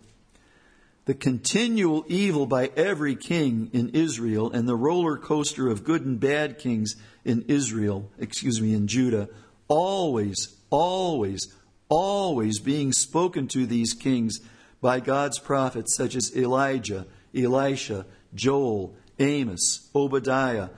The 1.05 1.14
continual 1.14 2.05
evil 2.09 2.47
by 2.47 2.71
every 2.77 3.16
king 3.16 3.71
in 3.73 3.90
Israel 3.90 4.51
and 4.51 4.68
the 4.68 4.77
roller 4.77 5.16
coaster 5.16 5.68
of 5.68 5.85
good 5.85 6.05
and 6.05 6.21
bad 6.21 6.59
kings 6.59 6.97
in 7.25 7.44
Israel, 7.49 8.11
excuse 8.18 8.61
me, 8.61 8.75
in 8.75 8.88
Judah, 8.88 9.29
always, 9.68 10.55
always, 10.71 11.55
always 11.88 12.59
being 12.59 12.92
spoken 12.92 13.49
to 13.49 13.66
these 13.66 13.94
kings 13.94 14.40
by 14.81 15.01
God's 15.01 15.38
prophets 15.38 15.97
such 15.97 16.14
as 16.14 16.37
Elijah, 16.37 17.07
Elisha, 17.35 18.07
Joel, 18.35 18.94
Amos, 19.18 19.88
Obadiah, 19.94 20.68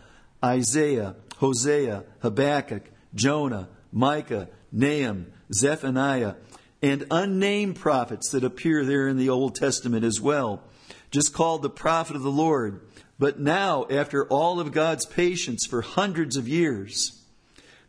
Isaiah, 0.44 1.16
Hosea, 1.38 2.04
Habakkuk, 2.22 2.84
Jonah, 3.14 3.68
Micah, 3.92 4.48
Nahum, 4.72 5.26
Zephaniah, 5.52 6.34
and 6.82 7.06
unnamed 7.10 7.76
prophets 7.76 8.30
that 8.30 8.44
appear 8.44 8.84
there 8.84 9.08
in 9.08 9.18
the 9.18 9.28
Old 9.28 9.54
Testament 9.54 10.04
as 10.04 10.20
well, 10.20 10.62
just 11.10 11.34
called 11.34 11.62
the 11.62 11.70
prophet 11.70 12.16
of 12.16 12.22
the 12.22 12.30
Lord. 12.30 12.80
But 13.18 13.38
now, 13.38 13.86
after 13.90 14.26
all 14.26 14.60
of 14.60 14.72
God's 14.72 15.04
patience 15.04 15.66
for 15.66 15.82
hundreds 15.82 16.36
of 16.36 16.48
years, 16.48 17.22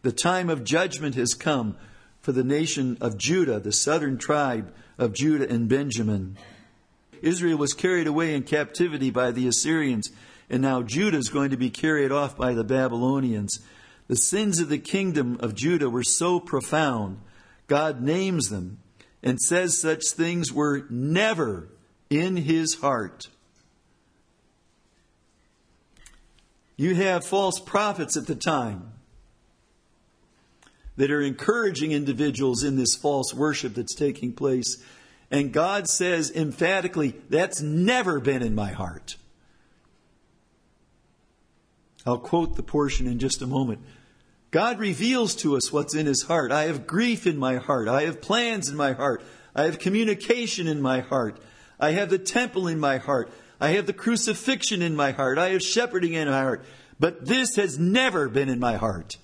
the 0.02 0.12
time 0.12 0.50
of 0.50 0.64
judgment 0.64 1.16
has 1.16 1.34
come 1.34 1.78
for 2.22 2.32
the 2.32 2.44
nation 2.44 2.98
of 3.00 3.18
Judah, 3.18 3.60
the 3.60 3.72
southern 3.72 4.18
tribe 4.18 4.74
of 4.98 5.14
Judah 5.14 5.50
and 5.50 5.70
Benjamin. 5.70 6.38
Israel 7.22 7.58
was 7.58 7.74
carried 7.74 8.08
away 8.08 8.34
in 8.36 8.44
captivity 8.44 9.10
by 9.10 9.32
the 9.32 9.48
Assyrians, 9.48 10.10
and 10.50 10.62
now 10.62 10.82
Judah 10.82 11.18
is 11.18 11.30
going 11.30 11.52
to 11.52 11.58
be 11.58 11.70
carried 11.70 12.12
off 12.12 12.36
by 12.36 12.54
the 12.54 12.64
Babylonians. 12.64 13.60
The 14.08 14.16
sins 14.16 14.60
of 14.60 14.70
the 14.70 14.80
kingdom 14.80 15.38
of 15.40 15.56
Judah 15.56 15.90
were 15.90 16.04
so 16.04 16.40
profound, 16.40 17.20
God 17.72 18.02
names 18.02 18.50
them 18.50 18.80
and 19.24 19.40
says 19.40 19.80
such 19.80 20.08
things 20.08 20.52
were 20.52 20.86
never 20.90 21.70
in 22.10 22.36
his 22.36 22.76
heart. 22.82 23.30
You 26.76 26.96
have 26.96 27.24
false 27.24 27.62
prophets 27.62 28.18
at 28.18 28.28
the 28.28 28.36
time 28.36 28.92
that 30.98 31.12
are 31.12 31.22
encouraging 31.22 31.94
individuals 31.94 32.62
in 32.62 32.76
this 32.76 32.94
false 32.94 33.34
worship 33.34 33.76
that's 33.76 33.96
taking 33.96 34.34
place. 34.34 34.84
And 35.32 35.54
God 35.54 35.88
says 35.88 36.30
emphatically, 36.30 37.16
that's 37.30 37.62
never 37.62 38.20
been 38.20 38.42
in 38.42 38.54
my 38.54 38.74
heart. 38.74 39.16
I'll 42.06 42.18
quote 42.18 42.58
the 42.58 42.64
portion 42.64 43.08
in 43.08 43.18
just 43.18 43.42
a 43.42 43.48
moment. 43.48 43.80
God 44.52 44.80
reveals 44.80 45.34
to 45.36 45.56
us 45.56 45.72
what's 45.72 45.96
in 45.96 46.06
his 46.06 46.24
heart. 46.24 46.52
I 46.52 46.66
have 46.66 46.86
grief 46.86 47.26
in 47.26 47.38
my 47.38 47.56
heart. 47.56 47.88
I 47.88 48.04
have 48.04 48.22
plans 48.22 48.68
in 48.68 48.76
my 48.76 48.92
heart. 48.92 49.24
I 49.56 49.64
have 49.64 49.80
communication 49.80 50.68
in 50.68 50.82
my 50.82 51.00
heart. 51.00 51.40
I 51.80 51.92
have 51.92 52.10
the 52.10 52.20
temple 52.20 52.68
in 52.68 52.78
my 52.78 52.98
heart. 52.98 53.32
I 53.62 53.70
have 53.70 53.86
the 53.86 53.94
crucifixion 53.94 54.82
in 54.82 54.96
my 54.96 55.12
heart. 55.12 55.38
I 55.38 55.50
have 55.50 55.62
shepherding 55.62 56.14
in 56.14 56.28
my 56.28 56.42
heart. 56.42 56.66
But 57.00 57.26
this 57.26 57.56
has 57.56 57.80
never 57.80 58.28
been 58.28 58.50
in 58.50 58.60
my 58.60 58.76
heart. 58.76 59.18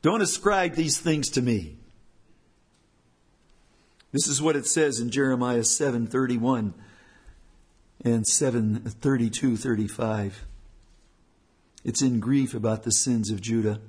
Don't 0.00 0.22
ascribe 0.22 0.74
these 0.74 0.98
things 0.98 1.28
to 1.30 1.42
me. 1.42 1.76
This 4.12 4.26
is 4.26 4.42
what 4.42 4.56
it 4.56 4.66
says 4.66 4.98
in 4.98 5.10
Jeremiah 5.10 5.64
7:31 5.64 6.74
and 8.04 8.26
7:32-35. 8.26 10.44
It's 11.84 12.02
in 12.02 12.20
grief 12.20 12.54
about 12.54 12.82
the 12.82 12.92
sins 12.92 13.30
of 13.30 13.40
Judah. 13.40 13.80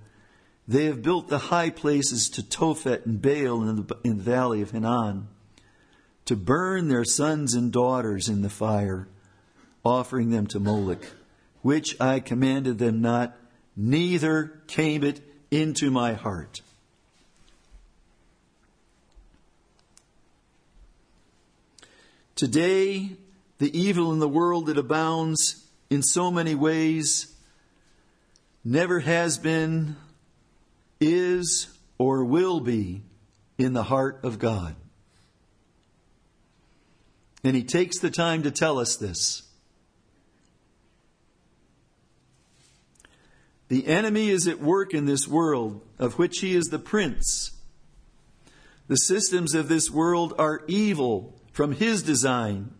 They 0.68 0.86
have 0.86 1.02
built 1.02 1.28
the 1.28 1.40
high 1.40 1.70
places 1.70 2.30
to 2.30 2.44
Tophet 2.44 3.06
and 3.06 3.22
Baal 3.22 3.68
in 3.68 3.76
the, 3.76 3.98
in 4.04 4.18
the 4.18 4.24
valley 4.24 4.62
of 4.62 4.72
Hinnom 4.72 5.28
to 6.26 6.36
burn 6.36 6.88
their 6.88 7.04
sons 7.04 7.54
and 7.54 7.72
daughters 7.72 8.30
in 8.30 8.42
the 8.42 8.50
fire, 8.50 9.08
offering 9.84 10.30
them 10.30 10.48
to 10.48 10.60
Moloch, 10.60 11.06
which 11.62 12.00
I 12.00 12.22
commanded 12.22 12.78
them 12.78 13.02
not, 13.02 13.36
neither 13.76 14.62
came 14.68 15.04
it 15.04 15.20
into 15.52 15.92
my 15.92 16.14
heart. 16.14 16.62
Today, 22.36 23.12
the 23.60 23.78
evil 23.78 24.12
in 24.14 24.20
the 24.20 24.30
world 24.30 24.68
that 24.68 24.78
abounds 24.78 25.66
in 25.90 26.02
so 26.02 26.32
many 26.32 26.56
ways 26.56 27.34
never 28.64 29.02
has 29.02 29.38
been 29.38 29.96
is 31.04 31.68
or 31.98 32.24
will 32.24 32.60
be 32.60 33.04
in 33.58 33.74
the 33.74 33.84
heart 33.84 34.20
of 34.24 34.40
God. 34.40 34.76
And 37.44 37.56
he 37.56 37.64
takes 37.64 38.00
the 38.00 38.10
time 38.10 38.44
to 38.44 38.52
tell 38.52 38.80
us 38.80 38.96
this. 38.96 39.44
The 43.68 43.88
enemy 43.88 44.30
is 44.30 44.48
at 44.48 44.60
work 44.60 44.94
in 44.94 45.06
this 45.06 45.28
world, 45.28 45.82
of 45.98 46.20
which 46.20 46.40
he 46.40 46.56
is 46.56 46.66
the 46.66 46.80
prince. 46.80 47.52
The 48.88 48.96
systems 48.96 49.56
of 49.56 49.68
this 49.68 49.90
world 49.90 50.34
are 50.38 50.64
evil 50.68 51.40
from 51.52 51.74
his 51.74 52.04
design. 52.04 52.72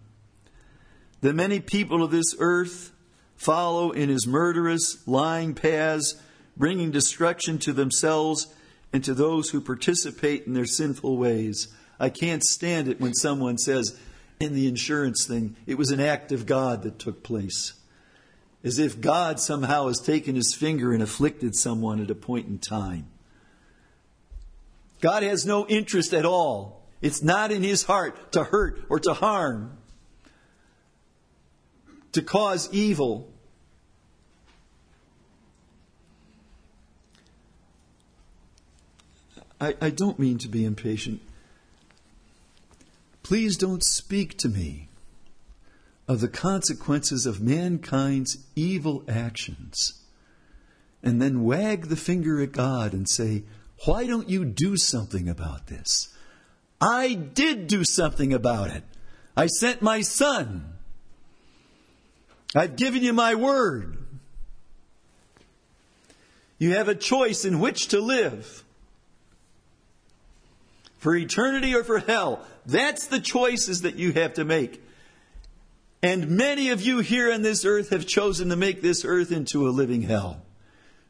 The 1.22 1.34
many 1.34 1.60
people 1.60 2.04
of 2.04 2.12
this 2.12 2.36
earth 2.40 2.92
follow 3.36 3.92
in 3.92 4.10
his 4.10 4.28
murderous, 4.28 5.08
lying 5.08 5.56
paths 5.56 6.16
bringing 6.56 6.92
destruction 6.92 7.58
to 7.60 7.74
themselves 7.74 8.48
and 8.92 9.04
to 9.04 9.14
those 9.14 9.50
who 9.50 9.62
participate 9.62 10.46
in 10.46 10.54
their 10.54 10.66
sinful 10.66 11.18
ways. 11.18 11.68
I 12.00 12.10
can't 12.10 12.44
stand 12.44 12.88
it 12.88 13.02
when 13.02 13.14
someone 13.14 13.58
says, 13.58 13.98
in 14.40 14.54
the 14.54 14.68
insurance 14.68 15.26
thing, 15.26 15.56
it 15.66 15.78
was 15.78 15.92
an 15.92 16.00
act 16.00 16.32
of 16.32 16.46
God 16.46 16.84
that 16.84 17.00
took 17.00 17.24
place. 17.24 17.74
As 18.64 18.80
if 18.80 19.02
God 19.02 19.40
somehow 19.40 19.88
has 19.88 20.00
taken 20.00 20.36
his 20.36 20.54
finger 20.54 20.94
and 20.94 21.02
afflicted 21.02 21.56
someone 21.56 22.02
at 22.02 22.12
a 22.12 22.16
point 22.16 22.48
in 22.48 22.60
time. 22.60 23.08
God 25.02 25.24
has 25.24 25.46
no 25.46 25.68
interest 25.68 26.14
at 26.14 26.26
all. 26.26 26.88
It's 27.02 27.22
not 27.22 27.52
in 27.52 27.64
his 27.64 27.84
heart 27.84 28.32
to 28.32 28.46
hurt 28.46 28.86
or 28.90 29.00
to 29.02 29.14
harm, 29.14 29.78
to 32.14 32.22
cause 32.22 32.70
evil. 32.72 33.33
I, 39.64 39.76
I 39.80 39.90
don't 39.92 40.20
mean 40.20 40.38
to 40.40 40.50
be 40.50 40.66
impatient. 40.66 41.22
Please 43.24 43.56
don't 43.56 43.84
speak 43.84 44.38
to 44.40 44.50
me 44.50 44.90
of 46.06 46.20
the 46.20 46.28
consequences 46.28 47.26
of 47.26 47.40
mankind's 47.40 48.38
evil 48.58 49.06
actions 49.08 50.02
and 51.02 51.22
then 51.22 51.46
wag 51.46 51.88
the 51.88 51.96
finger 51.96 52.42
at 52.42 52.52
God 52.52 52.92
and 52.92 53.08
say, 53.10 53.44
Why 53.86 54.06
don't 54.06 54.30
you 54.30 54.44
do 54.44 54.76
something 54.76 55.30
about 55.30 55.68
this? 55.68 56.14
I 56.82 57.14
did 57.14 57.68
do 57.68 57.86
something 57.86 58.34
about 58.34 58.70
it. 58.70 58.84
I 59.38 59.48
sent 59.48 59.82
my 59.82 60.02
son. 60.02 60.74
I've 62.54 62.76
given 62.76 63.02
you 63.02 63.14
my 63.14 63.36
word. 63.36 63.98
You 66.60 66.72
have 66.76 66.90
a 66.90 66.96
choice 66.96 67.46
in 67.46 67.62
which 67.62 67.88
to 67.88 68.02
live. 68.02 68.64
For 71.04 71.14
eternity 71.18 71.76
or 71.76 71.84
for 71.84 72.00
hell. 72.00 72.46
That's 72.66 73.08
the 73.08 73.20
choices 73.20 73.82
that 73.82 73.96
you 73.96 74.14
have 74.14 74.36
to 74.36 74.46
make. 74.46 74.82
And 76.02 76.30
many 76.30 76.70
of 76.70 76.82
you 76.82 77.00
here 77.00 77.32
on 77.32 77.42
this 77.42 77.66
earth 77.66 77.90
have 77.90 78.08
chosen 78.08 78.50
to 78.50 78.56
make 78.56 78.82
this 78.82 79.04
earth 79.04 79.30
into 79.30 79.68
a 79.68 79.70
living 79.70 80.04
hell. 80.04 80.42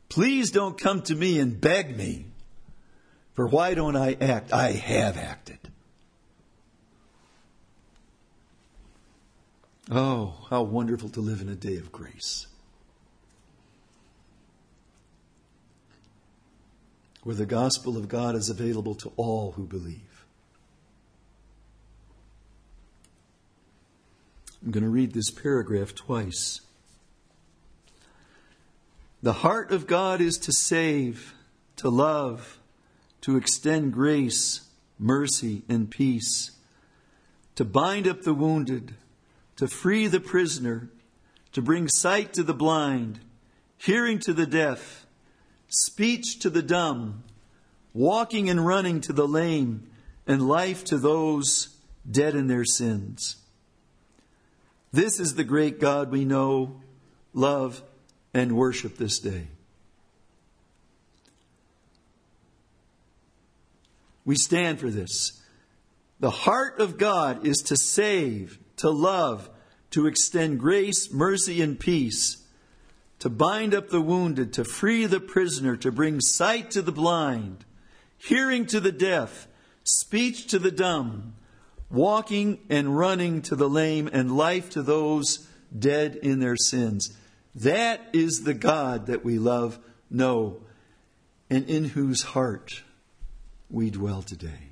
Please 0.10 0.50
don't 0.50 0.80
come 0.80 1.04
to 1.04 1.16
me 1.16 1.40
and 1.40 1.62
beg 1.62 1.96
me. 1.96 2.26
For 3.34 3.48
why 3.48 3.76
don't 3.76 3.96
I 3.96 4.18
act? 4.20 4.52
I 4.52 4.72
have 4.72 5.16
acted. 5.16 5.60
Oh, 9.92 10.34
how 10.50 10.64
wonderful 10.64 11.10
to 11.10 11.20
live 11.20 11.40
in 11.40 11.50
a 11.50 11.56
day 11.56 11.78
of 11.78 11.92
grace. 11.92 12.48
Where 17.24 17.36
the 17.36 17.46
gospel 17.46 17.98
of 17.98 18.10
God 18.10 18.36
is 18.36 18.50
available 18.50 18.96
to 18.96 19.12
all 19.16 19.54
who 19.54 19.66
believe. 19.66 20.26
I'm 24.64 24.72
going 24.72 24.84
to 24.84 24.90
read 24.90 25.14
this 25.14 25.30
paragraph 25.30 25.94
twice. 25.94 26.62
The 29.22 29.34
heart 29.34 29.72
of 29.72 29.88
God 29.88 30.22
is 30.22 30.38
to 30.40 30.52
save, 30.54 31.34
to 31.78 31.90
love, 31.90 32.60
to 33.22 33.38
extend 33.38 33.94
grace, 33.94 34.68
mercy, 35.00 35.64
and 35.70 35.90
peace, 35.90 36.52
to 37.56 37.64
bind 37.64 38.08
up 38.08 38.24
the 38.24 38.34
wounded, 38.34 38.96
to 39.56 39.68
free 39.68 40.08
the 40.08 40.20
prisoner, 40.20 40.90
to 41.54 41.62
bring 41.62 41.88
sight 41.88 42.34
to 42.34 42.44
the 42.44 42.54
blind, 42.54 43.20
hearing 43.78 44.20
to 44.20 44.34
the 44.34 44.46
deaf, 44.46 45.03
speech 45.74 46.40
to 46.40 46.50
the 46.50 46.62
dumb, 46.62 47.24
walking 47.94 48.50
and 48.50 48.66
running 48.66 49.02
to 49.02 49.14
the 49.14 49.28
lame, 49.28 49.90
and 50.28 50.48
life 50.48 50.84
to 50.86 50.98
those 50.98 51.76
dead 52.10 52.36
in 52.36 52.48
their 52.48 52.66
sins. 52.66 53.38
This 54.92 55.20
is 55.20 55.36
the 55.36 55.44
great 55.44 55.80
God 55.80 56.12
we 56.12 56.24
know, 56.24 56.82
love, 57.34 57.82
and 58.34 58.56
worship 58.56 58.98
this 58.98 59.20
day. 59.20 59.48
We 64.26 64.36
stand 64.36 64.80
for 64.80 64.90
this. 64.90 65.42
The 66.20 66.30
heart 66.30 66.80
of 66.80 66.98
God 66.98 67.46
is 67.46 67.58
to 67.64 67.76
save, 67.76 68.60
to 68.78 68.90
love, 68.90 69.50
to 69.92 70.08
extend 70.08 70.60
grace, 70.60 71.12
mercy, 71.12 71.62
and 71.62 71.80
peace, 71.80 72.43
to 73.24 73.30
bind 73.30 73.74
up 73.74 73.88
the 73.88 74.02
wounded, 74.02 74.52
to 74.52 74.66
free 74.66 75.06
the 75.06 75.18
prisoner, 75.18 75.78
to 75.78 75.90
bring 75.94 76.20
sight 76.20 76.70
to 76.70 76.82
the 76.82 76.92
blind, 76.92 77.64
hearing 78.18 78.66
to 78.66 78.82
the 78.82 78.92
deaf, 78.92 79.48
speech 79.86 80.46
to 80.48 80.60
the 80.60 80.70
dumb, 80.70 81.34
walking 81.90 82.60
and 82.70 82.98
running 82.98 83.42
to 83.42 83.56
the 83.56 83.70
lame, 83.70 84.10
and 84.12 84.36
life 84.36 84.70
to 84.70 84.82
those 84.82 85.48
dead 85.80 86.18
in 86.18 86.42
their 86.42 86.58
sins. 86.58 87.18
That 87.56 88.02
is 88.12 88.44
the 88.44 88.54
God 88.54 89.06
that 89.06 89.24
we 89.24 89.40
love, 89.40 89.80
know, 90.10 90.62
and 91.50 91.66
in 91.70 91.86
whose 91.86 92.24
heart 92.24 92.84
we 93.70 93.90
dwell 93.90 94.22
today. 94.22 94.72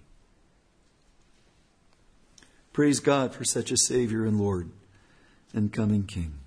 Praise 2.74 3.00
God 3.00 3.34
for 3.34 3.46
such 3.46 3.72
a 3.72 3.78
Savior 3.78 4.26
and 4.26 4.38
Lord 4.38 4.72
and 5.54 5.72
coming 5.72 6.04
King. 6.04 6.41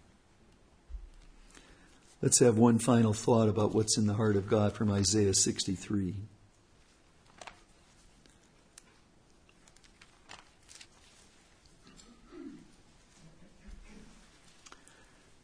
Let's 2.24 2.38
have 2.38 2.56
one 2.56 2.78
final 2.78 3.12
thought 3.12 3.50
about 3.50 3.74
what's 3.74 3.98
in 3.98 4.06
the 4.06 4.14
heart 4.14 4.36
of 4.36 4.48
God 4.48 4.72
from 4.72 4.90
Isaiah 4.90 5.34
63. 5.34 6.14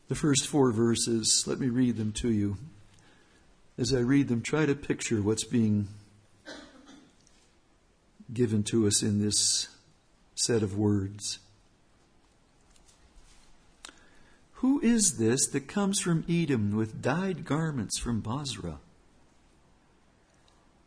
The 0.09 0.14
first 0.14 0.47
four 0.47 0.72
verses, 0.72 1.45
let 1.47 1.61
me 1.61 1.68
read 1.68 1.99
them 1.99 2.12
to 2.12 2.31
you. 2.31 2.57
As 3.76 3.93
I 3.93 3.99
read 3.99 4.28
them, 4.28 4.41
try 4.41 4.64
to 4.64 4.74
picture 4.74 5.20
what's 5.20 5.45
being 5.45 5.87
given 8.33 8.62
to 8.70 8.87
us 8.87 9.03
in 9.03 9.20
this 9.20 9.68
set 10.35 10.62
of 10.62 10.78
words. 10.78 11.41
Who 14.61 14.78
is 14.82 15.16
this 15.16 15.46
that 15.48 15.68
comes 15.68 16.00
from 16.00 16.22
Edom 16.28 16.76
with 16.76 17.00
dyed 17.00 17.46
garments 17.46 17.98
from 17.98 18.20
Bozrah? 18.20 18.78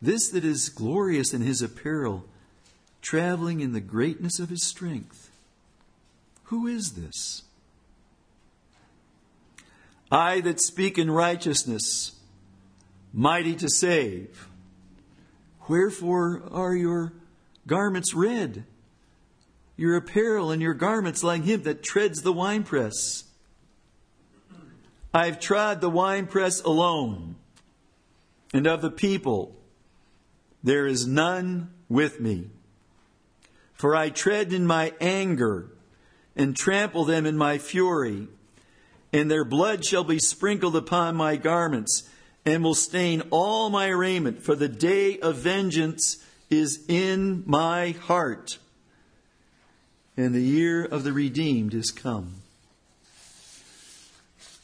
This 0.00 0.28
that 0.28 0.44
is 0.44 0.68
glorious 0.68 1.34
in 1.34 1.42
his 1.42 1.60
apparel, 1.60 2.24
traveling 3.02 3.58
in 3.58 3.72
the 3.72 3.80
greatness 3.80 4.38
of 4.38 4.48
his 4.48 4.64
strength. 4.64 5.32
Who 6.44 6.68
is 6.68 6.92
this? 6.92 7.42
I 10.08 10.40
that 10.42 10.60
speak 10.60 10.96
in 10.96 11.10
righteousness, 11.10 12.12
mighty 13.12 13.56
to 13.56 13.68
save. 13.68 14.46
Wherefore 15.68 16.44
are 16.52 16.76
your 16.76 17.12
garments 17.66 18.14
red, 18.14 18.66
your 19.76 19.96
apparel 19.96 20.52
and 20.52 20.62
your 20.62 20.74
garments 20.74 21.24
like 21.24 21.42
him 21.42 21.64
that 21.64 21.82
treads 21.82 22.22
the 22.22 22.32
winepress. 22.32 23.24
I've 25.16 25.38
trod 25.38 25.80
the 25.80 25.88
winepress 25.88 26.60
alone, 26.62 27.36
and 28.52 28.66
of 28.66 28.82
the 28.82 28.90
people 28.90 29.54
there 30.64 30.86
is 30.86 31.06
none 31.06 31.70
with 31.88 32.18
me. 32.18 32.50
For 33.74 33.94
I 33.94 34.10
tread 34.10 34.52
in 34.52 34.66
my 34.66 34.92
anger 35.00 35.70
and 36.34 36.56
trample 36.56 37.04
them 37.04 37.26
in 37.26 37.36
my 37.36 37.58
fury, 37.58 38.26
and 39.12 39.30
their 39.30 39.44
blood 39.44 39.84
shall 39.84 40.02
be 40.02 40.18
sprinkled 40.18 40.74
upon 40.74 41.14
my 41.14 41.36
garments, 41.36 42.10
and 42.44 42.64
will 42.64 42.74
stain 42.74 43.22
all 43.30 43.70
my 43.70 43.86
raiment, 43.86 44.42
for 44.42 44.56
the 44.56 44.68
day 44.68 45.20
of 45.20 45.36
vengeance 45.36 46.24
is 46.50 46.84
in 46.88 47.44
my 47.46 47.92
heart, 47.92 48.58
and 50.16 50.34
the 50.34 50.42
year 50.42 50.84
of 50.84 51.04
the 51.04 51.12
redeemed 51.12 51.72
is 51.72 51.92
come. 51.92 52.43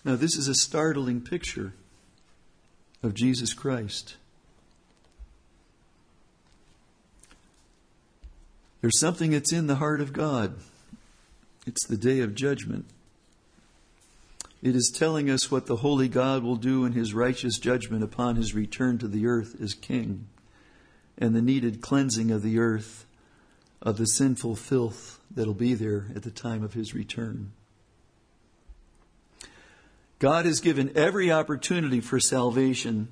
Now, 0.05 0.17
this 0.17 0.37
is 0.37 0.49
a 0.49 0.55
startling 0.55 1.21
picture 1.21 1.75
of 3.03 3.15
Jesus 3.15 3.53
Christ. 3.53 4.17
There's 8.81 8.99
something 8.99 9.33
that's 9.33 9.53
in 9.53 9.67
the 9.67 9.77
heart 9.77 10.01
of 10.01 10.13
God. 10.13 10.55
It's 11.67 11.87
the 11.87 11.99
day 11.99 12.21
of 12.21 12.35
judgment. 12.35 12.87
It 14.63 14.75
is 14.75 14.93
telling 14.95 15.31
us 15.31 15.51
what 15.51 15.67
the 15.67 15.77
holy 15.77 16.09
God 16.09 16.43
will 16.43 16.57
do 16.57 16.85
in 16.85 16.93
his 16.93 17.15
righteous 17.15 17.59
judgment 17.59 18.03
upon 18.03 18.37
his 18.37 18.55
return 18.55 18.99
to 18.99 19.09
the 19.09 19.27
earth 19.27 19.57
as 19.61 19.75
king 19.75 20.27
and 21.17 21.35
the 21.35 21.43
needed 21.43 21.81
cleansing 21.81 22.31
of 22.31 22.43
the 22.43 22.59
earth 22.59 23.07
of 23.83 23.97
the 23.97 24.07
sinful 24.07 24.57
filth 24.57 25.21
that'll 25.31 25.55
be 25.55 25.75
there 25.75 26.09
at 26.15 26.23
the 26.23 26.31
time 26.31 26.63
of 26.63 26.75
his 26.75 26.95
return. 26.95 27.53
God 30.21 30.47
has 30.47 30.61
given 30.61 30.93
every 30.95 31.33
opportunity 31.33 32.01
for 32.01 32.21
salvation. 32.21 33.09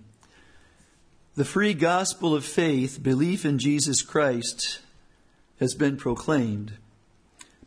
The 1.35 1.45
free 1.45 1.75
gospel 1.75 2.37
of 2.37 2.45
faith, 2.45 3.03
belief 3.03 3.45
in 3.45 3.59
Jesus 3.59 4.03
Christ, 4.03 4.79
has 5.59 5.75
been 5.75 5.97
proclaimed. 5.97 6.75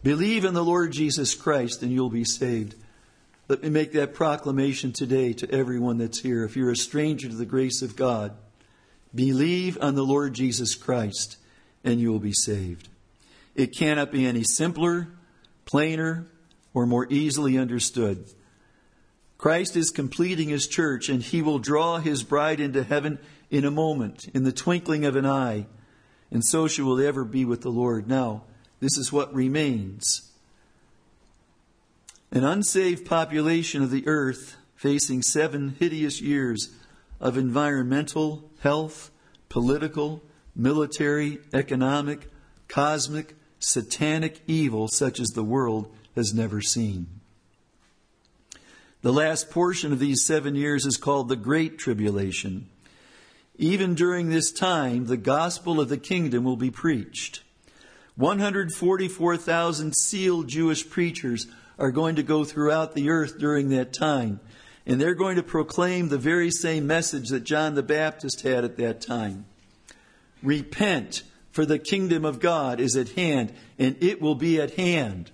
Believe 0.02 0.46
in 0.46 0.54
the 0.54 0.64
Lord 0.64 0.94
Jesus 0.94 1.36
Christ 1.36 1.82
and 1.82 1.92
you'll 1.92 2.10
be 2.10 2.24
saved. 2.24 2.76
Let 3.50 3.62
me 3.62 3.70
make 3.70 3.92
that 3.92 4.14
proclamation 4.14 4.94
today 4.94 5.34
to 5.34 5.52
everyone 5.52 5.98
that's 5.98 6.20
here. 6.22 6.46
If 6.46 6.56
you're 6.56 6.72
a 6.72 6.78
stranger 6.78 7.28
to 7.28 7.36
the 7.36 7.46
grace 7.46 7.82
of 7.82 7.98
God, 7.98 8.34
Believe 9.14 9.78
on 9.82 9.96
the 9.96 10.06
Lord 10.06 10.34
Jesus 10.34 10.76
Christ, 10.76 11.38
and 11.84 12.00
you 12.00 12.12
will 12.12 12.20
be 12.20 12.34
saved. 12.34 12.88
It 13.56 13.76
cannot 13.76 14.12
be 14.12 14.26
any 14.26 14.44
simpler, 14.44 15.10
plainer, 15.66 16.28
or 16.74 16.86
more 16.86 17.08
easily 17.10 17.58
understood. 17.58 18.26
Christ 19.42 19.76
is 19.76 19.90
completing 19.90 20.50
his 20.50 20.68
church, 20.68 21.10
and 21.10 21.24
he 21.24 21.42
will 21.42 21.58
draw 21.58 21.98
his 21.98 22.22
bride 22.22 22.60
into 22.60 22.84
heaven 22.84 23.18
in 23.50 23.66
a 23.66 23.72
moment, 23.72 24.28
in 24.36 24.44
the 24.44 24.52
twinkling 24.52 25.04
of 25.04 25.16
an 25.16 25.26
eye, 25.26 25.66
and 26.30 26.46
so 26.46 26.68
she 26.68 26.84
will 26.84 27.02
ever 27.02 27.26
be 27.26 27.44
with 27.44 27.62
the 27.62 27.72
Lord. 27.72 28.08
Now, 28.08 28.44
this 28.82 29.00
is 29.00 29.12
what 29.12 29.34
remains. 29.34 30.32
An 32.32 32.44
unsaved 32.44 33.08
population 33.08 33.82
of 33.82 33.90
the 33.90 34.08
earth 34.08 34.58
facing 34.76 35.24
seven 35.24 35.76
hideous 35.80 36.22
years 36.22 36.76
of 37.20 37.36
environmental, 37.36 38.48
health, 38.60 39.10
political, 39.50 40.22
military, 40.56 41.40
economic, 41.52 42.30
cosmic, 42.68 43.34
satanic 43.58 44.42
evil 44.46 44.88
such 44.88 45.20
as 45.20 45.30
the 45.30 45.44
world 45.44 45.92
has 46.16 46.32
never 46.32 46.62
seen. 46.62 47.21
The 49.02 49.12
last 49.12 49.50
portion 49.50 49.92
of 49.92 49.98
these 49.98 50.24
seven 50.24 50.54
years 50.54 50.86
is 50.86 50.98
called 50.98 51.28
the 51.28 51.36
Great 51.36 51.80
Tribulation. 51.80 52.68
even 53.58 53.96
during 53.96 54.30
this 54.30 54.52
time, 54.52 55.06
the 55.06 55.18
gospel 55.18 55.80
of 55.80 55.90
the 55.90 55.98
kingdom 55.98 56.44
will 56.44 56.56
be 56.56 56.72
preached. 56.72 57.44
144,000 58.16 59.96
sealed 59.96 60.48
Jewish 60.48 60.88
preachers 60.90 61.48
are 61.80 61.92
going 61.92 62.16
to 62.16 62.24
go 62.24 62.44
throughout 62.44 62.94
the 62.94 63.10
earth 63.10 63.40
during 63.40 63.70
that 63.70 63.94
time. 63.94 64.40
And 64.86 65.00
they're 65.00 65.16
going 65.16 65.36
to 65.36 65.44
proclaim 65.44 66.10
the 66.10 66.18
very 66.18 66.52
same 66.52 66.86
message 66.86 67.30
that 67.30 67.44
John 67.44 67.76
the 67.76 67.84
Baptist 67.84 68.42
had 68.42 68.64
at 68.64 68.78
that 68.78 69.02
time. 69.02 69.46
Repent, 70.44 71.24
for 71.52 71.66
the 71.66 71.80
kingdom 71.80 72.24
of 72.26 72.40
God 72.40 72.80
is 72.80 72.96
at 72.96 73.10
hand, 73.10 73.54
and 73.78 73.96
it 74.00 74.22
will 74.22 74.36
be 74.36 74.60
at 74.60 74.76
hand. 74.76 75.32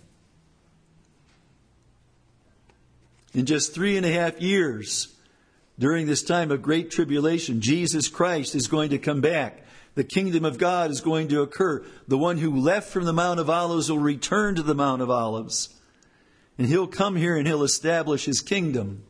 In 3.37 3.45
just 3.45 3.71
three 3.71 3.97
and 3.97 4.03
a 4.03 4.11
half 4.11 4.41
years, 4.41 5.09
during 5.77 6.07
this 6.07 6.23
time 6.23 6.49
of 6.49 6.63
great 6.63 6.89
tribulation, 6.89 7.61
Jesus 7.61 8.07
Christ 8.07 8.55
is 8.55 8.65
going 8.65 8.89
to 8.89 8.97
come 8.97 9.21
back. 9.21 9.63
The 9.93 10.03
kingdom 10.03 10.43
of 10.43 10.57
God 10.57 10.89
is 10.89 11.01
going 11.01 11.27
to 11.27 11.43
occur. 11.43 11.85
The 12.07 12.17
one 12.17 12.39
who 12.39 12.59
left 12.59 12.89
from 12.89 13.05
the 13.05 13.13
Mount 13.13 13.39
of 13.39 13.47
Olives 13.47 13.91
will 13.91 13.99
return 13.99 14.55
to 14.55 14.63
the 14.63 14.73
Mount 14.73 15.03
of 15.03 15.11
Olives. 15.11 15.69
And 16.57 16.65
he'll 16.65 16.87
come 16.87 17.15
here 17.15 17.37
and 17.37 17.45
he'll 17.45 17.61
establish 17.61 18.25
his 18.25 18.41
kingdom. 18.41 19.03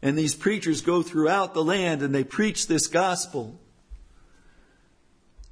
And 0.00 0.16
these 0.16 0.34
preachers 0.34 0.80
go 0.80 1.02
throughout 1.02 1.52
the 1.52 1.62
land 1.62 2.00
and 2.00 2.14
they 2.14 2.24
preach 2.24 2.68
this 2.68 2.86
gospel. 2.86 3.60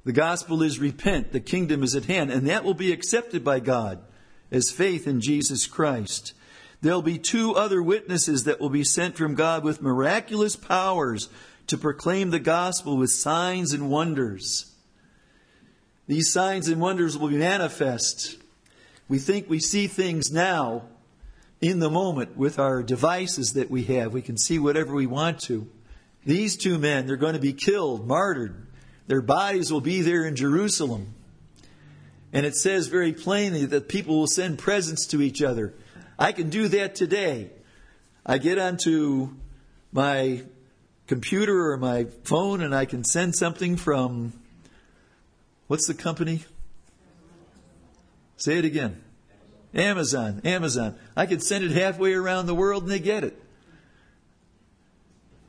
The 0.05 0.11
gospel 0.11 0.63
is 0.63 0.79
repent, 0.79 1.31
the 1.31 1.39
kingdom 1.39 1.83
is 1.83 1.93
at 1.93 2.05
hand, 2.05 2.31
and 2.31 2.47
that 2.47 2.63
will 2.63 2.73
be 2.73 2.91
accepted 2.91 3.43
by 3.43 3.59
God 3.59 3.99
as 4.49 4.71
faith 4.71 5.05
in 5.05 5.21
Jesus 5.21 5.67
Christ. 5.67 6.33
There'll 6.83 7.01
be 7.01 7.17
two 7.17 7.55
other 7.55 7.81
witnesses 7.81 8.43
that 8.43 8.59
will 8.59 8.69
be 8.69 8.83
sent 8.83 9.15
from 9.15 9.35
God 9.35 9.63
with 9.63 9.81
miraculous 9.81 10.57
powers 10.57 11.29
to 11.67 11.77
proclaim 11.77 12.29
the 12.29 12.39
gospel 12.39 12.97
with 12.97 13.09
signs 13.09 13.71
and 13.71 13.89
wonders. 13.89 14.69
These 16.07 16.33
signs 16.33 16.67
and 16.67 16.81
wonders 16.81 17.17
will 17.17 17.29
be 17.29 17.37
manifest. 17.37 18.35
We 19.07 19.17
think 19.17 19.49
we 19.49 19.61
see 19.61 19.87
things 19.87 20.29
now 20.29 20.83
in 21.61 21.79
the 21.79 21.89
moment 21.89 22.35
with 22.35 22.59
our 22.59 22.83
devices 22.83 23.53
that 23.53 23.71
we 23.71 23.83
have. 23.83 24.11
We 24.11 24.21
can 24.21 24.37
see 24.37 24.59
whatever 24.59 24.93
we 24.93 25.07
want 25.07 25.39
to. 25.43 25.69
These 26.25 26.57
two 26.57 26.77
men, 26.77 27.07
they're 27.07 27.15
going 27.15 27.35
to 27.35 27.39
be 27.39 27.53
killed, 27.53 28.05
martyred. 28.05 28.67
Their 29.07 29.21
bodies 29.21 29.71
will 29.71 29.79
be 29.79 30.01
there 30.01 30.25
in 30.25 30.35
Jerusalem. 30.35 31.13
And 32.33 32.45
it 32.45 32.55
says 32.55 32.87
very 32.87 33.13
plainly 33.13 33.63
that 33.67 33.87
people 33.87 34.19
will 34.19 34.27
send 34.27 34.59
presents 34.59 35.07
to 35.07 35.21
each 35.21 35.41
other. 35.41 35.73
I 36.23 36.31
can 36.31 36.49
do 36.49 36.69
that 36.69 36.95
today. 36.95 37.49
I 38.25 38.37
get 38.37 38.57
onto 38.57 39.31
my 39.91 40.43
computer 41.05 41.73
or 41.73 41.75
my 41.75 42.05
phone 42.23 42.61
and 42.61 42.73
I 42.73 42.85
can 42.85 43.03
send 43.03 43.35
something 43.35 43.75
from 43.75 44.31
what's 45.67 45.85
the 45.85 45.93
company? 45.93 46.45
Say 48.37 48.57
it 48.57 48.63
again. 48.63 49.03
Amazon. 49.73 50.39
Amazon. 50.45 50.95
I 51.13 51.25
can 51.25 51.41
send 51.41 51.65
it 51.65 51.71
halfway 51.71 52.13
around 52.13 52.45
the 52.45 52.55
world 52.55 52.83
and 52.83 52.91
they 52.93 52.99
get 52.99 53.25
it. 53.25 53.37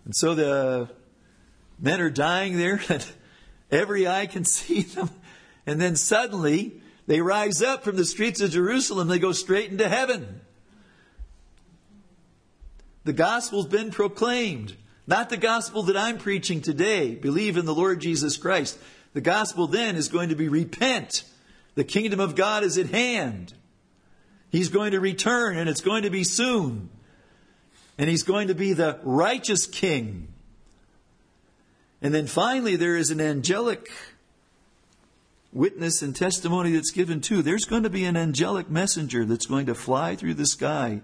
And 0.04 0.16
so 0.16 0.34
the 0.34 0.90
men 1.78 2.00
are 2.00 2.10
dying 2.10 2.56
there 2.56 2.82
and 2.88 3.06
every 3.70 4.08
eye 4.08 4.26
can 4.26 4.44
see 4.44 4.82
them. 4.82 5.08
And 5.68 5.80
then 5.80 5.94
suddenly 5.94 6.80
they 7.06 7.20
rise 7.20 7.62
up 7.62 7.84
from 7.84 7.94
the 7.94 8.04
streets 8.04 8.40
of 8.40 8.50
Jerusalem. 8.50 9.06
They 9.06 9.20
go 9.20 9.30
straight 9.30 9.70
into 9.70 9.88
heaven. 9.88 10.40
The 13.04 13.12
gospel's 13.12 13.66
been 13.66 13.90
proclaimed. 13.90 14.76
Not 15.06 15.28
the 15.28 15.36
gospel 15.36 15.82
that 15.84 15.96
I'm 15.96 16.18
preaching 16.18 16.62
today. 16.62 17.14
Believe 17.14 17.56
in 17.56 17.66
the 17.66 17.74
Lord 17.74 18.00
Jesus 18.00 18.36
Christ. 18.38 18.78
The 19.12 19.20
gospel 19.20 19.66
then 19.66 19.96
is 19.96 20.08
going 20.08 20.30
to 20.30 20.34
be 20.34 20.48
repent. 20.48 21.24
The 21.74 21.84
kingdom 21.84 22.20
of 22.20 22.34
God 22.34 22.64
is 22.64 22.78
at 22.78 22.86
hand. 22.86 23.52
He's 24.50 24.70
going 24.70 24.92
to 24.92 25.00
return 25.00 25.58
and 25.58 25.68
it's 25.68 25.82
going 25.82 26.04
to 26.04 26.10
be 26.10 26.24
soon. 26.24 26.88
And 27.98 28.08
he's 28.08 28.22
going 28.22 28.48
to 28.48 28.54
be 28.54 28.72
the 28.72 28.98
righteous 29.02 29.66
king. 29.66 30.28
And 32.00 32.14
then 32.14 32.26
finally, 32.26 32.76
there 32.76 32.96
is 32.96 33.10
an 33.10 33.20
angelic 33.20 33.90
witness 35.52 36.02
and 36.02 36.16
testimony 36.16 36.72
that's 36.72 36.90
given 36.90 37.20
too. 37.20 37.42
There's 37.42 37.64
going 37.64 37.84
to 37.84 37.90
be 37.90 38.04
an 38.04 38.16
angelic 38.16 38.68
messenger 38.68 39.24
that's 39.24 39.46
going 39.46 39.66
to 39.66 39.74
fly 39.74 40.16
through 40.16 40.34
the 40.34 40.46
sky 40.46 41.02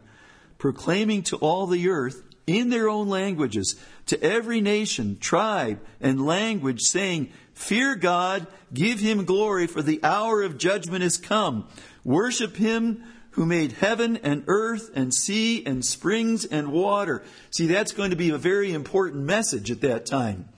proclaiming 0.61 1.25
to 1.25 1.37
all 1.39 1.67
the 1.67 1.89
earth 1.89 2.23
in 2.47 2.69
their 2.69 2.89
own 2.89 3.09
languages, 3.09 3.75
to 4.07 4.23
every 4.23 4.61
nation, 4.61 5.19
tribe, 5.19 5.81
and 6.01 6.25
language, 6.25 6.83
saying, 6.83 7.33
Fear 7.55 7.97
God, 7.97 8.47
give 8.73 9.01
him 9.01 9.25
glory, 9.25 9.67
for 9.67 9.83
the 9.83 10.01
hour 10.03 10.43
of 10.43 10.59
judgment 10.59 11.03
is 11.03 11.17
come. 11.17 11.67
Worship 12.05 12.57
him 12.57 13.03
who 13.33 13.47
made 13.47 13.73
heaven 13.73 14.19
and 14.19 14.45
earth 14.47 14.91
and 14.95 15.15
sea 15.15 15.65
and 15.65 15.85
springs 15.85 16.45
and 16.45 16.73
water. 16.73 17.23
See, 17.51 17.67
that's 17.67 17.93
going 17.93 18.11
to 18.11 18.17
be 18.17 18.31
a 18.31 18.39
very 18.39 18.73
important 18.73 19.25
message 19.25 19.71
at 19.71 19.81
that 19.83 20.07
time. 20.07 20.49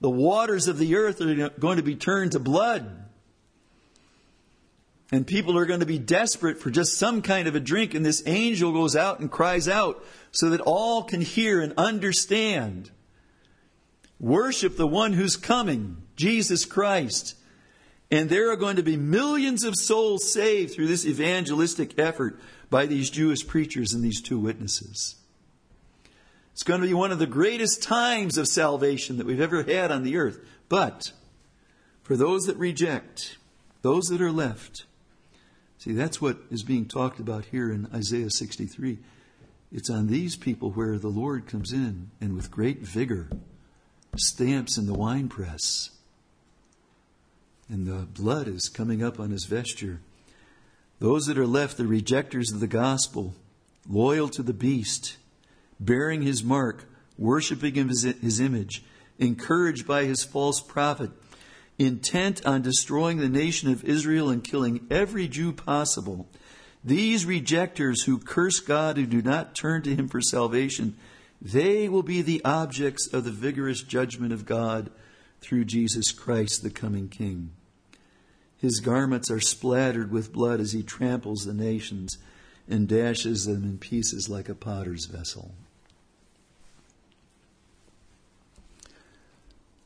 The 0.00 0.10
waters 0.10 0.68
of 0.68 0.78
the 0.78 0.96
earth 0.96 1.20
are 1.20 1.50
going 1.50 1.76
to 1.76 1.82
be 1.82 1.96
turned 1.96 2.32
to 2.32 2.38
blood. 2.38 3.07
And 5.10 5.26
people 5.26 5.56
are 5.56 5.66
going 5.66 5.80
to 5.80 5.86
be 5.86 5.98
desperate 5.98 6.58
for 6.58 6.70
just 6.70 6.98
some 6.98 7.22
kind 7.22 7.48
of 7.48 7.54
a 7.54 7.60
drink. 7.60 7.94
And 7.94 8.04
this 8.04 8.22
angel 8.26 8.72
goes 8.72 8.94
out 8.94 9.20
and 9.20 9.30
cries 9.30 9.66
out 9.66 10.04
so 10.32 10.50
that 10.50 10.60
all 10.60 11.02
can 11.02 11.22
hear 11.22 11.62
and 11.62 11.72
understand. 11.78 12.90
Worship 14.20 14.76
the 14.76 14.86
one 14.86 15.14
who's 15.14 15.36
coming, 15.36 16.02
Jesus 16.16 16.64
Christ. 16.66 17.36
And 18.10 18.28
there 18.28 18.50
are 18.50 18.56
going 18.56 18.76
to 18.76 18.82
be 18.82 18.96
millions 18.96 19.64
of 19.64 19.76
souls 19.76 20.30
saved 20.30 20.74
through 20.74 20.88
this 20.88 21.06
evangelistic 21.06 21.98
effort 21.98 22.38
by 22.68 22.86
these 22.86 23.10
Jewish 23.10 23.46
preachers 23.46 23.92
and 23.92 24.02
these 24.02 24.20
two 24.20 24.38
witnesses. 24.38 25.16
It's 26.52 26.62
going 26.64 26.80
to 26.80 26.86
be 26.86 26.94
one 26.94 27.12
of 27.12 27.18
the 27.18 27.26
greatest 27.26 27.82
times 27.82 28.36
of 28.36 28.48
salvation 28.48 29.16
that 29.18 29.26
we've 29.26 29.40
ever 29.40 29.62
had 29.62 29.90
on 29.90 30.02
the 30.02 30.16
earth. 30.16 30.40
But 30.68 31.12
for 32.02 32.16
those 32.16 32.42
that 32.44 32.56
reject, 32.56 33.36
those 33.82 34.06
that 34.06 34.20
are 34.20 34.32
left, 34.32 34.84
See, 35.78 35.92
that's 35.92 36.20
what 36.20 36.38
is 36.50 36.64
being 36.64 36.86
talked 36.86 37.20
about 37.20 37.46
here 37.46 37.70
in 37.72 37.88
Isaiah 37.94 38.30
63. 38.30 38.98
It's 39.70 39.88
on 39.88 40.08
these 40.08 40.34
people 40.34 40.72
where 40.72 40.98
the 40.98 41.08
Lord 41.08 41.46
comes 41.46 41.72
in 41.72 42.10
and 42.20 42.34
with 42.34 42.50
great 42.50 42.80
vigor 42.80 43.28
stamps 44.16 44.76
in 44.76 44.86
the 44.86 44.94
winepress. 44.94 45.90
And 47.68 47.86
the 47.86 48.06
blood 48.06 48.48
is 48.48 48.68
coming 48.68 49.04
up 49.04 49.20
on 49.20 49.30
his 49.30 49.44
vesture. 49.44 50.00
Those 50.98 51.26
that 51.26 51.38
are 51.38 51.46
left, 51.46 51.76
the 51.76 51.86
rejectors 51.86 52.50
of 52.50 52.58
the 52.58 52.66
gospel, 52.66 53.34
loyal 53.88 54.28
to 54.30 54.42
the 54.42 54.52
beast, 54.52 55.16
bearing 55.78 56.22
his 56.22 56.42
mark, 56.42 56.86
worshiping 57.16 57.74
his, 57.88 58.02
his 58.02 58.40
image, 58.40 58.82
encouraged 59.18 59.86
by 59.86 60.04
his 60.04 60.24
false 60.24 60.60
prophet, 60.60 61.10
intent 61.78 62.44
on 62.44 62.62
destroying 62.62 63.18
the 63.18 63.28
nation 63.28 63.70
of 63.70 63.84
Israel 63.84 64.30
and 64.30 64.42
killing 64.42 64.86
every 64.90 65.28
Jew 65.28 65.52
possible. 65.52 66.28
These 66.84 67.26
rejectors 67.26 68.04
who 68.04 68.18
curse 68.18 68.60
God 68.60 68.98
and 68.98 69.08
do 69.10 69.22
not 69.22 69.54
turn 69.54 69.82
to 69.82 69.94
Him 69.94 70.08
for 70.08 70.20
salvation, 70.20 70.96
they 71.40 71.88
will 71.88 72.02
be 72.02 72.22
the 72.22 72.44
objects 72.44 73.06
of 73.12 73.24
the 73.24 73.30
vigorous 73.30 73.82
judgment 73.82 74.32
of 74.32 74.46
God 74.46 74.90
through 75.40 75.64
Jesus 75.64 76.10
Christ, 76.12 76.62
the 76.62 76.70
coming 76.70 77.08
King. 77.08 77.50
His 78.56 78.80
garments 78.80 79.30
are 79.30 79.40
splattered 79.40 80.10
with 80.10 80.32
blood 80.32 80.60
as 80.60 80.72
he 80.72 80.82
tramples 80.82 81.44
the 81.44 81.54
nations 81.54 82.18
and 82.68 82.88
dashes 82.88 83.44
them 83.44 83.62
in 83.62 83.78
pieces 83.78 84.28
like 84.28 84.48
a 84.48 84.54
potter's 84.54 85.06
vessel. 85.06 85.52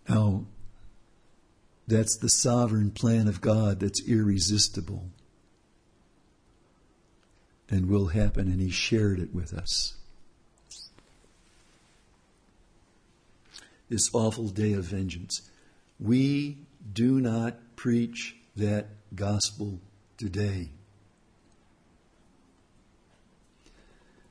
Now, 0.08 0.46
that's 1.86 2.16
the 2.16 2.28
sovereign 2.28 2.90
plan 2.90 3.28
of 3.28 3.40
God 3.40 3.80
that's 3.80 4.06
irresistible 4.08 5.10
and 7.72 7.88
will 7.88 8.08
happen, 8.08 8.48
and 8.48 8.60
He 8.60 8.70
shared 8.70 9.18
it 9.18 9.34
with 9.34 9.54
us. 9.54 9.96
This 13.88 14.10
awful 14.12 14.48
day 14.48 14.74
of 14.74 14.84
vengeance. 14.84 15.50
We 15.98 16.58
do 16.92 17.20
not 17.20 17.76
preach 17.76 18.36
that 18.56 18.88
gospel 19.14 19.80
today. 20.18 20.68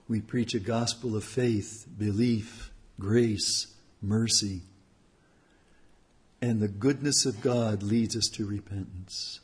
We 0.07 0.21
preach 0.21 0.53
a 0.53 0.59
gospel 0.59 1.15
of 1.15 1.23
faith, 1.23 1.87
belief, 1.97 2.71
grace, 2.99 3.73
mercy, 4.01 4.61
and 6.41 6.59
the 6.59 6.67
goodness 6.67 7.25
of 7.25 7.41
God 7.41 7.83
leads 7.83 8.15
us 8.15 8.27
to 8.33 8.45
repentance. 8.45 9.39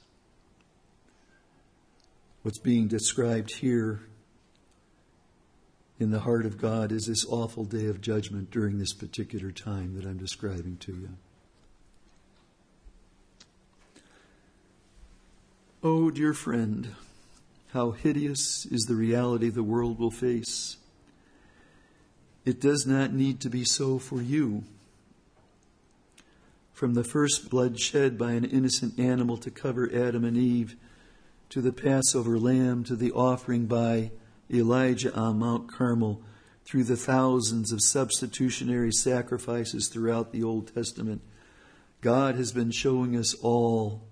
What's 2.41 2.59
being 2.59 2.87
described 2.87 3.51
here 3.55 4.01
in 5.99 6.11
the 6.11 6.21
heart 6.21 6.45
of 6.45 6.57
God 6.57 6.91
is 6.91 7.05
this 7.05 7.25
awful 7.25 7.65
day 7.65 7.85
of 7.85 8.01
judgment 8.01 8.51
during 8.51 8.79
this 8.79 8.93
particular 8.93 9.51
time 9.51 9.95
that 9.95 10.05
I'm 10.05 10.17
describing 10.17 10.77
to 10.77 10.93
you. 10.93 11.09
Oh, 15.83 16.09
dear 16.09 16.33
friend, 16.33 16.95
how 17.73 17.91
hideous 17.91 18.65
is 18.65 18.85
the 18.87 18.95
reality 18.95 19.49
the 19.49 19.63
world 19.63 19.99
will 19.99 20.11
face. 20.11 20.77
It 22.45 22.59
does 22.59 22.87
not 22.87 23.13
need 23.13 23.41
to 23.41 23.49
be 23.49 23.63
so 23.63 23.99
for 23.99 24.21
you. 24.21 24.63
From 26.77 26.93
the 26.93 27.03
first 27.03 27.49
blood 27.49 27.79
shed 27.79 28.19
by 28.19 28.33
an 28.33 28.45
innocent 28.45 28.99
animal 28.99 29.37
to 29.37 29.49
cover 29.49 29.89
Adam 29.91 30.23
and 30.23 30.37
Eve, 30.37 30.75
to 31.49 31.59
the 31.59 31.73
Passover 31.73 32.37
lamb, 32.37 32.83
to 32.83 32.95
the 32.95 33.11
offering 33.13 33.65
by 33.65 34.11
Elijah 34.53 35.11
on 35.15 35.39
Mount 35.39 35.71
Carmel, 35.71 36.21
through 36.65 36.83
the 36.83 36.95
thousands 36.95 37.71
of 37.71 37.81
substitutionary 37.81 38.91
sacrifices 38.91 39.87
throughout 39.87 40.31
the 40.31 40.43
Old 40.43 40.71
Testament, 40.71 41.23
God 42.01 42.35
has 42.35 42.51
been 42.51 42.69
showing 42.69 43.15
us 43.15 43.33
all 43.33 44.07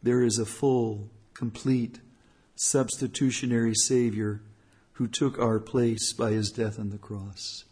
there 0.00 0.22
is 0.22 0.38
a 0.38 0.46
full, 0.46 1.10
complete, 1.32 1.98
substitutionary 2.54 3.74
Savior 3.74 4.42
who 4.92 5.08
took 5.08 5.40
our 5.40 5.58
place 5.58 6.12
by 6.12 6.30
his 6.30 6.52
death 6.52 6.78
on 6.78 6.90
the 6.90 6.98
cross. 6.98 7.64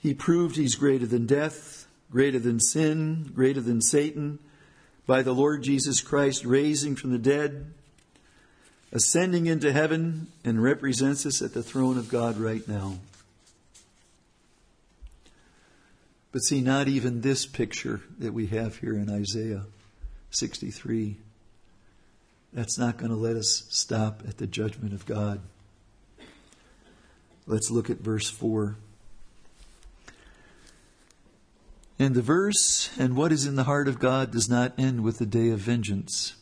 He 0.00 0.14
proved 0.14 0.56
he's 0.56 0.76
greater 0.76 1.06
than 1.06 1.26
death, 1.26 1.86
greater 2.10 2.38
than 2.38 2.58
sin, 2.58 3.30
greater 3.34 3.60
than 3.60 3.82
Satan, 3.82 4.38
by 5.06 5.22
the 5.22 5.34
Lord 5.34 5.62
Jesus 5.62 6.00
Christ 6.00 6.44
raising 6.44 6.96
from 6.96 7.12
the 7.12 7.18
dead, 7.18 7.72
ascending 8.92 9.46
into 9.46 9.72
heaven, 9.72 10.28
and 10.42 10.62
represents 10.62 11.26
us 11.26 11.42
at 11.42 11.52
the 11.52 11.62
throne 11.62 11.98
of 11.98 12.08
God 12.08 12.38
right 12.38 12.66
now. 12.66 12.98
But 16.32 16.40
see, 16.40 16.60
not 16.60 16.88
even 16.88 17.20
this 17.20 17.44
picture 17.44 18.00
that 18.18 18.32
we 18.32 18.46
have 18.46 18.76
here 18.76 18.94
in 18.94 19.10
Isaiah 19.10 19.64
63, 20.30 21.16
that's 22.52 22.78
not 22.78 22.96
going 22.96 23.10
to 23.10 23.16
let 23.16 23.36
us 23.36 23.64
stop 23.68 24.22
at 24.26 24.38
the 24.38 24.46
judgment 24.46 24.94
of 24.94 25.06
God. 25.06 25.40
Let's 27.46 27.70
look 27.70 27.90
at 27.90 27.98
verse 27.98 28.30
4. 28.30 28.76
And 32.00 32.14
the 32.14 32.22
verse, 32.22 32.88
and 32.98 33.14
what 33.14 33.30
is 33.30 33.44
in 33.44 33.56
the 33.56 33.64
heart 33.64 33.86
of 33.86 33.98
God, 33.98 34.30
does 34.30 34.48
not 34.48 34.72
end 34.78 35.02
with 35.02 35.18
the 35.18 35.26
day 35.26 35.50
of 35.50 35.58
vengeance. 35.58 36.34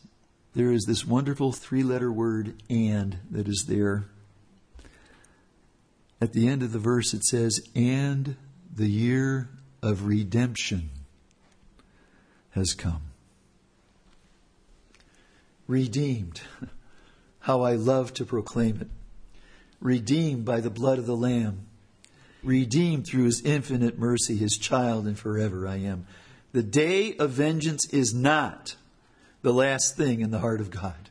There 0.55 0.71
is 0.71 0.85
this 0.85 1.05
wonderful 1.05 1.51
three 1.51 1.83
letter 1.83 2.09
word, 2.09 2.63
and, 2.69 3.19
that 3.29 3.45
is 3.45 3.65
there. 3.67 4.05
At 6.21 6.31
the 6.31 6.47
end 6.47 6.63
of 6.63 6.71
the 6.71 6.79
verse, 6.79 7.13
it 7.13 7.25
says, 7.25 7.59
And 7.75 8.37
the 8.73 8.87
year 8.87 9.49
of 9.81 10.05
redemption 10.05 10.91
has 12.51 12.73
come. 12.73 13.01
Redeemed. 15.67 16.39
How 17.41 17.63
I 17.63 17.73
love 17.73 18.13
to 18.13 18.23
proclaim 18.23 18.79
it. 18.79 18.87
Redeemed 19.81 20.45
by 20.45 20.61
the 20.61 20.69
blood 20.69 20.99
of 20.99 21.05
the 21.05 21.17
Lamb. 21.17 21.65
Redeemed 22.43 23.05
through 23.05 23.25
his 23.25 23.41
infinite 23.41 23.99
mercy, 23.99 24.37
his 24.37 24.57
child, 24.57 25.05
and 25.05 25.17
forever 25.17 25.67
I 25.67 25.77
am. 25.77 26.07
The 26.51 26.63
day 26.63 27.15
of 27.17 27.31
vengeance 27.31 27.87
is 27.89 28.13
not 28.13 28.75
the 29.41 29.53
last 29.53 29.95
thing 29.95 30.21
in 30.21 30.31
the 30.31 30.39
heart 30.39 30.61
of 30.61 30.71
God. 30.71 31.09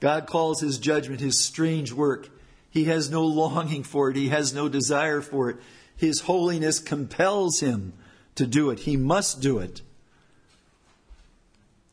God 0.00 0.26
calls 0.26 0.60
his 0.60 0.78
judgment 0.78 1.20
his 1.20 1.42
strange 1.42 1.92
work. 1.92 2.28
He 2.70 2.84
has 2.84 3.10
no 3.10 3.24
longing 3.24 3.82
for 3.82 4.10
it. 4.10 4.16
He 4.16 4.28
has 4.28 4.54
no 4.54 4.68
desire 4.68 5.20
for 5.20 5.50
it. 5.50 5.56
His 5.96 6.20
holiness 6.20 6.78
compels 6.78 7.60
him 7.60 7.94
to 8.34 8.46
do 8.46 8.70
it. 8.70 8.80
He 8.80 8.96
must 8.96 9.40
do 9.40 9.58
it. 9.58 9.80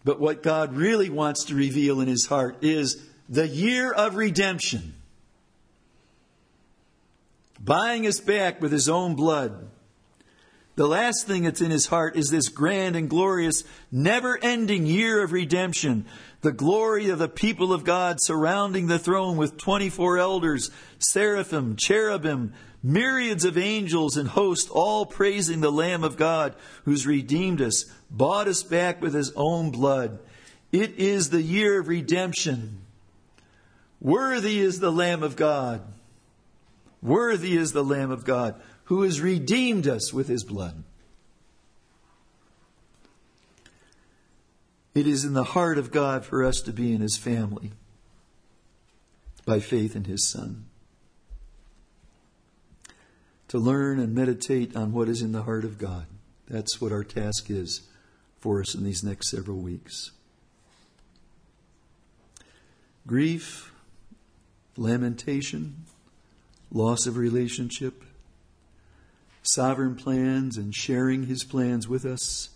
But 0.03 0.19
what 0.19 0.43
God 0.43 0.75
really 0.75 1.09
wants 1.09 1.45
to 1.45 1.55
reveal 1.55 2.01
in 2.01 2.09
his 2.09 2.25
heart 2.25 2.57
is 2.61 3.01
the 3.29 3.47
year 3.47 3.91
of 3.91 4.15
redemption. 4.15 4.95
Buying 7.63 8.05
us 8.07 8.19
back 8.19 8.61
with 8.61 8.71
his 8.71 8.89
own 8.89 9.15
blood. 9.15 9.69
The 10.75 10.87
last 10.87 11.27
thing 11.27 11.43
that's 11.43 11.61
in 11.61 11.69
his 11.69 11.85
heart 11.85 12.15
is 12.15 12.29
this 12.29 12.49
grand 12.49 12.95
and 12.95 13.09
glorious, 13.09 13.63
never 13.91 14.39
ending 14.41 14.87
year 14.87 15.23
of 15.23 15.31
redemption 15.31 16.05
the 16.43 16.51
glory 16.51 17.09
of 17.09 17.19
the 17.19 17.29
people 17.29 17.71
of 17.71 17.85
God 17.85 18.17
surrounding 18.19 18.87
the 18.87 18.99
throne 18.99 19.37
with 19.37 19.57
24 19.57 20.17
elders, 20.17 20.71
seraphim, 20.99 21.77
cherubim, 21.77 22.53
myriads 22.83 23.45
of 23.45 23.57
angels 23.57 24.17
and 24.17 24.27
hosts, 24.27 24.69
all 24.69 25.05
praising 25.05 25.61
the 25.61 25.71
Lamb 25.71 26.03
of 26.03 26.17
God 26.17 26.53
who's 26.83 27.07
redeemed 27.07 27.61
us, 27.61 27.85
bought 28.11 28.49
us 28.49 28.61
back 28.61 29.01
with 29.01 29.13
his 29.13 29.31
own 29.37 29.71
blood. 29.71 30.19
It 30.73 30.99
is 30.99 31.29
the 31.29 31.41
year 31.41 31.79
of 31.79 31.87
redemption. 31.87 32.81
Worthy 34.01 34.59
is 34.59 34.81
the 34.81 34.91
Lamb 34.91 35.23
of 35.23 35.37
God. 35.37 35.81
Worthy 37.03 37.55
is 37.55 37.73
the 37.73 37.83
Lamb 37.83 38.09
of 38.09 38.25
God 38.25 38.59
who 38.85 39.03
has 39.03 39.21
redeemed 39.21 39.87
us 39.87 40.11
with 40.11 40.27
his 40.27 40.43
blood. 40.43 40.83
It 44.93 45.07
is 45.07 45.25
in 45.25 45.33
the 45.33 45.43
heart 45.43 45.77
of 45.77 45.91
God 45.91 46.23
for 46.23 46.43
us 46.43 46.61
to 46.61 46.71
be 46.71 46.93
in 46.93 47.01
His 47.01 47.17
family 47.17 47.71
by 49.45 49.59
faith 49.59 49.95
in 49.95 50.03
His 50.03 50.29
Son. 50.29 50.65
To 53.47 53.57
learn 53.57 53.99
and 53.99 54.13
meditate 54.13 54.75
on 54.75 54.93
what 54.93 55.09
is 55.09 55.21
in 55.21 55.31
the 55.31 55.43
heart 55.43 55.63
of 55.65 55.77
God. 55.77 56.05
That's 56.47 56.79
what 56.79 56.91
our 56.91 57.03
task 57.03 57.49
is 57.49 57.81
for 58.39 58.61
us 58.61 58.75
in 58.75 58.83
these 58.83 59.03
next 59.03 59.29
several 59.29 59.57
weeks. 59.57 60.11
Grief, 63.07 63.73
lamentation, 64.77 65.85
loss 66.73 67.05
of 67.05 67.15
relationship, 67.15 68.03
sovereign 69.43 69.95
plans 69.95 70.57
and 70.57 70.75
sharing 70.75 71.27
His 71.27 71.45
plans 71.45 71.87
with 71.87 72.03
us 72.03 72.49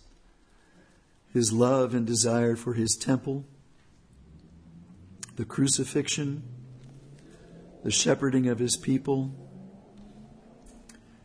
his 1.32 1.52
love 1.52 1.94
and 1.94 2.06
desire 2.06 2.56
for 2.56 2.74
his 2.74 2.96
temple, 2.96 3.44
the 5.36 5.44
crucifixion, 5.44 6.42
the 7.84 7.90
shepherding 7.90 8.48
of 8.48 8.58
his 8.58 8.76
people, 8.76 9.30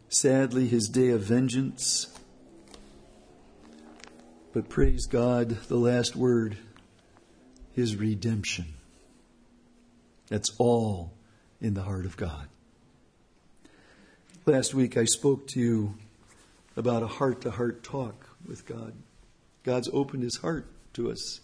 sadly, 0.09 0.67
his 0.67 0.87
day 0.87 1.09
of 1.09 1.21
vengeance. 1.21 2.07
But 4.53 4.69
praise 4.69 5.07
God, 5.07 5.49
the 5.67 5.77
last 5.77 6.15
word, 6.15 6.57
his 7.71 7.95
redemption. 7.95 8.75
That's 10.27 10.51
all 10.59 11.13
in 11.59 11.73
the 11.73 11.81
heart 11.81 12.05
of 12.05 12.17
God. 12.17 12.49
Last 14.45 14.73
week 14.73 14.97
I 14.97 15.05
spoke 15.05 15.47
to 15.49 15.59
you 15.61 15.95
about 16.75 17.01
a 17.01 17.07
heart 17.07 17.39
to 17.43 17.51
heart 17.51 17.81
talk 17.81 18.27
with 18.45 18.65
God. 18.65 18.91
God's 19.63 19.89
opened 19.93 20.23
his 20.23 20.35
heart 20.35 20.67
to 20.95 21.09
us. 21.09 21.39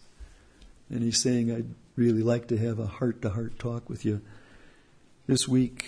And 0.89 1.01
he's 1.01 1.21
saying, 1.21 1.49
I'd 1.49 1.73
really 1.95 2.21
like 2.21 2.49
to 2.49 2.57
have 2.57 2.77
a 2.77 2.87
heart 2.87 3.21
to 3.21 3.29
heart 3.29 3.57
talk 3.57 3.89
with 3.89 4.03
you. 4.03 4.19
This 5.27 5.47
week, 5.47 5.85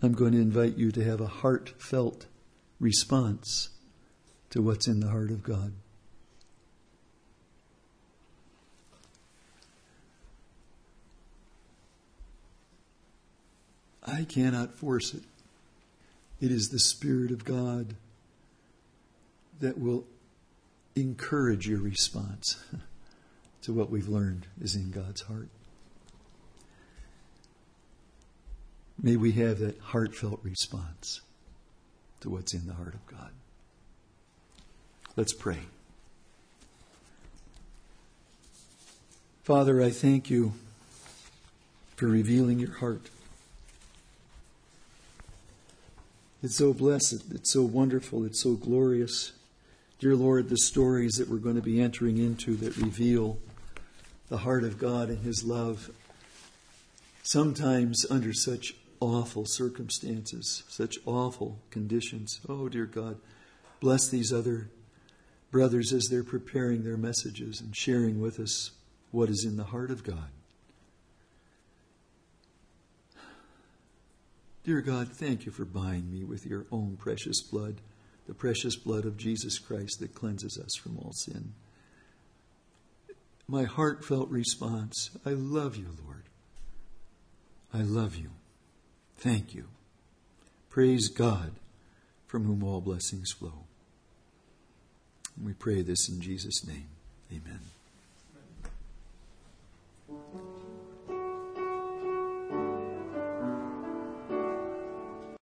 I'm 0.00 0.12
going 0.12 0.30
to 0.30 0.38
invite 0.38 0.76
you 0.76 0.92
to 0.92 1.02
have 1.02 1.20
a 1.20 1.26
heartfelt 1.26 2.26
response 2.78 3.70
to 4.50 4.62
what's 4.62 4.86
in 4.86 5.00
the 5.00 5.08
heart 5.08 5.32
of 5.32 5.42
God. 5.42 5.72
I 14.06 14.22
cannot 14.22 14.76
force 14.76 15.14
it. 15.14 15.24
It 16.40 16.52
is 16.52 16.68
the 16.68 16.78
Spirit 16.78 17.30
of 17.30 17.44
God 17.44 17.94
that 19.60 19.78
will 19.78 20.04
encourage 20.94 21.68
your 21.68 21.80
response 21.80 22.62
to 23.62 23.72
what 23.72 23.90
we've 23.90 24.08
learned 24.08 24.46
is 24.60 24.76
in 24.76 24.90
God's 24.90 25.22
heart. 25.22 25.48
May 29.00 29.16
we 29.16 29.32
have 29.32 29.58
that 29.60 29.78
heartfelt 29.78 30.40
response 30.42 31.20
to 32.20 32.30
what's 32.30 32.52
in 32.52 32.66
the 32.66 32.74
heart 32.74 32.94
of 32.94 33.06
God. 33.06 33.30
Let's 35.16 35.32
pray. 35.32 35.60
Father, 39.44 39.82
I 39.82 39.90
thank 39.90 40.30
you 40.30 40.52
for 41.96 42.06
revealing 42.06 42.58
your 42.58 42.74
heart. 42.74 43.08
It's 46.40 46.56
so 46.56 46.72
blessed, 46.72 47.32
it's 47.32 47.52
so 47.52 47.62
wonderful, 47.62 48.24
it's 48.24 48.40
so 48.40 48.54
glorious. 48.54 49.32
Dear 49.98 50.14
Lord, 50.14 50.48
the 50.48 50.58
stories 50.58 51.14
that 51.14 51.28
we're 51.28 51.38
going 51.38 51.56
to 51.56 51.62
be 51.62 51.80
entering 51.80 52.18
into 52.18 52.54
that 52.58 52.76
reveal 52.76 53.38
the 54.28 54.38
heart 54.38 54.62
of 54.62 54.78
God 54.78 55.08
and 55.08 55.24
His 55.24 55.42
love, 55.42 55.90
sometimes 57.24 58.06
under 58.08 58.32
such 58.32 58.74
awful 59.00 59.46
circumstances, 59.46 60.62
such 60.68 60.98
awful 61.06 61.58
conditions. 61.70 62.40
Oh, 62.48 62.68
dear 62.68 62.86
God, 62.86 63.16
bless 63.80 64.08
these 64.08 64.32
other 64.32 64.70
brothers 65.50 65.92
as 65.92 66.04
they're 66.04 66.22
preparing 66.22 66.84
their 66.84 66.96
messages 66.96 67.60
and 67.60 67.76
sharing 67.76 68.20
with 68.20 68.38
us 68.38 68.70
what 69.10 69.28
is 69.28 69.44
in 69.44 69.56
the 69.56 69.64
heart 69.64 69.90
of 69.90 70.04
God. 70.04 70.28
Dear 74.68 74.82
God, 74.82 75.08
thank 75.08 75.46
you 75.46 75.50
for 75.50 75.64
buying 75.64 76.12
me 76.12 76.24
with 76.24 76.44
your 76.44 76.66
own 76.70 76.98
precious 76.98 77.40
blood, 77.40 77.76
the 78.26 78.34
precious 78.34 78.76
blood 78.76 79.06
of 79.06 79.16
Jesus 79.16 79.58
Christ 79.58 79.98
that 80.00 80.14
cleanses 80.14 80.60
us 80.62 80.76
from 80.76 80.98
all 80.98 81.12
sin. 81.14 81.54
My 83.46 83.64
heartfelt 83.64 84.28
response 84.28 85.08
I 85.24 85.30
love 85.30 85.76
you, 85.76 85.96
Lord. 86.04 86.24
I 87.72 87.78
love 87.80 88.16
you. 88.16 88.28
Thank 89.16 89.54
you. 89.54 89.68
Praise 90.68 91.08
God, 91.08 91.52
from 92.26 92.44
whom 92.44 92.62
all 92.62 92.82
blessings 92.82 93.32
flow. 93.32 93.64
And 95.34 95.46
we 95.46 95.54
pray 95.54 95.80
this 95.80 96.10
in 96.10 96.20
Jesus' 96.20 96.66
name. 96.66 96.88
Amen. 97.32 97.60